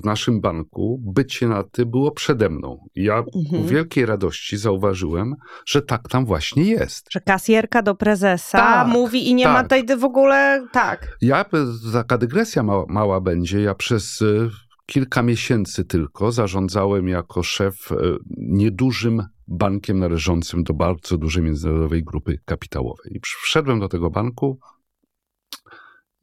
w 0.00 0.04
naszym 0.04 0.40
banku 0.40 1.00
bycie 1.04 1.48
na 1.48 1.62
ty 1.62 1.86
było 1.86 2.10
przede 2.10 2.48
mną. 2.48 2.86
Ja 2.94 3.16
Mhm. 3.34 3.62
u 3.64 3.66
wielkiej 3.66 4.06
radości 4.06 4.56
zauważyłem, 4.56 5.34
że 5.66 5.82
tak 5.82 6.08
tam 6.08 6.24
właśnie 6.26 6.64
jest. 6.64 7.06
Że 7.10 7.20
kasjerka 7.20 7.82
do 7.82 7.94
prezesa 7.94 8.58
Tak, 8.58 8.88
mówi 8.88 9.28
i 9.30 9.34
nie 9.34 9.46
ma 9.48 9.64
tak. 9.64 9.68
tej 9.68 9.96
w 9.98 10.04
ogóle, 10.04 10.66
tak. 10.72 11.16
Ja, 11.20 11.44
taka 11.92 12.18
dygresja 12.18 12.62
mała, 12.62 12.84
mała 12.88 13.20
będzie, 13.20 13.60
ja 13.60 13.74
przez 13.74 14.20
y, 14.22 14.50
kilka 14.86 15.22
miesięcy 15.22 15.84
tylko 15.84 16.32
zarządzałem 16.32 17.08
jako 17.08 17.42
szef 17.42 17.92
y, 17.92 17.96
niedużym 18.38 19.22
bankiem 19.48 19.98
należącym 19.98 20.62
do 20.62 20.74
bardzo 20.74 21.18
dużej 21.18 21.42
międzynarodowej 21.42 22.04
grupy 22.04 22.38
kapitałowej. 22.44 23.12
I 23.16 23.20
wszedłem 23.42 23.80
do 23.80 23.88
tego 23.88 24.10
banku 24.10 24.58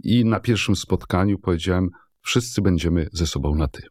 i 0.03 0.25
na 0.25 0.39
pierwszym 0.39 0.75
spotkaniu 0.75 1.39
powiedziałem, 1.39 1.89
wszyscy 2.21 2.62
będziemy 2.62 3.07
ze 3.13 3.27
sobą 3.27 3.55
na 3.55 3.67
ty. 3.67 3.81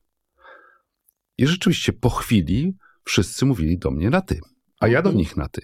I 1.38 1.46
rzeczywiście 1.46 1.92
po 1.92 2.10
chwili 2.10 2.76
wszyscy 3.04 3.46
mówili 3.46 3.78
do 3.78 3.90
mnie 3.90 4.10
na 4.10 4.20
ty, 4.20 4.40
a 4.80 4.88
ja 4.88 5.02
do 5.02 5.08
Mhm. 5.08 5.16
nich 5.18 5.36
na 5.36 5.48
ty. 5.48 5.60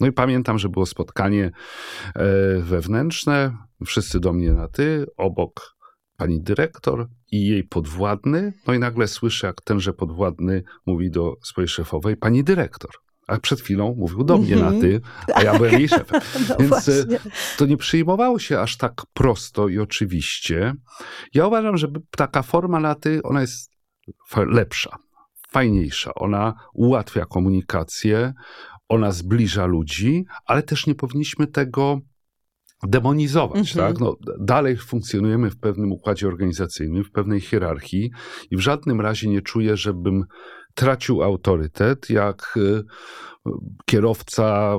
No 0.00 0.06
i 0.06 0.12
pamiętam, 0.12 0.58
że 0.58 0.68
było 0.68 0.86
spotkanie 0.86 1.50
e, 2.14 2.58
wewnętrzne, 2.58 3.56
wszyscy 3.86 4.20
do 4.20 4.32
mnie 4.32 4.52
na 4.52 4.68
ty, 4.68 5.06
obok 5.16 5.76
pani 6.16 6.42
dyrektor 6.42 7.08
i 7.32 7.46
jej 7.46 7.64
podwładny. 7.64 8.52
No 8.66 8.74
i 8.74 8.78
nagle 8.78 9.08
słyszę, 9.08 9.46
jak 9.46 9.60
tenże 9.60 9.92
podwładny 9.92 10.62
mówi 10.86 11.10
do 11.10 11.36
swojej 11.42 11.68
szefowej, 11.68 12.16
pani 12.16 12.44
dyrektor. 12.44 12.90
A 13.32 13.40
przed 13.40 13.60
chwilą 13.60 13.94
mówił 13.98 14.24
do 14.24 14.38
mnie 14.38 14.54
Mhm. 14.54 14.74
na 14.74 14.80
ty, 14.80 15.00
a 15.34 15.42
ja 15.42 15.56
byłem 15.58 15.72
jej 15.72 15.88
szefem. 15.88 16.20
No 16.48 16.56
Więc, 16.58 16.68
właśnie. 16.68 17.18
To 17.58 17.66
nie 17.66 17.76
przyjmowało 17.76 18.38
się 18.38 18.60
aż 18.60 18.76
tak 18.76 19.02
prosto 19.14 19.68
i 19.68 19.78
oczywiście. 19.78 20.74
Ja 21.34 21.46
uważam, 21.46 21.76
że 21.76 21.88
taka 22.16 22.42
forma 22.42 22.80
na 22.80 22.94
ty, 22.94 23.20
ona 23.22 23.40
jest 23.40 23.70
lepsza, 24.36 24.96
fajniejsza. 25.50 26.14
Ona 26.14 26.54
ułatwia 26.74 27.24
komunikację, 27.24 28.32
ona 28.88 29.12
zbliża 29.12 29.66
ludzi, 29.66 30.24
ale 30.46 30.62
też 30.62 30.86
nie 30.86 30.94
powinniśmy 30.94 31.46
tego 31.46 32.00
demonizować. 32.88 33.76
Mhm. 33.76 33.92
Tak? 33.92 34.00
No, 34.00 34.16
dalej 34.40 34.76
funkcjonujemy 34.76 35.50
w 35.50 35.58
pewnym 35.58 35.92
układzie 35.92 36.28
organizacyjnym, 36.28 37.04
w 37.04 37.10
pewnej 37.10 37.40
hierarchii 37.40 38.10
i 38.50 38.56
w 38.56 38.60
żadnym 38.60 39.00
razie 39.00 39.28
nie 39.28 39.42
czuję, 39.42 39.76
żebym 39.76 40.24
tracił 40.74 41.22
autorytet, 41.22 42.10
jak 42.10 42.54
y, 42.56 42.82
kierowca 43.86 44.78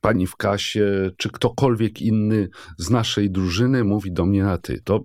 pani 0.00 0.26
w 0.26 0.36
kasie, 0.36 1.10
czy 1.16 1.30
ktokolwiek 1.30 2.02
inny 2.02 2.48
z 2.78 2.90
naszej 2.90 3.30
drużyny 3.30 3.84
mówi 3.84 4.12
do 4.12 4.26
mnie 4.26 4.42
na 4.44 4.58
ty. 4.58 4.80
To 4.84 5.04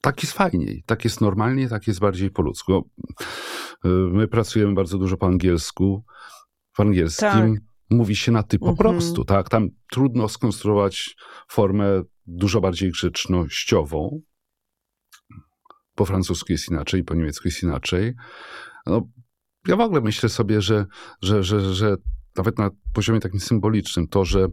tak 0.00 0.22
jest 0.22 0.32
fajniej, 0.34 0.82
tak 0.86 1.04
jest 1.04 1.20
normalnie, 1.20 1.68
tak 1.68 1.86
jest 1.86 2.00
bardziej 2.00 2.30
po 2.30 2.42
ludzku. 2.42 2.90
Y, 3.84 3.88
My 3.88 4.28
pracujemy 4.28 4.74
bardzo 4.74 4.98
dużo 4.98 5.16
po 5.16 5.26
angielsku. 5.26 6.04
W 6.72 6.80
angielskim 6.80 7.28
Tak. 7.30 7.50
mówi 7.90 8.16
się 8.16 8.32
na 8.32 8.42
ty 8.42 8.58
po 8.58 8.68
Mhm. 8.68 8.76
prostu, 8.76 9.24
tak? 9.24 9.48
Tam 9.48 9.68
trudno 9.92 10.28
skonstruować 10.28 11.16
formę 11.50 12.02
dużo 12.26 12.60
bardziej 12.60 12.90
grzecznościową. 12.90 14.20
Po 15.96 16.04
francusku 16.04 16.52
jest 16.52 16.68
inaczej, 16.68 17.04
po 17.04 17.14
niemiecku 17.14 17.48
jest 17.48 17.62
inaczej. 17.62 18.14
No, 18.86 19.02
ja 19.68 19.76
w 19.76 19.80
ogóle 19.80 20.00
myślę 20.00 20.28
sobie, 20.28 20.60
że, 20.60 20.86
że, 21.22 21.42
że, 21.42 21.74
że 21.74 21.96
nawet 22.36 22.58
na 22.58 22.70
poziomie 22.92 23.20
takim 23.20 23.40
symbolicznym, 23.40 24.08
to, 24.08 24.24
że 24.24 24.46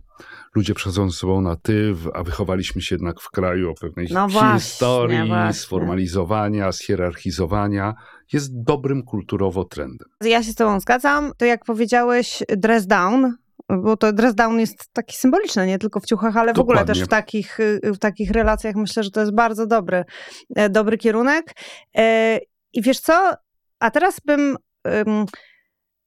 ludzie 0.56 0.74
przechodzą 0.74 1.10
ze 1.10 1.18
sobą 1.18 1.42
na 1.42 1.56
ty, 1.56 1.96
a 2.14 2.24
wychowaliśmy 2.24 2.82
się 2.82 2.96
jednak 2.96 3.22
w 3.22 3.32
kraju 3.32 3.72
o 3.72 3.74
pewnej 3.82 4.08
No 4.12 4.28
właśnie, 4.28 4.60
historii, 4.60 5.28
właśnie. 5.28 5.54
sformalizowania, 5.54 6.72
schierarchizowania, 6.72 7.94
jest 8.34 8.64
dobrym 8.64 9.04
kulturowo 9.04 9.64
trendem. 9.66 10.08
Ja 10.22 10.44
się 10.44 10.52
z 10.52 10.56
tobą 10.56 10.80
zgadzam. 10.80 11.32
To 11.38 11.46
jak 11.46 11.66
powiedziałeś, 11.66 12.44
dress 12.58 12.88
down, 12.88 13.36
bo 13.70 13.98
to 13.98 14.14
dress 14.14 14.36
down 14.36 14.60
jest 14.60 14.94
taki 14.94 15.16
symboliczny, 15.16 15.68
nie 15.68 15.80
tylko 15.80 16.00
w 16.00 16.06
ciuchach, 16.06 16.38
ale 16.38 16.54
w 16.54 16.60
ogóle 16.60 16.86
też 16.86 17.04
w 17.04 17.08
takich, 17.08 17.60
y, 17.60 17.80
w 17.84 18.00
takich 18.00 18.32
relacjach 18.32 18.76
myślę, 18.76 19.04
że 19.04 19.12
to 19.12 19.20
jest 19.20 19.36
bardzo 19.36 19.68
dobry, 19.68 20.04
e, 20.56 20.70
dobry 20.70 20.98
kierunek. 20.98 21.54
E, 21.98 22.40
I 22.74 22.82
wiesz 22.82 23.00
co? 23.00 23.34
A 23.80 23.92
teraz 23.92 24.20
bym... 24.26 24.58
ym, 24.88 25.26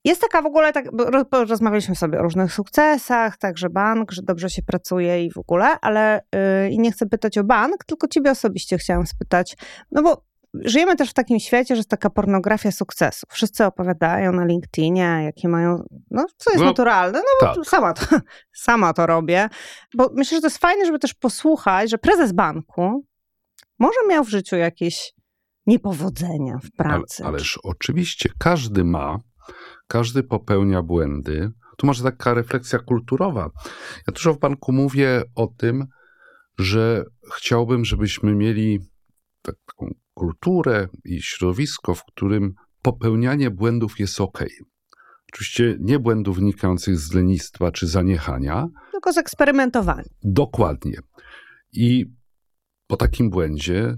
Jest 0.05 0.21
taka 0.21 0.43
w 0.43 0.47
ogóle, 0.47 0.73
tak, 0.73 0.85
rozmawialiśmy 1.33 1.97
sobie 1.97 2.19
o 2.19 2.23
różnych 2.23 2.53
sukcesach, 2.53 3.39
także 3.39 3.71
bank, 3.71 4.13
że 4.13 4.23
dobrze 4.23 4.51
się 4.51 4.63
pracuje 4.63 5.25
i 5.25 5.31
w 5.31 5.39
ogóle, 5.39 5.67
ale 5.81 6.21
yy, 6.35 6.71
i 6.71 6.79
nie 6.79 6.93
chcę 6.93 7.07
pytać 7.07 7.39
o 7.39 7.45
bank, 7.45 7.85
tylko 7.85 8.09
ciebie 8.09 8.31
osobiście 8.31 8.79
chciałam 8.79 9.07
spytać, 9.07 9.57
no 9.91 10.03
bo 10.03 10.25
żyjemy 10.65 10.97
też 10.97 11.11
w 11.11 11.15
takim 11.15 11.41
świecie, 11.41 11.75
że 11.75 11.79
jest 11.79 11.91
taka 11.91 12.11
pornografia 12.11 12.73
sukcesu. 12.73 13.27
Wszyscy 13.31 13.65
opowiadają 13.65 14.33
na 14.33 14.45
LinkedInie, 14.45 15.21
jakie 15.25 15.49
mają, 15.49 15.85
no 16.11 16.27
co 16.37 16.51
jest 16.51 16.61
No, 16.63 16.67
naturalne, 16.69 17.19
no 17.19 17.49
bo 17.49 17.55
tak. 17.55 17.67
sama, 17.67 17.93
to, 17.93 18.07
sama 18.53 18.93
to 18.93 19.07
robię, 19.07 19.49
bo 19.95 20.11
myślę, 20.15 20.37
że 20.37 20.41
to 20.41 20.47
jest 20.47 20.59
fajne, 20.59 20.87
żeby 20.87 20.99
też 20.99 21.15
posłuchać, 21.15 21.91
że 21.91 21.99
prezes 21.99 22.33
banku 22.33 23.05
może 23.79 23.99
miał 24.09 24.25
w 24.25 24.29
życiu 24.29 24.57
jakieś 24.57 25.13
niepowodzenia 25.67 26.59
w 26.59 26.81
Ale, 26.81 26.89
pracy. 26.99 27.25
ależ 27.25 27.59
oczywiście 27.63 28.29
każdy 28.39 28.85
ma, 28.85 29.19
każdy 29.87 30.23
popełnia 30.23 30.83
błędy. 30.83 31.51
Tu 31.77 31.87
może 31.87 32.03
taka 32.05 32.35
refleksja 32.35 32.79
kulturowa. 32.79 33.51
Ja 34.07 34.13
dużo 34.13 34.35
w 34.35 34.39
banku 34.39 34.73
mówię 34.73 35.23
o 35.35 35.47
tym, 35.47 35.87
że 36.59 37.05
chciałbym, 37.37 37.85
żebyśmy 37.85 38.35
mieli 38.35 38.81
taką 39.53 39.95
kulturę 40.15 40.89
i 41.05 41.23
środowisko, 41.23 41.95
w 41.95 42.05
którym 42.05 42.55
popełnianie 42.83 43.51
błędów 43.51 44.01
jest 44.01 44.21
ok. 44.21 44.45
Oczywiście 45.33 45.77
nie 45.81 45.99
błędów 45.99 46.37
wynikających 46.37 46.99
z 46.99 47.13
lenistwa 47.15 47.73
czy 47.73 47.87
zaniechania, 47.87 48.69
Tylko 48.93 49.13
zeksperymentowanie. 49.13 50.09
Dokładnie. 50.23 50.99
I 51.73 52.07
po 52.87 52.97
takim 52.97 53.31
błędzie 53.31 53.97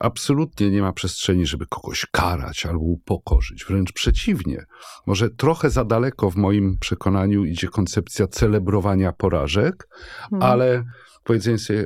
absolutnie 0.00 0.70
nie 0.70 0.82
ma 0.82 0.92
przestrzeni, 0.92 1.46
żeby 1.46 1.66
kogoś 1.66 2.06
karać 2.12 2.66
albo 2.66 2.80
upokorzyć. 2.80 3.64
Wręcz 3.64 3.92
przeciwnie. 3.92 4.64
Może 5.06 5.30
trochę 5.30 5.70
za 5.70 5.84
daleko 5.84 6.30
w 6.30 6.36
moim 6.36 6.78
przekonaniu 6.80 7.44
idzie 7.44 7.68
koncepcja 7.68 8.26
celebrowania 8.26 9.12
porażek, 9.12 9.88
Mhm. 10.32 10.42
ale 10.52 10.84
powiedzenie 11.24 11.58
sobie, 11.58 11.84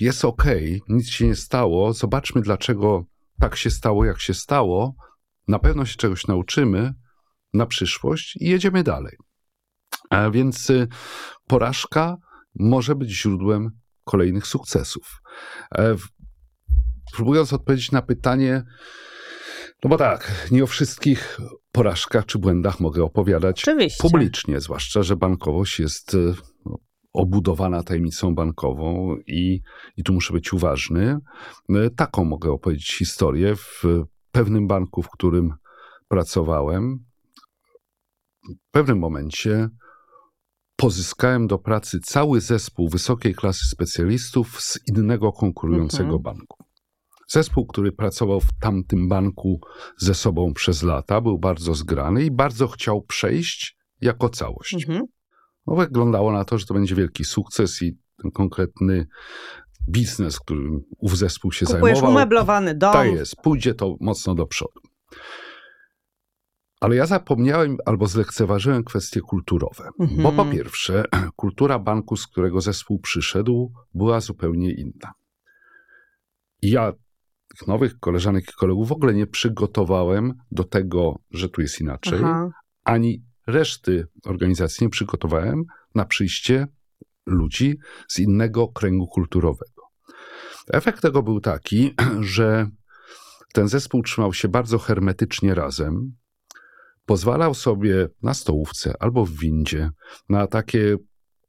jest 0.00 0.24
okej, 0.24 0.82
nic 0.88 1.08
się 1.08 1.26
nie 1.26 1.34
stało, 1.36 1.92
zobaczmy 1.92 2.40
dlaczego 2.40 3.04
tak 3.40 3.56
się 3.56 3.70
stało, 3.70 4.04
jak 4.04 4.20
się 4.20 4.34
stało, 4.34 4.94
na 5.48 5.58
pewno 5.58 5.84
się 5.84 5.96
czegoś 5.96 6.26
nauczymy 6.26 6.94
na 7.54 7.66
przyszłość 7.66 8.36
i 8.36 8.48
jedziemy 8.48 8.82
dalej. 8.82 9.16
A 10.10 10.30
więc 10.30 10.70
y, 10.70 10.88
porażka 11.46 12.16
może 12.54 12.94
być 12.94 13.10
źródłem 13.10 13.70
kolejnych 14.04 14.46
sukcesów. 14.46 15.20
E, 17.14 17.16
w- 17.16 17.16
Próbując 17.16 17.52
odpowiedzieć 17.52 17.92
na 17.92 18.02
pytanie, 18.02 18.62
no 19.84 19.90
bo 19.90 19.96
tak, 19.96 20.48
nie 20.50 20.64
o 20.64 20.66
wszystkich 20.66 21.38
porażkach 21.72 22.26
czy 22.26 22.38
błędach 22.38 22.80
mogę 22.80 23.04
opowiadać 23.04 23.62
Oczywiście. 23.62 24.02
publicznie, 24.02 24.60
zwłaszcza, 24.60 25.02
że 25.02 25.16
bankowość 25.16 25.80
jest 25.80 26.14
e, 26.14 26.18
no, 26.66 26.78
obudowana 27.12 27.82
tajemnicą 27.82 28.34
bankową 28.34 29.16
i, 29.26 29.60
i 29.96 30.02
tu 30.02 30.12
muszę 30.12 30.32
być 30.32 30.52
uważny. 30.52 31.18
E, 31.70 31.90
Taką 31.90 32.24
mogę 32.24 32.50
opowiedzieć 32.50 32.96
historię 32.98 33.56
w 33.56 33.82
pewnym 34.32 34.66
banku, 34.68 35.02
w 35.02 35.10
którym 35.10 35.54
pracowałem. 36.08 37.04
W 38.48 38.70
pewnym 38.70 38.98
momencie 38.98 39.68
pozyskałem 40.76 41.46
do 41.46 41.58
pracy 41.58 42.00
cały 42.04 42.40
zespół 42.40 42.88
wysokiej 42.88 43.34
klasy 43.34 43.68
specjalistów 43.68 44.60
z 44.62 44.78
innego 44.88 45.32
konkurującego 45.32 46.04
Mhm. 46.04 46.22
banku. 46.22 46.64
Zespół, 47.28 47.66
który 47.66 47.92
pracował 47.92 48.40
w 48.40 48.58
tamtym 48.60 49.08
banku 49.08 49.60
ze 49.98 50.14
sobą 50.14 50.54
przez 50.54 50.82
lata, 50.82 51.20
był 51.20 51.38
bardzo 51.38 51.74
zgrany 51.74 52.24
i 52.24 52.30
bardzo 52.30 52.68
chciał 52.68 53.02
przejść 53.02 53.76
jako 54.00 54.28
całość. 54.28 54.74
Mhm. 54.74 55.06
No, 55.66 55.76
wyglądało 55.76 56.32
na 56.32 56.44
to, 56.44 56.58
że 56.58 56.66
to 56.66 56.74
będzie 56.74 56.94
wielki 56.94 57.24
sukces 57.24 57.82
i 57.82 57.98
ten 58.22 58.30
konkretny 58.30 59.06
biznes, 59.88 60.40
którym 60.40 60.80
ów 60.98 61.16
zespół 61.16 61.52
się 61.52 61.66
Kupujesz 61.66 61.98
zajmował. 61.98 62.10
umeblowany 62.10 62.74
dom. 62.74 62.92
Tak 62.92 63.12
jest, 63.12 63.36
pójdzie 63.36 63.74
to 63.74 63.96
mocno 64.00 64.34
do 64.34 64.46
przodu. 64.46 64.80
Ale 66.80 66.96
ja 66.96 67.06
zapomniałem 67.06 67.76
albo 67.86 68.06
zlekceważyłem 68.06 68.84
kwestie 68.84 69.20
kulturowe. 69.20 69.88
Mhm. 70.00 70.22
Bo 70.22 70.32
po 70.32 70.44
pierwsze, 70.44 71.04
kultura 71.36 71.78
banku, 71.78 72.16
z 72.16 72.26
którego 72.26 72.60
zespół 72.60 72.98
przyszedł, 72.98 73.72
była 73.94 74.20
zupełnie 74.20 74.72
inna. 74.72 75.12
Ja 76.62 76.92
tych 77.58 77.68
nowych 77.68 77.98
koleżanek 77.98 78.44
i 78.50 78.52
kolegów 78.52 78.88
w 78.88 78.92
ogóle 78.92 79.14
nie 79.14 79.26
przygotowałem 79.26 80.34
do 80.50 80.64
tego, 80.64 81.18
że 81.30 81.48
tu 81.48 81.60
jest 81.60 81.80
inaczej, 81.80 82.18
Aha. 82.22 82.50
ani 82.84 83.24
reszty 83.46 84.06
organizacji 84.24 84.84
nie 84.84 84.90
przygotowałem 84.90 85.64
na 85.94 86.04
przyjście 86.04 86.66
ludzi 87.26 87.78
z 88.08 88.18
innego 88.18 88.68
kręgu 88.68 89.06
kulturowego. 89.06 89.82
Efekt 90.72 91.02
tego 91.02 91.22
był 91.22 91.40
taki, 91.40 91.94
że 92.20 92.68
ten 93.52 93.68
zespół 93.68 94.02
trzymał 94.02 94.32
się 94.34 94.48
bardzo 94.48 94.78
hermetycznie 94.78 95.54
razem, 95.54 96.16
pozwalał 97.06 97.54
sobie 97.54 98.08
na 98.22 98.34
stołówce 98.34 98.94
albo 99.00 99.26
w 99.26 99.30
windzie 99.30 99.90
na 100.28 100.46
takie 100.46 100.96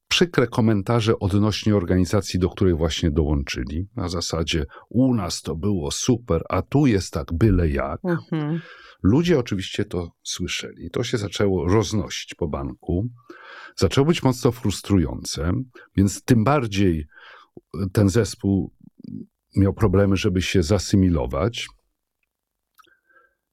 przykre 0.08 0.48
komentarze 0.48 1.20
odnośnie 1.20 1.76
organizacji, 1.76 2.40
do 2.40 2.50
której 2.50 2.74
właśnie 2.74 3.12
dołączyli. 3.12 3.88
Na 3.96 4.10
zasadzie 4.10 4.66
u 4.90 5.14
nas 5.14 5.42
to 5.42 5.56
było 5.56 5.92
super, 5.92 6.42
a 6.50 6.62
tu 6.62 6.86
jest 6.86 7.14
tak 7.14 7.34
byle 7.34 7.70
jak. 7.70 8.00
Mhm. 8.06 8.62
Ludzie 9.04 9.40
oczywiście 9.40 9.86
to 9.86 10.12
słyszeli. 10.24 10.90
To 10.92 11.04
się 11.04 11.18
zaczęło 11.18 11.68
roznosić 11.68 12.36
po 12.36 12.48
banku. 12.48 13.08
Zaczęło 13.76 14.08
być 14.08 14.24
mocno 14.24 14.52
frustrujące, 14.52 15.52
więc 15.98 16.24
tym 16.24 16.44
bardziej 16.44 17.08
ten 17.94 18.10
zespół 18.10 18.74
miał 19.56 19.74
problemy, 19.74 20.18
żeby 20.18 20.42
się 20.42 20.64
zasymilować. 20.64 21.68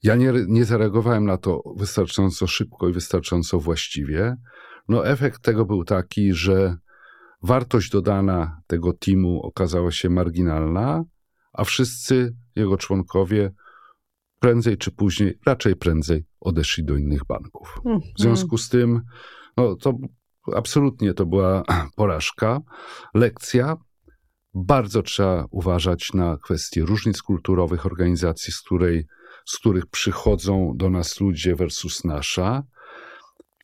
Ja 0.03 0.16
nie, 0.16 0.32
nie 0.48 0.64
zareagowałem 0.64 1.24
na 1.24 1.36
to 1.38 1.62
wystarczająco 1.76 2.46
szybko 2.46 2.88
i 2.88 2.92
wystarczająco 2.92 3.61
właściwie. 3.61 4.36
No, 4.89 5.07
efekt 5.07 5.43
tego 5.43 5.64
był 5.64 5.85
taki, 5.85 6.35
że 6.35 6.76
wartość 7.43 7.91
dodana 7.91 8.62
tego 8.66 8.93
teamu 8.93 9.43
okazała 9.43 9.91
się 9.91 10.11
marginalna, 10.11 11.05
a 11.53 11.64
wszyscy 11.64 12.35
jego 12.57 12.76
członkowie 12.76 13.53
prędzej 14.43 14.78
czy 14.78 14.91
później, 14.91 15.39
raczej 15.47 15.76
prędzej 15.76 16.24
odeszli 16.41 16.85
do 16.85 16.97
innych 16.97 17.24
banków. 17.24 17.80
Mhm. 17.85 18.01
W 18.18 18.20
związku 18.20 18.59
z 18.59 18.68
tym, 18.68 19.03
no 19.57 19.76
to 19.76 19.95
absolutnie 20.55 21.14
to 21.14 21.26
była 21.26 21.62
porażka. 21.97 22.61
Lekcja. 23.14 23.76
Bardzo 24.55 25.03
trzeba 25.03 25.47
uważać 25.51 26.12
na 26.14 26.37
kwestie 26.43 26.85
różnic 26.85 27.22
kulturowych 27.22 27.87
organizacji, 27.87 28.53
z, 28.53 28.61
której, 28.61 29.07
z 29.47 29.59
których 29.59 29.87
przychodzą 29.87 30.72
do 30.76 30.91
nas 30.91 31.20
ludzie 31.20 31.57
versus 31.57 32.05
nasza. 32.05 32.62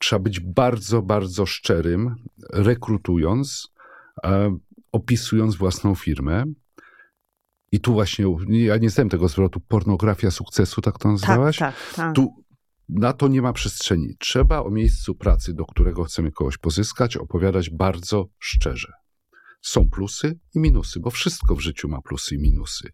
Trzeba 0.00 0.20
być 0.20 0.40
bardzo, 0.40 1.02
bardzo 1.02 1.46
szczerym, 1.46 2.14
rekrutując, 2.52 3.68
e, 4.24 4.56
opisując 4.92 5.56
własną 5.56 5.94
firmę. 5.94 6.44
I 7.72 7.80
tu 7.80 7.92
właśnie, 7.92 8.24
ja 8.48 8.76
nie 8.76 8.90
znałem 8.90 9.08
tego 9.08 9.28
zwrotu, 9.28 9.60
pornografia 9.60 10.30
sukcesu, 10.30 10.80
tak 10.80 10.94
to 10.94 10.98
Tak, 10.98 11.12
nazywałaś? 11.12 11.58
tak, 11.58 11.74
tak. 11.96 12.14
Tu 12.14 12.44
na 12.88 13.12
to 13.12 13.28
nie 13.28 13.42
ma 13.42 13.52
przestrzeni. 13.52 14.16
Trzeba 14.18 14.60
o 14.60 14.70
miejscu 14.70 15.14
pracy, 15.14 15.54
do 15.54 15.64
którego 15.64 16.04
chcemy 16.04 16.32
kogoś 16.32 16.58
pozyskać, 16.58 17.16
opowiadać 17.16 17.70
bardzo 17.70 18.28
szczerze. 18.38 18.92
Są 19.62 19.88
plusy 19.88 20.38
i 20.54 20.58
minusy, 20.60 21.00
bo 21.00 21.10
wszystko 21.10 21.54
w 21.56 21.60
życiu 21.60 21.88
ma 21.88 22.00
plusy 22.02 22.34
i 22.34 22.38
minusy. 22.38 22.92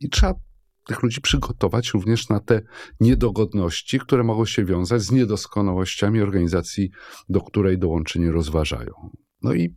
I 0.00 0.08
trzeba 0.08 0.34
tych 0.88 1.02
ludzi 1.02 1.20
przygotować 1.20 1.90
również 1.90 2.28
na 2.28 2.40
te 2.40 2.62
niedogodności, 3.00 3.98
które 3.98 4.24
mogą 4.24 4.44
się 4.44 4.64
wiązać 4.64 5.02
z 5.02 5.12
niedoskonałościami 5.12 6.20
organizacji, 6.20 6.90
do 7.28 7.40
której 7.40 7.78
dołączenie 7.78 8.32
rozważają. 8.32 8.92
No 9.42 9.54
i 9.54 9.76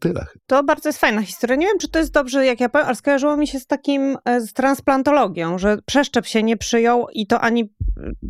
tyle. 0.00 0.26
To 0.46 0.64
bardzo 0.64 0.88
jest 0.88 0.98
fajna 0.98 1.22
historia. 1.22 1.56
Nie 1.56 1.66
wiem, 1.66 1.78
czy 1.78 1.88
to 1.88 1.98
jest 1.98 2.12
dobrze, 2.12 2.46
jak 2.46 2.60
ja 2.60 2.68
powiem, 2.68 2.86
ale 2.86 2.96
skojarzyło 2.96 3.36
mi 3.36 3.46
się 3.46 3.60
z 3.60 3.66
takim, 3.66 4.16
e, 4.24 4.40
z 4.40 4.52
transplantologią, 4.52 5.58
że 5.58 5.78
przeszczep 5.86 6.26
się 6.26 6.42
nie 6.42 6.56
przyjął 6.56 7.06
i 7.12 7.26
to 7.26 7.40
ani 7.40 7.72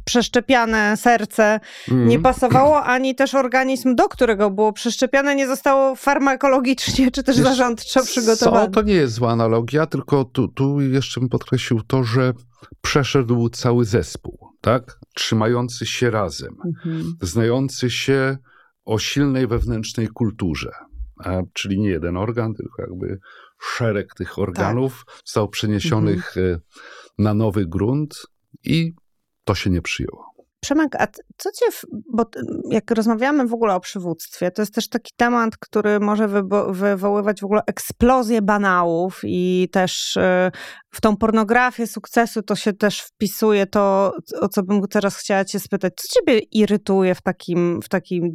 przeszczepiane 0.05 0.97
serce 0.97 1.61
Mm. 1.91 2.09
nie 2.09 2.19
pasowało, 2.19 2.83
ani 2.85 3.15
też 3.15 3.35
organizm, 3.35 3.95
do 3.95 4.09
którego 4.09 4.51
było 4.51 4.73
przeszczepiane, 4.73 5.35
nie 5.37 5.47
zostało 5.47 5.97
farmakologicznie 5.97 7.11
czy 7.11 7.23
też 7.23 7.37
Wiesz 7.37 7.45
zarządczo 7.45 8.05
przygotowane. 8.05 8.67
Co, 8.67 8.71
to 8.73 8.83
nie 8.83 8.95
jest 8.95 9.15
zła 9.15 9.31
analogia, 9.31 9.87
tylko 9.87 10.25
tu, 10.25 10.49
tu 10.49 10.81
jeszcze 10.81 11.21
bym 11.21 11.29
podkreślił 11.29 11.81
to, 11.83 12.05
że 12.05 12.33
przeszedł 12.81 13.49
cały 13.49 13.85
zespół, 13.85 14.39
tak? 14.61 14.99
Trzymający 15.15 15.87
się 15.87 16.11
razem, 16.11 16.57
Mhm. 16.67 17.05
znający 17.23 17.91
się 17.91 18.37
o 18.85 18.99
silnej 18.99 19.47
wewnętrznej 19.47 20.09
kulturze. 20.09 20.71
A, 21.25 21.43
czyli 21.53 21.81
nie 21.81 21.89
jeden 21.89 22.17
organ, 22.17 22.55
tylko 22.55 22.83
jakby 22.83 23.19
szereg 23.61 24.15
tych 24.15 24.39
organów 24.39 25.05
został 25.25 25.49
przeniesionych 25.49 26.37
e, 26.37 26.61
na 27.19 27.35
nowy 27.35 27.67
grunt 27.67 28.23
i 28.65 28.93
to 29.45 29.55
się 29.55 29.71
nie 29.71 29.83
przyjęło. 29.83 30.31
Przemek, 30.61 30.97
a 30.97 31.07
co 31.37 31.53
cię, 31.53 31.67
bo 32.13 32.25
jak 32.71 32.91
rozmawiamy 32.91 33.47
w 33.47 33.55
ogóle 33.55 33.75
o 33.75 33.81
przywództwie, 33.81 34.51
to 34.51 34.63
jest 34.63 34.75
też 34.75 34.89
taki 34.89 35.13
temat, 35.17 35.57
który 35.57 36.01
może 36.01 36.29
wywoływać 36.71 37.41
w 37.41 37.45
ogóle 37.45 37.63
eksplozję 37.67 38.43
banałów 38.43 39.21
i 39.25 39.69
też 39.73 40.17
y, 40.17 40.51
w 40.91 41.01
tą 41.01 41.17
pornografię 41.17 41.87
sukcesu 41.87 42.43
to 42.43 42.57
się 42.57 42.73
też 42.73 43.01
wpisuje 43.01 43.67
to, 43.67 44.13
o 44.41 44.49
co 44.49 44.63
bym 44.63 44.89
teraz 44.89 45.17
chciała 45.17 45.45
cię 45.45 45.61
spytać. 45.61 45.93
Co 45.97 46.21
ciebie 46.21 46.39
irytuje 46.39 47.15
w 47.15 47.23
takim, 47.23 47.83
w 47.83 47.89
takim, 47.89 48.33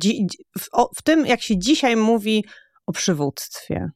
w, 0.59 0.67
w 0.95 1.01
tym, 1.03 1.25
jak 1.25 1.41
się 1.41 1.57
dzisiaj 1.57 1.95
mówi 1.95 2.45
o 2.85 2.91
przywództwie? 2.91 3.89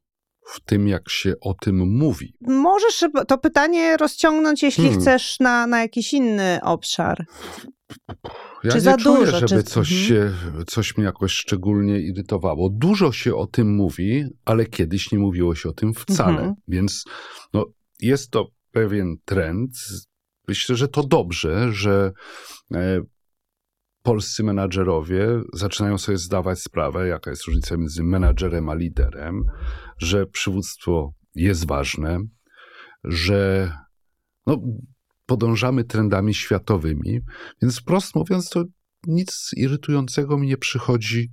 W 0.45 0.59
tym, 0.65 0.87
jak 0.87 1.09
się 1.09 1.33
o 1.41 1.53
tym 1.53 1.97
mówi. 1.97 2.33
Możesz 2.41 3.03
to 3.27 3.37
pytanie 3.37 3.97
rozciągnąć, 3.97 4.63
jeśli 4.63 4.83
Hmm. 4.83 5.01
chcesz, 5.01 5.39
na, 5.39 5.67
na 5.67 5.81
jakiś 5.81 6.13
inny 6.13 6.59
obszar. 6.63 7.25
Ja 8.63 8.71
Czy 8.71 8.75
nie 8.77 8.81
za 8.81 8.97
czuję, 8.97 9.25
dużo, 9.25 9.39
żeby 9.47 9.63
czy- 9.63 9.69
coś, 9.69 9.89
się, 9.89 10.31
coś 10.67 10.97
mnie 10.97 11.05
jakoś 11.05 11.31
szczególnie 11.31 11.99
irytowało. 11.99 12.69
Dużo 12.69 13.11
się 13.11 13.35
o 13.35 13.47
tym 13.47 13.75
mówi, 13.75 14.23
ale 14.45 14.65
kiedyś 14.65 15.11
nie 15.11 15.19
mówiło 15.19 15.55
się 15.55 15.69
o 15.69 15.73
tym 15.73 15.93
wcale. 15.93 16.37
Mhm. 16.37 16.53
Więc 16.67 17.03
no, 17.53 17.65
jest 17.99 18.31
to 18.31 18.45
pewien 18.71 19.15
trend. 19.25 19.71
Myślę, 20.47 20.75
że 20.75 20.87
to 20.87 21.03
dobrze, 21.03 21.73
że 21.73 22.11
e, 22.73 23.01
polscy 24.09 24.43
menadżerowie 24.43 25.27
zaczynają 25.53 25.97
sobie 25.97 26.17
zdawać 26.17 26.59
sprawę, 26.59 27.07
jaka 27.07 27.29
jest 27.29 27.45
różnica 27.45 27.77
między 27.77 28.03
menadżerem 28.03 28.69
a 28.69 28.73
liderem, 28.73 29.43
że 29.97 30.25
przywództwo 30.25 31.13
jest 31.35 31.67
ważne, 31.67 32.19
że 33.03 33.71
no, 34.47 34.61
podążamy 35.25 35.83
trendami 35.83 36.33
światowymi, 36.33 37.19
więc 37.61 37.79
wprost 37.79 38.15
mówiąc, 38.15 38.49
to 38.49 38.63
nic 39.07 39.51
irytującego 39.55 40.37
mi 40.37 40.47
nie 40.47 40.57
przychodzi 40.57 41.31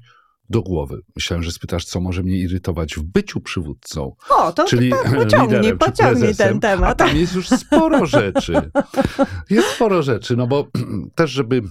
do 0.51 0.62
głowy. 0.62 1.01
Myślałem, 1.16 1.43
że 1.43 1.53
spytasz, 1.53 1.85
co 1.85 2.01
może 2.01 2.22
mnie 2.22 2.39
irytować 2.39 2.95
w 2.95 3.03
byciu 3.03 3.41
przywódcą, 3.41 4.16
O, 4.31 4.53
to, 4.53 4.64
czyli 4.64 4.91
to 4.91 4.97
pociągnij, 4.97 5.59
liderem 5.61 5.79
pociągnij 5.79 6.35
ten 6.35 6.61
temat. 6.61 6.91
A 6.91 6.95
tam 6.95 7.16
jest 7.16 7.35
już 7.35 7.49
sporo 7.49 8.07
rzeczy. 8.07 8.53
Jest 9.51 9.68
sporo 9.68 10.03
rzeczy, 10.03 10.37
no 10.37 10.47
bo 10.47 10.66
też, 11.14 11.31
żeby, 11.31 11.62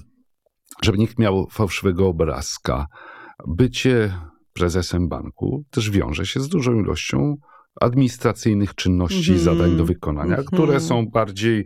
żeby 0.85 0.97
nikt 0.97 1.19
miał 1.19 1.47
fałszywego 1.51 2.07
obrazka, 2.07 2.87
bycie 3.47 4.13
prezesem 4.53 5.09
banku 5.09 5.63
też 5.71 5.89
wiąże 5.91 6.25
się 6.25 6.39
z 6.39 6.47
dużą 6.49 6.79
ilością 6.79 7.35
administracyjnych 7.81 8.75
czynności 8.75 9.31
i 9.31 9.35
Mhm. 9.35 9.39
zadań 9.39 9.77
do 9.77 9.85
wykonania, 9.85 10.37
Mhm. 10.37 10.45
które 10.47 10.79
są 10.79 11.05
bardziej 11.05 11.65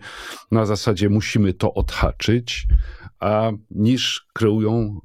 na 0.51 0.65
zasadzie 0.65 1.09
musimy 1.09 1.53
to 1.53 1.73
odhaczyć, 1.73 2.67
a 3.19 3.51
niż 3.71 4.25
kreują 4.33 4.99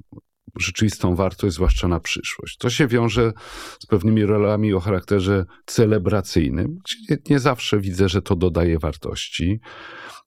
rzeczywistą 0.59 1.15
wartość, 1.15 1.55
zwłaszcza 1.55 1.87
na 1.87 1.99
przyszłość. 1.99 2.57
To 2.57 2.69
się 2.69 2.87
wiąże 2.87 3.33
z 3.79 3.85
pewnymi 3.85 4.25
rolami 4.25 4.73
o 4.73 4.79
charakterze 4.79 5.45
celebracyjnym, 5.65 6.77
gdzie 6.85 6.95
nie, 7.09 7.17
nie 7.29 7.39
zawsze 7.39 7.79
widzę, 7.79 8.09
że 8.09 8.21
to 8.21 8.35
dodaje 8.35 8.79
wartości. 8.79 9.59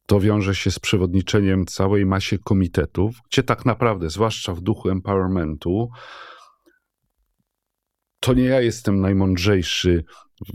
To 0.09 0.21
wiąże 0.21 0.55
się 0.55 0.71
z 0.71 0.79
przewodniczeniem 0.79 1.67
całej 1.67 2.07
masie 2.07 2.39
komitetów, 2.39 3.17
gdzie 3.31 3.43
tak 3.43 3.67
naprawdę, 3.67 4.11
zwłaszcza 4.11 4.55
w 4.55 4.61
duchu 4.61 4.91
empowermentu, 4.91 5.91
to 8.21 8.35
nie 8.35 8.45
ja 8.45 8.61
jestem 8.61 9.01
najmądrzejszy 9.01 10.05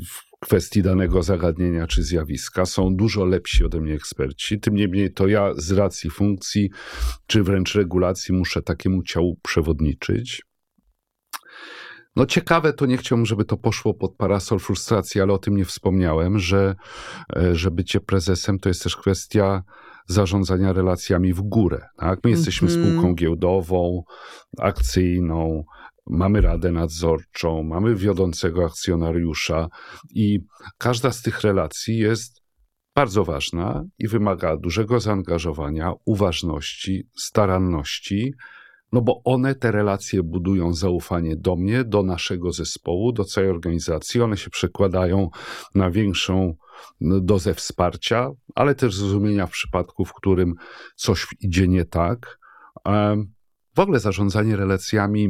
w 0.07 0.39
kwestii 0.39 0.81
danego 0.81 1.23
zagadnienia 1.23 1.87
czy 1.87 2.03
zjawiska. 2.03 2.65
Są 2.65 2.95
dużo 2.95 3.25
lepsi 3.25 3.63
ode 3.63 3.79
mnie 3.81 3.93
eksperci. 3.93 4.59
Tym 4.59 4.75
niemniej 4.75 5.13
to 5.13 5.27
ja 5.27 5.51
z 5.57 5.71
racji 5.71 6.09
funkcji, 6.09 6.69
czy 7.27 7.43
wręcz 7.43 7.75
regulacji 7.75 8.35
muszę 8.35 8.61
takiemu 8.61 9.03
ciału 9.03 9.39
przewodniczyć. 9.43 10.41
No 12.15 12.25
ciekawe, 12.25 12.73
to 12.73 12.85
nie 12.85 12.97
chciałbym, 12.97 13.25
żeby 13.25 13.45
to 13.45 13.57
poszło 13.57 13.93
pod 13.93 14.15
parasol 14.15 14.59
frustracji, 14.59 15.21
ale 15.21 15.33
o 15.33 15.37
tym 15.37 15.57
nie 15.57 15.65
wspomniałem, 15.65 16.39
że, 16.39 16.75
e, 17.35 17.55
że 17.55 17.71
bycie 17.71 17.99
prezesem 17.99 18.59
to 18.59 18.69
jest 18.69 18.83
też 18.83 18.97
kwestia 18.97 19.63
zarządzania 20.07 20.73
relacjami 20.73 21.33
w 21.33 21.41
górę. 21.41 21.87
Tak? 21.97 22.19
My 22.23 22.29
jesteśmy 22.29 22.67
Mhm. 22.67 22.91
spółką 22.91 23.15
giełdową, 23.15 24.03
akcyjną, 24.59 25.63
mamy 26.09 26.41
radę 26.41 26.71
nadzorczą, 26.71 27.63
mamy 27.63 27.95
wiodącego 27.95 28.65
akcjonariusza 28.65 29.67
i 30.09 30.39
każda 30.77 31.11
z 31.11 31.21
tych 31.21 31.41
relacji 31.41 31.97
jest 31.97 32.43
bardzo 32.95 33.23
ważna 33.25 33.83
i 33.99 34.07
wymaga 34.07 34.57
dużego 34.57 34.99
zaangażowania, 34.99 35.93
uważności, 36.05 37.07
staranności, 37.17 38.33
no 38.93 39.01
bo 39.01 39.21
one, 39.23 39.55
te 39.55 39.71
relacje, 39.71 40.23
budują 40.23 40.73
zaufanie 40.73 41.35
do 41.35 41.55
mnie, 41.55 41.83
do 41.83 42.03
naszego 42.03 42.51
zespołu, 42.51 43.11
do 43.11 43.23
całej 43.23 43.49
organizacji. 43.49 44.21
One 44.21 44.37
się 44.37 44.49
przekładają 44.49 45.29
na 45.75 45.91
większą 45.91 46.55
no, 47.01 47.19
dozę 47.19 47.53
wsparcia, 47.53 48.31
ale 48.55 48.75
też 48.75 48.95
zrozumienia 48.95 49.47
w 49.47 49.51
przypadku, 49.51 50.05
w 50.05 50.13
którym 50.13 50.55
coś 50.95 51.27
idzie 51.39 51.67
nie 51.67 51.85
tak. 51.85 52.39
W 53.75 53.79
ogóle 53.79 53.99
zarządzanie 53.99 54.55
relacjami 54.55 55.29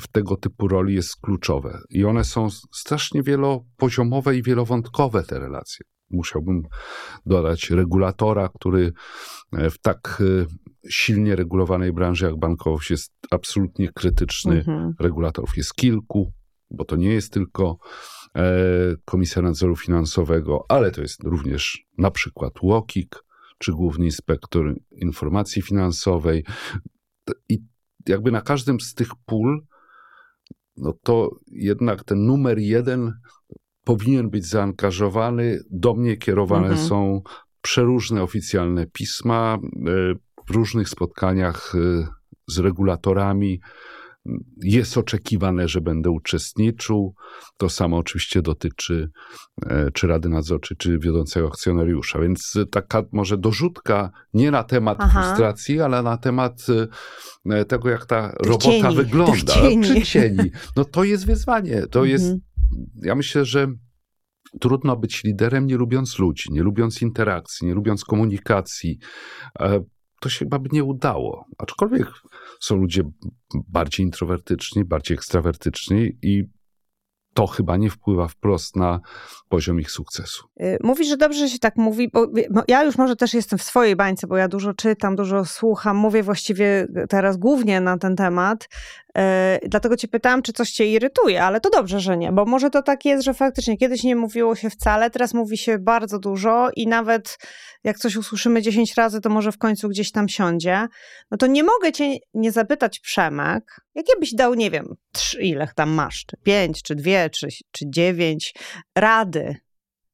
w 0.00 0.08
tego 0.08 0.36
typu 0.36 0.68
roli 0.68 0.94
jest 0.94 1.16
kluczowe 1.20 1.78
i 1.90 2.04
one 2.04 2.24
są 2.24 2.50
strasznie 2.72 3.22
wielopoziomowe 3.22 4.36
i 4.36 4.42
wielowątkowe, 4.42 5.22
te 5.22 5.38
relacje. 5.38 5.86
Musiałbym 6.12 6.62
dodać 7.26 7.70
regulatora, 7.70 8.48
który 8.48 8.92
e, 9.52 9.70
w 9.70 9.78
tak 9.78 10.22
e, 10.42 10.46
silnie 10.88 11.36
regulowanej 11.36 11.92
branży 11.92 12.24
jak 12.26 12.38
bankowość 12.38 12.90
jest 12.90 13.12
absolutnie 13.30 13.92
krytyczny. 13.92 14.56
Mhm. 14.56 14.94
Regulatorów 15.00 15.56
jest 15.56 15.74
kilku, 15.74 16.32
bo 16.70 16.84
to 16.84 16.96
nie 16.96 17.12
jest 17.12 17.32
tylko 17.32 17.78
e, 18.36 18.52
Komisja 19.04 19.42
Nadzoru 19.42 19.76
Finansowego, 19.76 20.64
ale 20.68 20.90
to 20.90 21.00
jest 21.00 21.24
również 21.24 21.86
na 21.98 22.10
przykład 22.10 22.52
UOKiK, 22.62 23.24
czy 23.58 23.72
Główny 23.72 24.04
Inspektor 24.04 24.74
Informacji 24.90 25.62
Finansowej. 25.62 26.44
I 27.48 27.58
jakby 28.08 28.30
na 28.30 28.40
każdym 28.40 28.80
z 28.80 28.94
tych 28.94 29.08
pól, 29.26 29.66
no 30.76 30.92
to 31.02 31.30
jednak 31.46 32.04
ten 32.04 32.26
numer 32.26 32.58
jeden 32.58 33.12
powinien 33.84 34.30
być 34.30 34.46
zaangażowany. 34.46 35.58
Do 35.70 35.94
mnie 35.94 36.16
kierowane 36.16 36.68
Mhm. 36.68 36.88
są 36.88 37.22
przeróżne 37.62 38.22
oficjalne 38.22 38.86
pisma 38.86 39.58
e, 39.62 40.14
w 40.48 40.50
różnych 40.50 40.88
spotkaniach 40.88 41.74
e, 41.74 42.06
z 42.48 42.58
regulatorami. 42.58 43.60
Jest 44.62 44.98
oczekiwane, 44.98 45.68
że 45.68 45.80
będę 45.80 46.10
uczestniczył. 46.10 47.14
To 47.56 47.68
samo 47.68 47.96
oczywiście 47.96 48.42
dotyczy 48.42 49.10
e, 49.66 49.90
czy 49.90 50.06
Rady 50.06 50.28
Nadzorczej, 50.28 50.76
czy 50.76 50.98
wiodącego 50.98 51.48
akcjonariusza. 51.48 52.18
Więc 52.20 52.58
taka 52.70 53.02
może 53.12 53.38
dorzutka 53.38 54.10
nie 54.34 54.50
na 54.50 54.64
temat 54.64 54.98
Aha. 55.00 55.22
frustracji, 55.22 55.80
ale 55.80 56.02
na 56.02 56.16
temat 56.16 56.66
tego, 57.68 57.90
jak 57.90 58.06
ta 58.06 58.32
robota 58.46 58.64
cieni, 58.64 58.96
wygląda. 58.96 59.34
cieni. 59.54 59.82
Przy 59.82 60.02
cieni. 60.02 60.50
No 60.76 60.84
to 60.84 61.04
jest 61.04 61.26
wyzwanie. 61.26 61.86
To 61.90 62.04
jest, 62.04 62.24
Mhm. 62.24 62.40
Ja 63.02 63.14
myślę, 63.14 63.44
że 63.44 63.66
trudno 64.60 64.96
być 64.96 65.24
liderem 65.24 65.66
nie 65.66 65.76
lubiąc 65.76 66.18
ludzi, 66.18 66.48
nie 66.52 66.62
lubiąc 66.62 67.02
interakcji, 67.02 67.66
nie 67.66 67.74
lubiąc 67.74 68.04
komunikacji. 68.04 68.98
E, 69.60 69.80
To 70.20 70.28
się 70.28 70.38
chyba 70.38 70.58
by 70.58 70.68
nie 70.72 70.84
udało. 70.84 71.44
Aczkolwiek 71.58 72.06
są 72.60 72.76
ludzie 72.76 73.02
bardziej 73.68 74.06
introwertyczni, 74.06 74.84
bardziej 74.84 75.14
ekstrawertyczni 75.14 76.18
i 76.22 76.44
to 77.34 77.46
chyba 77.46 77.76
nie 77.76 77.90
wpływa 77.90 78.28
wprost 78.28 78.76
na 78.76 79.00
poziom 79.48 79.80
ich 79.80 79.90
sukcesu. 79.90 80.46
Y, 80.60 80.78
Mówisz, 80.82 81.08
że 81.08 81.16
dobrze 81.16 81.48
się 81.48 81.58
tak 81.58 81.76
mówi, 81.76 82.10
bo 82.12 82.26
ja 82.68 82.84
już 82.84 82.98
może 82.98 83.16
też 83.16 83.34
jestem 83.34 83.58
w 83.58 83.62
swojej 83.62 83.96
bańce, 83.96 84.26
bo 84.26 84.36
ja 84.36 84.48
dużo 84.48 84.74
czytam, 84.74 85.16
dużo 85.16 85.44
słucham, 85.44 85.96
mówię 85.96 86.22
właściwie 86.22 86.86
teraz 87.08 87.36
głównie 87.36 87.80
na 87.80 87.98
ten 87.98 88.16
temat. 88.16 88.68
Yy, 89.16 89.68
dlatego 89.68 89.96
cię 89.96 90.08
pytałam, 90.08 90.42
czy 90.42 90.52
coś 90.52 90.70
cię 90.70 90.86
irytuje, 90.86 91.42
ale 91.42 91.60
to 91.60 91.70
dobrze, 91.70 92.00
że 92.00 92.16
nie, 92.16 92.32
bo 92.32 92.44
może 92.44 92.70
to 92.70 92.82
tak 92.82 93.04
jest, 93.04 93.24
że 93.24 93.34
faktycznie 93.34 93.76
kiedyś 93.76 94.02
nie 94.02 94.16
mówiło 94.16 94.54
się 94.54 94.70
wcale, 94.70 95.10
teraz 95.10 95.34
mówi 95.34 95.58
się 95.58 95.78
bardzo 95.78 96.18
dużo 96.18 96.70
i 96.76 96.86
nawet 96.86 97.38
jak 97.84 97.98
coś 97.98 98.16
usłyszymy 98.16 98.62
10 98.62 98.94
razy, 98.94 99.20
to 99.20 99.30
może 99.30 99.52
w 99.52 99.58
końcu 99.58 99.88
gdzieś 99.88 100.12
tam 100.12 100.28
siądzie. 100.28 100.86
No 101.30 101.36
to 101.36 101.46
nie 101.46 101.62
mogę 101.62 101.92
cię 101.92 102.16
nie 102.34 102.52
zapytać, 102.52 103.00
Przemek, 103.00 103.80
jakie 103.94 104.12
byś 104.20 104.34
dał, 104.34 104.54
nie 104.54 104.70
wiem, 104.70 104.94
trzy, 105.12 105.42
ile 105.42 105.68
tam 105.74 105.90
masz, 105.90 106.24
czy 106.26 106.36
pięć, 106.36 106.82
czy 106.82 106.94
dwie, 106.94 107.30
czy, 107.30 107.48
czy 107.70 107.84
dziewięć 107.90 108.54
rady 108.94 109.56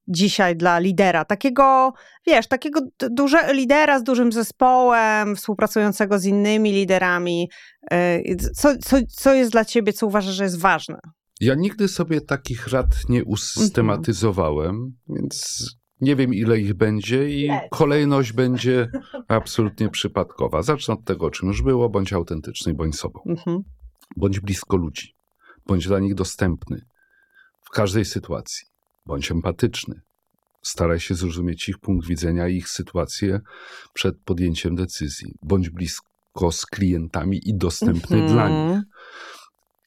dzisiaj 0.09 0.57
dla 0.57 0.79
lidera? 0.79 1.25
Takiego, 1.25 1.93
wiesz, 2.27 2.47
takiego 2.47 2.81
dużego 3.11 3.53
lidera 3.53 3.99
z 3.99 4.03
dużym 4.03 4.33
zespołem, 4.33 5.37
współpracującego 5.37 6.19
z 6.19 6.25
innymi 6.25 6.73
liderami. 6.73 7.51
Y, 7.93 8.37
co, 8.55 8.79
co, 8.79 8.97
co 9.09 9.35
jest 9.35 9.53
dla 9.53 9.65
ciebie, 9.65 9.93
co 9.93 10.07
uważasz, 10.07 10.35
że 10.35 10.45
jest 10.45 10.59
ważne? 10.59 10.99
Ja 11.41 11.55
nigdy 11.55 11.89
sobie 11.89 12.21
takich 12.21 12.69
rad 12.69 12.87
nie 13.09 13.25
usystematyzowałem, 13.25 14.71
mhm. 14.71 14.93
więc 15.09 15.65
nie 16.01 16.17
wiem 16.17 16.35
ile 16.35 16.59
ich 16.59 16.75
będzie 16.75 17.31
i 17.31 17.51
kolejność 17.71 18.33
będzie 18.33 18.91
absolutnie 19.29 19.89
przypadkowa. 19.89 20.63
Zacznę 20.63 20.95
od 20.95 21.05
tego, 21.05 21.31
czym 21.31 21.49
już 21.49 21.63
było, 21.63 21.89
bądź 21.89 22.13
autentyczny, 22.13 22.75
bądź 22.75 22.97
sobą. 22.97 23.21
Mhm. 23.27 23.59
Bądź 24.17 24.41
blisko 24.41 24.77
ludzi, 24.77 25.15
bądź 25.67 25.87
dla 25.87 25.99
nich 25.99 26.15
dostępny 26.15 26.81
w 27.65 27.71
każdej 27.71 28.05
sytuacji 28.05 28.68
bądź 29.09 29.31
empatyczny. 29.31 30.01
Staraj 30.63 31.01
się 31.01 31.15
zrozumieć 31.15 31.69
ich 31.69 31.79
punkt 31.79 32.07
widzenia 32.07 32.49
i 32.49 32.57
ich 32.57 32.69
sytuację 32.69 33.41
przed 33.93 34.19
podjęciem 34.25 34.77
decyzji. 34.77 35.35
Bądź 35.43 35.71
blisko 35.71 36.53
z 36.53 36.67
klientami 36.67 37.49
i 37.49 37.55
dostępny 37.55 38.17
mm 38.17 38.29
-hmm. 38.29 38.33
dla 38.33 38.49
nich. 38.49 38.83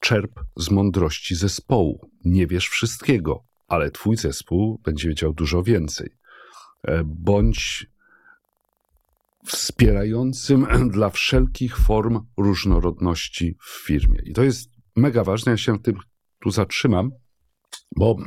Czerp 0.00 0.40
z 0.56 0.70
mądrości 0.70 1.34
zespołu. 1.34 2.10
Nie 2.24 2.46
wiesz 2.46 2.68
wszystkiego, 2.68 3.44
ale 3.68 3.90
twój 3.90 4.16
zespół 4.16 4.80
będzie 4.84 5.08
wiedział 5.08 5.32
dużo 5.32 5.62
więcej. 5.62 6.10
E, 6.82 7.02
bądź 7.04 7.86
wspierającym 9.44 10.66
dla 10.96 11.10
wszelkich 11.10 11.76
form 11.76 12.20
różnorodności 12.36 13.56
w 13.60 13.86
firmie. 13.86 14.20
I 14.24 14.32
to 14.32 14.42
jest 14.42 14.70
mega 14.96 15.24
ważne. 15.24 15.52
Ja 15.52 15.58
się 15.58 15.78
tym 15.78 15.96
tu 16.40 16.50
zatrzymam, 16.50 17.10
bo 17.96 18.16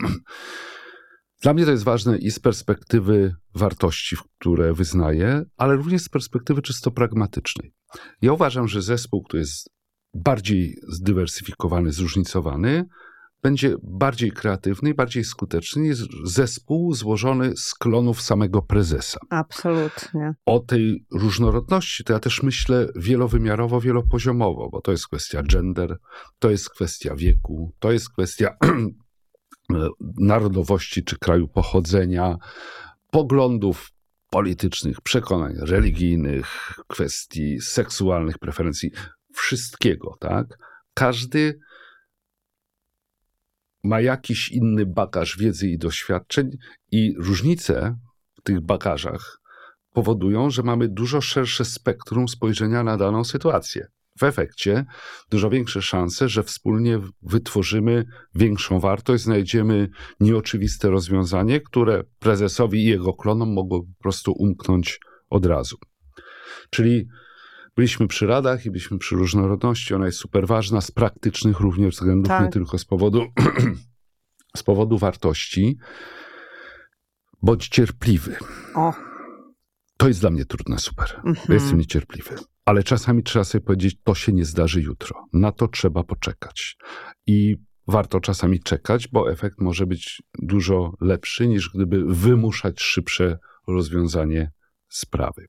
dla 1.46 1.54
mnie 1.54 1.66
to 1.66 1.72
jest 1.72 1.84
ważne 1.84 2.18
i 2.18 2.32
z 2.32 2.40
perspektywy 2.40 3.36
wartości, 3.56 4.16
które 4.38 4.74
wyznaję, 4.74 5.44
ale 5.58 5.76
również 5.76 6.02
z 6.02 6.10
perspektywy 6.10 6.62
czysto 6.62 6.92
pragmatycznej. 6.92 7.74
Ja 8.22 8.34
uważam, 8.34 8.68
że 8.68 8.82
zespół, 8.82 9.24
który 9.24 9.40
jest 9.40 9.70
bardziej 10.14 10.78
zdywersyfikowany, 10.88 11.92
zróżnicowany, 11.92 12.86
będzie 13.44 13.76
bardziej 13.84 14.32
kreatywny 14.32 14.90
i 14.90 14.94
bardziej 14.94 15.24
skuteczny 15.24 15.82
niż 15.82 16.08
zespół 16.24 16.94
złożony 16.94 17.58
z 17.58 17.74
klonów 17.74 18.22
samego 18.22 18.62
prezesa. 18.62 19.20
Absolutnie. 19.30 20.34
O 20.46 20.60
tej 20.60 21.06
różnorodności 21.12 22.04
to 22.04 22.14
ja 22.14 22.20
też 22.20 22.44
myślę 22.44 22.88
wielowymiarowo, 22.96 23.82
wielopoziomowo, 23.82 24.70
bo 24.70 24.82
to 24.82 24.92
jest 24.92 25.08
kwestia 25.08 25.44
gender, 25.44 25.98
to 26.40 26.52
jest 26.52 26.70
kwestia 26.70 27.16
wieku, 27.16 27.74
to 27.80 27.92
jest 27.92 28.10
kwestia 28.10 28.56
narodowości 30.18 31.04
czy 31.04 31.18
kraju 31.18 31.48
pochodzenia, 31.48 32.38
poglądów 33.12 33.92
politycznych, 34.30 35.02
przekonań 35.02 35.54
religijnych, 35.60 36.74
kwestii 36.88 37.62
seksualnych, 37.62 38.38
preferencji, 38.38 38.92
wszystkiego, 39.34 40.18
tak? 40.20 40.58
Każdy 40.94 41.60
ma 43.84 44.02
jakiś 44.02 44.52
inny 44.52 44.86
bagaż 44.86 45.38
wiedzy 45.38 45.68
i 45.68 45.78
doświadczeń, 45.78 46.50
i 46.92 47.16
różnice 47.18 47.98
w 48.34 48.42
tych 48.42 48.62
bagażach 48.62 49.42
powodują, 49.94 50.50
że 50.50 50.64
mamy 50.64 50.90
dużo 50.90 51.22
szersze 51.22 51.66
spektrum 51.66 52.28
spojrzenia 52.28 52.84
na 52.84 52.98
daną 52.98 53.24
sytuację 53.24 53.88
w 54.18 54.24
efekcie 54.24 54.86
dużo 55.30 55.50
większe 55.50 55.82
szanse, 55.82 56.30
że 56.30 56.44
wspólnie 56.44 57.00
wytworzymy 57.22 58.06
większą 58.36 58.80
wartość, 58.80 59.24
znajdziemy 59.24 59.90
nieoczywiste 60.20 60.90
rozwiązanie, 60.90 61.62
które 61.62 62.04
prezesowi 62.20 62.80
i 62.80 62.86
jego 62.86 63.14
klonom 63.14 63.54
mogło 63.54 63.84
po 63.84 64.04
prostu 64.04 64.32
umknąć 64.32 65.00
od 65.30 65.46
razu. 65.46 65.78
Czyli 66.70 67.08
byliśmy 67.76 68.08
przy 68.08 68.28
radach 68.28 68.66
i 68.66 68.72
byliśmy 68.72 68.98
przy 68.98 69.16
różnorodności. 69.16 69.94
Ona 69.94 70.06
jest 70.06 70.18
super 70.18 70.48
ważna 70.48 70.82
z 70.82 70.92
praktycznych 70.92 71.60
również 71.60 71.96
względów, 71.96 72.28
tak. 72.28 72.44
nie 72.44 72.52
tylko 72.52 72.78
z 72.78 72.86
powodu, 72.86 73.26
z 74.58 74.64
powodu 74.64 74.98
wartości. 74.98 75.78
Bądź 77.42 77.68
cierpliwy. 77.68 78.36
O. 78.76 78.94
To 79.98 80.08
jest 80.08 80.20
dla 80.20 80.30
mnie 80.30 80.46
trudne 80.46 80.80
super. 80.80 81.22
Mhm. 81.26 81.36
Jestem 81.50 81.78
niecierpliwy. 81.78 82.36
Ale 82.66 82.84
czasami 82.84 83.24
trzeba 83.24 83.46
sobie 83.46 83.66
powiedzieć, 83.66 83.98
to 84.04 84.16
się 84.16 84.34
nie 84.34 84.46
zdarzy 84.46 84.82
jutro. 84.82 85.26
Na 85.34 85.52
to 85.52 85.68
trzeba 85.68 86.04
poczekać. 86.04 86.78
I 87.28 87.58
warto 87.88 88.20
czasami 88.20 88.60
czekać, 88.60 89.08
bo 89.08 89.32
efekt 89.32 89.62
może 89.62 89.88
być 89.88 90.24
dużo 90.40 90.94
lepszy 91.02 91.48
niż 91.48 91.70
gdyby 91.70 92.06
wymuszać 92.06 92.82
szybsze 92.82 93.40
rozwiązanie 93.68 94.52
sprawy. 94.90 95.46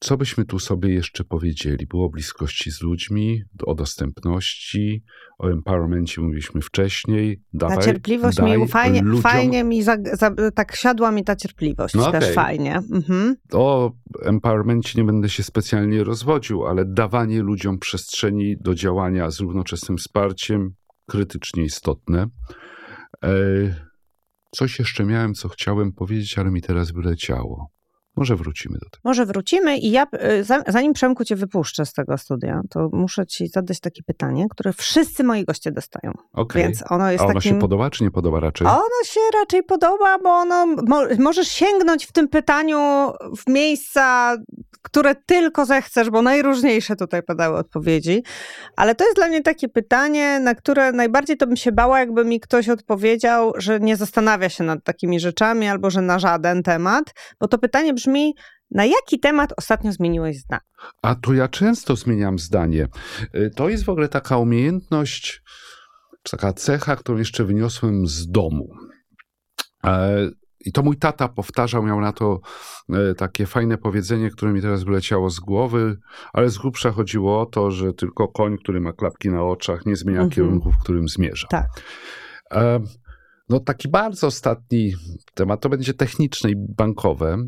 Co 0.00 0.16
byśmy 0.16 0.44
tu 0.44 0.58
sobie 0.58 0.94
jeszcze 0.94 1.24
powiedzieli? 1.24 1.86
Było 1.86 2.06
o 2.06 2.10
bliskości 2.10 2.70
z 2.70 2.82
ludźmi, 2.82 3.42
o 3.66 3.74
dostępności, 3.74 5.04
o 5.38 5.48
empowermencie 5.48 6.20
mówiliśmy 6.20 6.60
wcześniej. 6.60 7.42
Dawaj, 7.52 7.76
ta 7.76 7.82
cierpliwość 7.82 8.42
mi 8.42 8.68
fajnie, 8.68 9.02
ludziom... 9.02 9.22
fajnie 9.22 9.64
mi 9.64 9.82
za, 9.82 9.96
za, 10.12 10.30
tak 10.54 10.76
siadła 10.76 11.10
mi 11.10 11.24
ta 11.24 11.36
cierpliwość 11.36 11.94
no 11.94 12.12
też 12.12 12.24
okay. 12.24 12.34
fajnie. 12.34 12.76
Mhm. 12.92 13.36
O 13.52 13.92
empowermencie 14.22 14.92
nie 15.00 15.04
będę 15.04 15.28
się 15.28 15.42
specjalnie 15.42 16.04
rozwodził, 16.04 16.66
ale 16.66 16.84
dawanie 16.84 17.42
ludziom 17.42 17.78
przestrzeni 17.78 18.56
do 18.60 18.74
działania 18.74 19.30
z 19.30 19.40
równoczesnym 19.40 19.98
wsparciem 19.98 20.74
krytycznie 21.06 21.64
istotne. 21.64 22.26
E, 23.24 23.30
coś 24.50 24.78
jeszcze 24.78 25.04
miałem, 25.04 25.34
co 25.34 25.48
chciałem 25.48 25.92
powiedzieć, 25.92 26.38
ale 26.38 26.50
mi 26.50 26.62
teraz 26.62 26.90
wyleciało. 26.90 27.77
Może 28.18 28.36
wrócimy 28.36 28.74
do 28.74 28.90
tego. 28.90 29.00
Może 29.04 29.26
wrócimy 29.26 29.78
i 29.78 29.90
ja, 29.90 30.06
y, 30.40 30.44
zanim 30.68 30.92
Przemku 30.92 31.24
cię 31.24 31.36
wypuszczę 31.36 31.86
z 31.86 31.92
tego 31.92 32.18
studia, 32.18 32.60
to 32.70 32.88
muszę 32.92 33.26
ci 33.26 33.48
zadać 33.48 33.80
takie 33.80 34.02
pytanie, 34.02 34.46
które 34.50 34.72
wszyscy 34.72 35.24
moi 35.24 35.44
goście 35.44 35.72
dostają. 35.72 36.12
Okay. 36.32 36.62
Więc 36.62 36.84
ono 36.90 37.10
jest 37.10 37.22
A 37.22 37.26
ono 37.26 37.34
takim... 37.34 37.52
się 37.52 37.58
podoba, 37.58 37.90
czy 37.90 38.04
nie 38.04 38.10
podoba 38.10 38.40
raczej? 38.40 38.66
Ono 38.66 39.04
się 39.04 39.20
raczej 39.40 39.62
podoba, 39.62 40.18
bo 40.18 40.30
ono, 40.30 40.66
mo 40.66 41.02
możesz 41.18 41.48
sięgnąć 41.48 42.06
w 42.06 42.12
tym 42.12 42.28
pytaniu 42.28 42.78
w 43.36 43.50
miejsca, 43.50 44.36
które 44.82 45.14
tylko 45.14 45.66
zechcesz, 45.66 46.10
bo 46.10 46.22
najróżniejsze 46.22 46.96
tutaj 46.96 47.22
padały 47.22 47.56
odpowiedzi. 47.56 48.22
Ale 48.76 48.94
to 48.94 49.04
jest 49.04 49.16
dla 49.16 49.28
mnie 49.28 49.42
takie 49.42 49.68
pytanie, 49.68 50.40
na 50.40 50.54
które 50.54 50.92
najbardziej 50.92 51.36
to 51.36 51.46
bym 51.46 51.56
się 51.56 51.72
bała, 51.72 52.00
jakby 52.00 52.24
mi 52.24 52.40
ktoś 52.40 52.68
odpowiedział, 52.68 53.52
że 53.56 53.80
nie 53.80 53.96
zastanawia 53.96 54.48
się 54.48 54.64
nad 54.64 54.84
takimi 54.84 55.20
rzeczami 55.20 55.68
albo 55.68 55.90
że 55.90 56.02
na 56.02 56.18
żaden 56.18 56.62
temat, 56.62 57.04
bo 57.40 57.48
to 57.48 57.58
pytanie 57.58 57.94
brzmi 57.94 58.07
brzmi, 58.08 58.34
na 58.70 58.84
jaki 58.84 59.20
temat 59.20 59.52
ostatnio 59.56 59.92
zmieniłeś 59.92 60.38
zdanie? 60.38 60.62
A 61.02 61.14
to 61.14 61.34
ja 61.34 61.48
często 61.48 61.96
zmieniam 61.96 62.38
zdanie. 62.38 62.88
Y, 63.34 63.50
to 63.56 63.68
jest 63.68 63.84
w 63.84 63.88
ogóle 63.88 64.08
taka 64.08 64.38
umiejętność, 64.38 65.42
czy 66.22 66.36
taka 66.36 66.52
cecha, 66.52 66.96
którą 66.96 67.18
jeszcze 67.18 67.44
wyniosłem 67.44 68.06
z 68.06 68.30
domu. 68.30 68.68
E, 69.84 70.30
I 70.60 70.72
to 70.72 70.82
mój 70.82 70.96
tata 70.96 71.28
powtarzał, 71.28 71.82
miał 71.82 72.00
na 72.00 72.12
to 72.12 72.40
e, 72.88 73.14
takie 73.14 73.46
fajne 73.46 73.78
powiedzenie, 73.78 74.30
które 74.30 74.52
mi 74.52 74.62
teraz 74.62 74.84
wyleciało 74.84 75.30
z 75.30 75.40
głowy, 75.40 75.96
ale 76.32 76.50
z 76.50 76.58
grubsza 76.58 76.90
chodziło 76.90 77.40
o 77.40 77.46
to, 77.46 77.70
że 77.70 77.92
tylko 77.92 78.28
koń, 78.28 78.58
który 78.58 78.80
ma 78.80 78.92
klapki 78.92 79.28
na 79.28 79.42
oczach, 79.42 79.86
nie 79.86 79.96
zmienia 79.96 80.20
mhm. 80.20 80.30
kierunku, 80.30 80.72
w 80.72 80.78
którym 80.82 81.08
zmierza. 81.08 81.46
Tak. 81.50 81.66
E, 82.52 82.80
no 83.48 83.60
taki 83.60 83.88
bardzo 83.88 84.26
ostatni 84.26 84.94
temat, 85.34 85.60
to 85.60 85.68
będzie 85.68 85.94
techniczne 85.94 86.50
i 86.50 86.54
bankowe. 86.56 87.38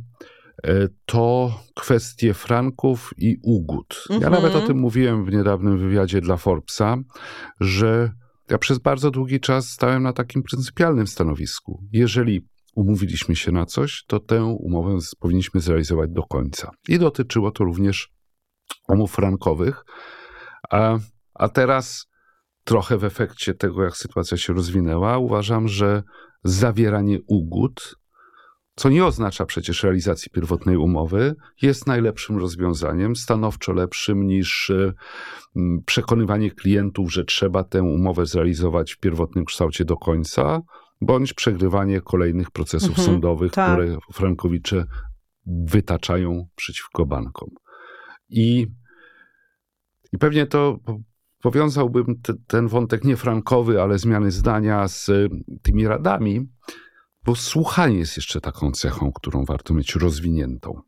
E, 0.65 0.89
to 1.07 1.55
kwestie 1.75 2.35
franków 2.35 3.11
i 3.17 3.37
ugód. 3.43 4.05
Ja 4.11 4.17
mhm. 4.17 4.33
nawet 4.33 4.55
o 4.55 4.61
tym 4.61 4.79
mówiłem 4.79 5.25
w 5.25 5.33
niedawnym 5.33 5.79
wywiadzie 5.79 6.21
dla 6.21 6.37
Forbesa, 6.37 6.97
że 7.61 8.13
ja 8.51 8.59
przez 8.59 8.79
bardzo 8.79 9.11
długi 9.11 9.41
czas 9.41 9.69
stałem 9.69 10.03
na 10.03 10.13
takim 10.13 10.43
pryncypialnym 10.43 11.07
stanowisku. 11.07 11.85
Jeżeli 11.93 12.47
umówiliśmy 12.75 13.37
się 13.37 13.53
na 13.53 13.67
coś, 13.67 14.05
to 14.07 14.21
tę 14.21 14.45
umowę 14.45 14.99
powinniśmy 15.21 15.61
zrealizować 15.61 16.11
do 16.11 16.23
końca. 16.23 16.71
I 16.89 16.99
dotyczyło 16.99 17.51
to 17.51 17.65
również 17.65 18.09
umów 18.89 19.13
frankowych. 19.13 19.85
A, 20.71 20.99
a 21.35 21.49
teraz, 21.49 22.07
trochę 22.65 22.99
w 22.99 23.05
efekcie 23.05 23.55
tego, 23.55 23.85
jak 23.85 23.97
sytuacja 23.97 24.37
się 24.37 24.53
rozwinęła, 24.53 25.19
uważam, 25.19 25.69
że 25.69 26.03
zawieranie 26.45 27.19
ugód 27.27 28.00
co 28.75 28.89
nie 28.89 29.05
oznacza 29.05 29.47
przecież 29.47 29.83
realizacji 29.83 30.31
pierwotnej 30.31 30.77
umowy, 30.77 31.35
jest 31.63 31.87
najlepszym 31.87 32.39
rozwiązaniem, 32.39 33.17
stanowczo 33.17 33.73
lepszym 33.73 34.27
niż 34.27 34.71
e, 34.71 34.93
przekonywanie 35.87 36.51
klientów, 36.51 37.13
że 37.13 37.25
trzeba 37.25 37.65
tę 37.65 37.83
umowę 37.83 38.27
zrealizować 38.27 38.93
w 38.93 38.99
pierwotnym 38.99 39.45
kształcie 39.45 39.85
do 39.85 39.97
końca, 39.97 40.61
bądź 41.01 41.35
przegrywanie 41.35 42.01
kolejnych 42.01 42.51
procesów 42.51 42.89
mhm, 42.89 43.07
sądowych, 43.07 43.53
tak. 43.53 43.73
które 43.73 43.99
frankowicze 44.13 44.85
wytaczają 45.47 46.47
przeciwko 46.57 47.07
bankom. 47.07 47.51
I, 48.29 48.67
i 50.13 50.19
pewnie 50.19 50.47
to 50.47 50.79
powiązałbym 51.43 52.21
te, 52.23 52.33
ten 52.47 52.69
wątek 52.69 53.05
nie 53.05 53.17
frankowy, 53.17 53.83
ale 53.83 53.99
zmiany 53.99 54.31
zdania 54.31 54.89
z 54.89 55.11
tymi 55.63 55.87
radami, 55.87 56.49
bo 57.25 57.37
słuchanie 57.37 57.99
jest 57.99 58.17
jeszcze 58.17 58.41
taką 58.41 58.73
cechą, 58.73 59.13
którą 59.13 59.45
warto 59.45 59.75
mieć 59.75 59.95
rozwiniętą. 59.95 60.83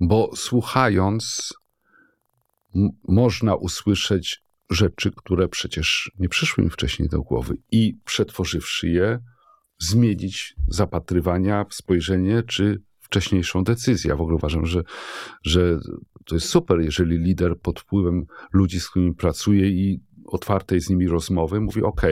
Bo 0.00 0.30
słuchając, 0.36 1.54
można 3.08 3.54
usłyszeć 3.54 4.42
rzeczy, 4.70 5.10
które 5.16 5.48
przecież 5.48 6.12
nie 6.18 6.28
przyszły 6.28 6.64
mi 6.64 6.70
wcześniej 6.70 7.08
do 7.08 7.22
głowy 7.22 7.56
i 7.70 7.98
przetworzywszy 8.04 8.88
je, 8.88 9.18
zmienić 9.78 10.54
zapatrywania, 10.68 11.64
spojrzenie 11.70 12.42
czy 12.42 12.82
wcześniejszą 13.00 13.64
decyzję. 13.64 14.08
Ja 14.08 14.16
w 14.16 14.20
ogóle 14.20 14.36
uważam, 14.36 14.66
że, 14.66 14.82
że 15.42 15.78
to 16.26 16.34
jest 16.34 16.48
super, 16.48 16.80
jeżeli 16.80 17.18
lider 17.18 17.60
pod 17.60 17.80
wpływem 17.80 18.26
ludzi, 18.52 18.80
z 18.80 18.90
którymi 18.90 19.14
pracuje 19.14 19.68
i 19.68 20.00
otwartej 20.34 20.80
z 20.80 20.90
nimi 20.90 21.08
rozmowy 21.08 21.60
mówi: 21.60 21.82
OK, 21.82 22.02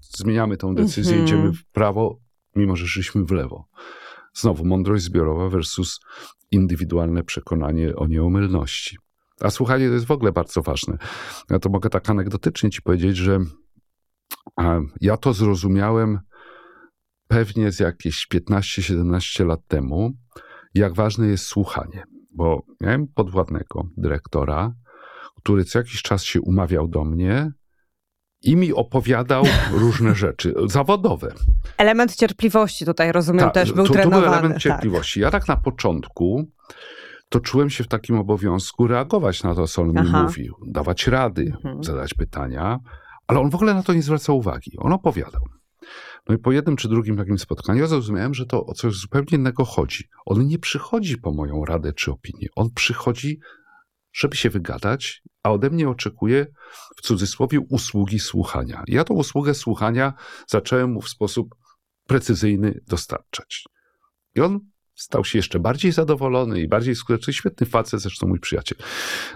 zmieniamy 0.00 0.56
tą 0.56 0.74
decyzję, 0.74 1.12
mm 1.12 1.24
-hmm. 1.24 1.28
idziemy 1.28 1.52
w 1.52 1.64
prawo, 1.64 2.18
mimo 2.56 2.76
że 2.76 2.86
szliśmy 2.86 3.24
w 3.24 3.30
lewo. 3.30 3.68
Znowu 4.34 4.64
mądrość 4.64 5.04
zbiorowa 5.04 5.48
versus 5.48 6.00
indywidualne 6.50 7.24
przekonanie 7.24 7.96
o 7.96 8.06
nieomylności. 8.06 8.98
A 9.40 9.50
słuchanie 9.50 9.88
to 9.88 9.94
jest 9.94 10.06
w 10.06 10.10
ogóle 10.10 10.32
bardzo 10.32 10.62
ważne. 10.62 10.98
Ja 11.50 11.58
to 11.58 11.68
mogę 11.68 11.90
tak 11.90 12.10
anegdotycznie 12.10 12.70
ci 12.70 12.82
powiedzieć, 12.82 13.16
że 13.16 13.40
ja 15.00 15.16
to 15.16 15.32
zrozumiałem 15.32 16.18
pewnie 17.28 17.72
z 17.72 17.80
jakieś 17.80 18.26
15-17 18.34 19.46
lat 19.46 19.60
temu, 19.68 20.12
jak 20.74 20.94
ważne 20.94 21.26
jest 21.26 21.44
słuchanie. 21.44 22.04
Bo 22.30 22.62
miałem 22.80 23.08
podwładnego 23.08 23.88
dyrektora, 23.96 24.74
który 25.44 25.64
co 25.64 25.78
jakiś 25.78 26.02
czas 26.02 26.24
się 26.24 26.40
umawiał 26.40 26.88
do 26.88 27.04
mnie 27.04 27.52
i 28.42 28.56
mi 28.56 28.72
opowiadał 28.72 29.44
różne 29.82 30.14
rzeczy 30.14 30.54
zawodowe. 30.66 31.34
Element 31.76 32.16
cierpliwości 32.16 32.84
tutaj, 32.84 33.12
rozumiem, 33.12 33.44
Ta, 33.44 33.50
też 33.50 33.72
był 33.72 33.86
to, 33.86 33.92
trenowany. 33.92 34.22
To 34.22 34.28
był 34.28 34.32
element 34.32 34.54
tak. 34.54 34.62
cierpliwości. 34.62 35.20
Tak. 35.20 35.22
Ja 35.22 35.30
tak 35.30 35.48
na 35.48 35.56
początku 35.56 36.50
to 37.28 37.40
czułem 37.40 37.70
się 37.70 37.84
w 37.84 37.88
takim 37.88 38.18
obowiązku 38.18 38.86
reagować 38.86 39.42
na 39.42 39.54
to, 39.54 39.66
co 39.66 39.82
on 39.82 39.98
Aha. 39.98 40.18
mi 40.18 40.24
mówił, 40.24 40.54
dawać 40.66 41.06
rady, 41.06 41.52
mhm. 41.56 41.84
zadać 41.84 42.14
pytania, 42.14 42.80
ale 43.26 43.40
on 43.40 43.50
w 43.50 43.54
ogóle 43.54 43.74
na 43.74 43.82
to 43.82 43.94
nie 43.94 44.02
zwracał 44.02 44.38
uwagi. 44.38 44.72
On 44.78 44.92
opowiadał. 44.92 45.42
No 46.28 46.34
i 46.34 46.38
po 46.38 46.52
jednym 46.52 46.76
czy 46.76 46.88
drugim 46.88 47.16
takim 47.16 47.38
spotkaniu 47.38 47.80
ja 47.80 47.86
zrozumiałem, 47.86 48.34
że 48.34 48.46
to 48.46 48.66
o 48.66 48.74
coś 48.74 48.94
zupełnie 48.94 49.28
innego 49.32 49.64
chodzi. 49.64 50.04
On 50.26 50.46
nie 50.46 50.58
przychodzi 50.58 51.18
po 51.18 51.32
moją 51.32 51.64
radę 51.64 51.92
czy 51.92 52.10
opinię. 52.10 52.48
On 52.56 52.70
przychodzi, 52.74 53.40
żeby 54.14 54.36
się 54.36 54.50
wygadać, 54.50 55.22
a 55.42 55.50
ode 55.50 55.70
mnie 55.70 55.88
oczekuje 55.88 56.46
w 56.96 57.02
cudzysłowie 57.02 57.60
usługi 57.60 58.18
słuchania. 58.18 58.84
Ja 58.86 59.04
tą 59.04 59.14
usługę 59.14 59.54
słuchania 59.54 60.12
zacząłem 60.46 60.92
mu 60.92 61.00
w 61.00 61.08
sposób 61.08 61.54
precyzyjny 62.06 62.80
dostarczać. 62.86 63.64
I 64.34 64.40
on 64.40 64.60
stał 64.94 65.24
się 65.24 65.38
jeszcze 65.38 65.58
bardziej 65.58 65.92
zadowolony 65.92 66.60
i 66.60 66.68
bardziej 66.68 66.96
skuteczny. 66.96 67.32
Świetny 67.32 67.66
facet, 67.66 68.00
zresztą 68.00 68.26
mój 68.26 68.40
przyjaciel. 68.40 68.78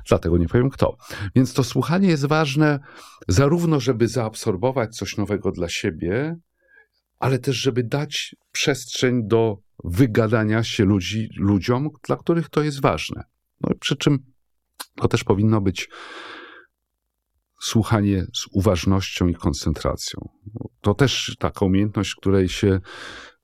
Dlatego 0.09 0.39
nie 0.39 0.49
powiem 0.49 0.71
kto. 0.71 0.97
Więc 1.35 1.55
to 1.55 1.65
słuchanie 1.65 2.09
jest 2.09 2.27
ważne 2.27 2.81
zarówno, 3.29 3.81
żeby 3.81 4.09
zaabsorbować 4.09 4.97
coś 4.97 5.17
nowego 5.17 5.53
dla 5.53 5.69
siebie, 5.69 6.37
ale 7.19 7.39
też, 7.39 7.57
żeby 7.57 7.85
dać 7.85 8.37
przestrzeń 8.53 9.29
do 9.29 9.59
wygadania 9.85 10.65
się 10.65 10.85
ludzi, 10.85 11.29
ludziom, 11.37 11.91
dla 12.07 12.17
których 12.17 12.49
to 12.49 12.63
jest 12.63 12.81
ważne. 12.81 13.25
No, 13.61 13.71
przy 13.81 13.97
czym 13.97 14.19
to 14.95 15.09
też 15.09 15.25
powinno 15.25 15.61
być 15.61 15.89
słuchanie 17.61 18.27
z 18.35 18.47
uważnością 18.53 19.29
i 19.29 19.35
koncentracją. 19.35 20.29
To 20.81 20.95
też 20.95 21.37
taka 21.39 21.65
umiejętność, 21.65 22.15
której 22.15 22.49
się, 22.49 22.81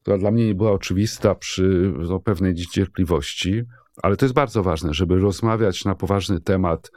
która 0.00 0.18
dla 0.18 0.30
mnie 0.30 0.46
nie 0.46 0.54
była 0.54 0.72
oczywista 0.72 1.34
przy 1.34 1.92
no, 1.98 2.20
pewnej 2.20 2.54
cierpliwości, 2.54 3.62
ale 4.02 4.16
to 4.16 4.24
jest 4.24 4.34
bardzo 4.34 4.62
ważne, 4.62 4.94
żeby 4.94 5.16
rozmawiać 5.18 5.84
na 5.84 5.94
poważny 5.94 6.40
temat 6.40 6.90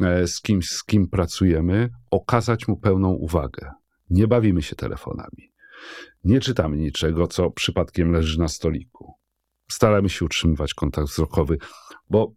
e, 0.00 0.26
z 0.26 0.40
kimś, 0.40 0.68
z 0.68 0.84
kim 0.84 1.08
pracujemy, 1.08 1.90
okazać 2.10 2.68
mu 2.68 2.76
pełną 2.76 3.10
uwagę. 3.10 3.70
Nie 4.10 4.28
bawimy 4.28 4.62
się 4.62 4.76
telefonami. 4.76 5.52
Nie 6.24 6.40
czytamy 6.40 6.76
niczego, 6.76 7.26
co 7.26 7.50
przypadkiem 7.50 8.12
leży 8.12 8.38
na 8.38 8.48
stoliku. 8.48 9.14
Staramy 9.68 10.08
się 10.08 10.24
utrzymywać 10.24 10.74
kontakt 10.74 11.08
wzrokowy, 11.08 11.58
bo 12.10 12.32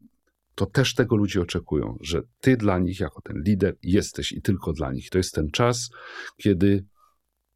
to 0.56 0.66
też 0.66 0.94
tego 0.94 1.16
ludzie 1.16 1.42
oczekują, 1.42 1.98
że 2.02 2.22
ty 2.40 2.58
dla 2.58 2.80
nich, 2.80 3.00
jako 3.00 3.22
ten 3.22 3.44
lider, 3.46 3.78
jesteś 3.84 4.32
i 4.32 4.42
tylko 4.42 4.74
dla 4.74 4.92
nich. 4.92 5.10
To 5.10 5.18
jest 5.18 5.34
ten 5.34 5.52
czas, 5.52 5.90
kiedy 6.38 6.86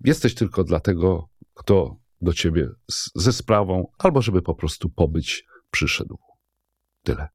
jesteś 0.03 0.35
tylko 0.35 0.63
dla 0.63 0.79
tego, 0.79 1.29
kto 1.53 1.97
do 2.21 2.33
ciebie 2.33 2.69
ze 3.15 3.33
sprawą, 3.33 3.91
albo 3.97 4.21
żeby 4.21 4.41
po 4.41 4.55
prostu 4.55 4.89
pobyć 4.89 5.45
przyszedł. 5.71 6.17
Tyle. 7.03 7.27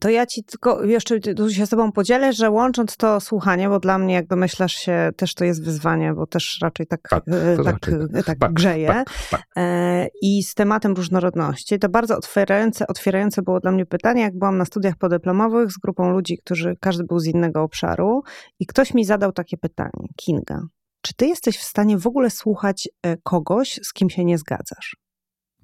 To 0.00 0.10
ja 0.10 0.26
ci 0.26 0.44
tylko 0.44 0.84
jeszcze 0.84 1.20
tu 1.20 1.50
się 1.50 1.66
z 1.66 1.70
tobą 1.70 1.92
podzielę, 1.92 2.32
że 2.32 2.50
łącząc 2.50 2.96
to 2.96 3.20
słuchanie, 3.20 3.68
bo 3.68 3.80
dla 3.80 3.98
mnie, 3.98 4.14
jak 4.14 4.26
domyślasz 4.26 4.72
się, 4.72 5.10
też 5.16 5.34
to 5.34 5.44
jest 5.44 5.64
wyzwanie, 5.64 6.14
bo 6.14 6.26
też 6.26 6.58
raczej 6.62 6.86
tak, 6.86 7.00
tak, 7.10 7.24
e, 7.28 7.56
tak, 7.56 7.66
raczej 7.66 7.94
tak, 8.14 8.24
tak, 8.24 8.38
tak 8.38 8.52
grzeje. 8.52 8.86
Tak, 8.86 9.08
tak. 9.30 9.42
E, 9.56 10.06
I 10.22 10.42
z 10.42 10.54
tematem 10.54 10.94
różnorodności, 10.94 11.78
to 11.78 11.88
bardzo 11.88 12.16
otwierające, 12.16 12.86
otwierające 12.86 13.42
było 13.42 13.60
dla 13.60 13.72
mnie 13.72 13.86
pytanie, 13.86 14.22
jak 14.22 14.38
byłam 14.38 14.58
na 14.58 14.64
studiach 14.64 14.96
podyplomowych 14.96 15.72
z 15.72 15.78
grupą 15.78 16.10
ludzi, 16.10 16.38
którzy 16.38 16.76
każdy 16.80 17.04
był 17.04 17.18
z 17.18 17.26
innego 17.26 17.62
obszaru 17.62 18.22
i 18.60 18.66
ktoś 18.66 18.94
mi 18.94 19.04
zadał 19.04 19.32
takie 19.32 19.56
pytanie, 19.56 20.08
Kinga, 20.16 20.60
czy 21.02 21.14
ty 21.14 21.26
jesteś 21.26 21.58
w 21.58 21.62
stanie 21.62 21.98
w 21.98 22.06
ogóle 22.06 22.30
słuchać 22.30 22.88
e, 23.02 23.16
kogoś, 23.16 23.80
z 23.82 23.92
kim 23.92 24.10
się 24.10 24.24
nie 24.24 24.38
zgadzasz? 24.38 24.96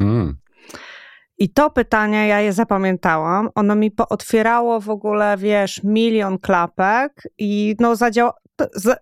Mm. 0.01 0.37
I 1.39 1.49
to 1.49 1.71
pytanie 1.71 2.27
ja 2.29 2.41
je 2.41 2.53
zapamiętałam. 2.53 3.49
Ono 3.55 3.75
mi 3.75 3.91
pootwierało 3.91 4.81
w 4.81 4.91
ogóle, 4.91 5.37
wiesz, 5.37 5.81
milion 5.85 6.39
klapek 6.39 7.23
i 7.39 7.77
no 7.81 7.97
zadziała, 7.97 8.33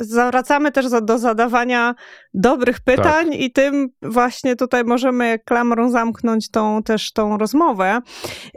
zawracamy 0.00 0.72
też 0.72 0.86
do 1.02 1.18
zadawania 1.18 1.94
dobrych 2.34 2.80
pytań 2.80 3.30
tak. 3.30 3.40
i 3.40 3.52
tym 3.52 3.88
właśnie 4.02 4.56
tutaj 4.56 4.84
możemy 4.84 5.38
klamrą 5.44 5.90
zamknąć 5.90 6.50
tą 6.50 6.82
też 6.82 7.12
tą 7.12 7.38
rozmowę. 7.38 8.00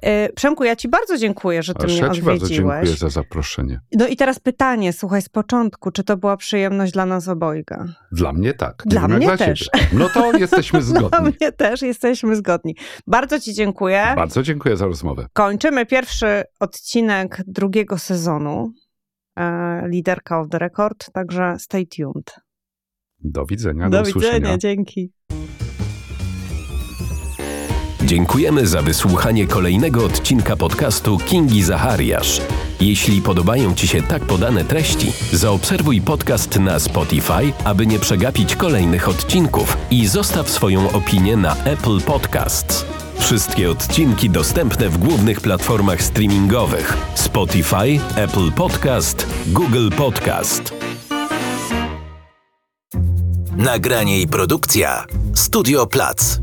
E, 0.02 0.34
Przemku, 0.34 0.64
ja 0.64 0.76
ci 0.76 0.88
bardzo 0.88 1.18
dziękuję, 1.18 1.64
że 1.64 1.74
ty 1.74 1.86
Aż 1.86 1.91
mnie 1.91 2.02
ja 2.02 2.08
odwiedziłeś. 2.08 2.39
bardzo 2.39 2.48
dziękuję 2.48 2.96
za 2.96 3.10
zaproszenie. 3.10 3.80
No 3.93 4.08
i 4.08 4.16
teraz 4.16 4.39
pytanie, 4.39 4.93
słuchaj, 4.93 5.22
z 5.22 5.30
początku, 5.30 5.91
czy 5.91 6.04
to 6.04 6.18
była 6.18 6.38
przyjemność 6.38 6.93
dla 6.93 7.06
nas 7.06 7.28
obojga? 7.28 7.86
Dla 8.12 8.34
mnie 8.34 8.54
tak. 8.54 8.84
Dla 8.86 9.08
mnie 9.08 9.26
dla 9.26 9.38
też. 9.38 9.60
Ciebie. 9.60 9.88
No 9.93 10.10
to 10.10 10.32
jesteśmy 10.38 10.82
zgodni. 10.82 11.10
dla 11.10 11.22
mnie 11.22 11.52
też 11.52 11.82
jesteśmy 11.82 12.36
zgodni. 12.36 12.76
Bardzo 13.08 13.39
ci 13.39 13.54
dziękuję. 13.54 14.14
Bardzo 14.16 14.43
dziękuję 14.43 14.78
za 14.78 14.86
rozmowę. 14.86 15.28
Kończymy 15.34 15.86
pierwszy 15.86 16.43
odcinek 16.60 17.41
drugiego 17.48 17.98
sezonu. 17.98 18.74
E, 19.38 19.88
liderka 19.88 20.39
of 20.39 20.49
the 20.49 20.57
record, 20.57 21.11
także 21.11 21.55
stay 21.59 21.88
tuned. 21.88 22.41
Do 23.19 23.45
widzenia, 23.45 23.89
do, 23.89 24.03
do 24.03 24.03
widzenia, 24.03 24.57
dzięki. 24.57 25.11
Dziękujemy 28.06 28.68
za 28.68 28.82
wysłuchanie 28.82 29.47
kolejnego 29.47 30.06
odcinka 30.06 30.56
podcastu 30.56 31.18
Kingi 31.18 31.64
Zachariasz. 31.64 32.41
Jeśli 32.82 33.22
podobają 33.22 33.76
Ci 33.76 33.88
się 33.88 34.01
tak 34.01 34.26
podane 34.26 34.66
treści, 34.66 35.12
zaobserwuj 35.34 36.01
podcast 36.01 36.60
na 36.60 36.80
Spotify, 36.80 37.53
aby 37.64 37.88
nie 37.88 37.99
przegapić 37.99 38.56
kolejnych 38.56 39.10
odcinków 39.10 39.78
i 39.91 40.08
zostaw 40.08 40.49
swoją 40.49 40.91
opinię 40.91 41.38
na 41.38 41.56
Apple 41.64 42.01
Podcasts. 42.01 42.86
Wszystkie 43.20 43.72
odcinki 43.72 44.30
dostępne 44.30 44.89
w 44.89 44.97
głównych 44.97 45.41
platformach 45.41 46.01
streamingowych: 46.01 46.97
Spotify, 47.16 47.99
Apple 48.16 48.51
Podcast, 48.51 49.28
Google 49.47 49.89
Podcast. 49.89 50.74
Nagranie 53.58 54.22
i 54.22 54.28
produkcja 54.28 55.06
Studio 55.34 55.88
Plac. 55.88 56.39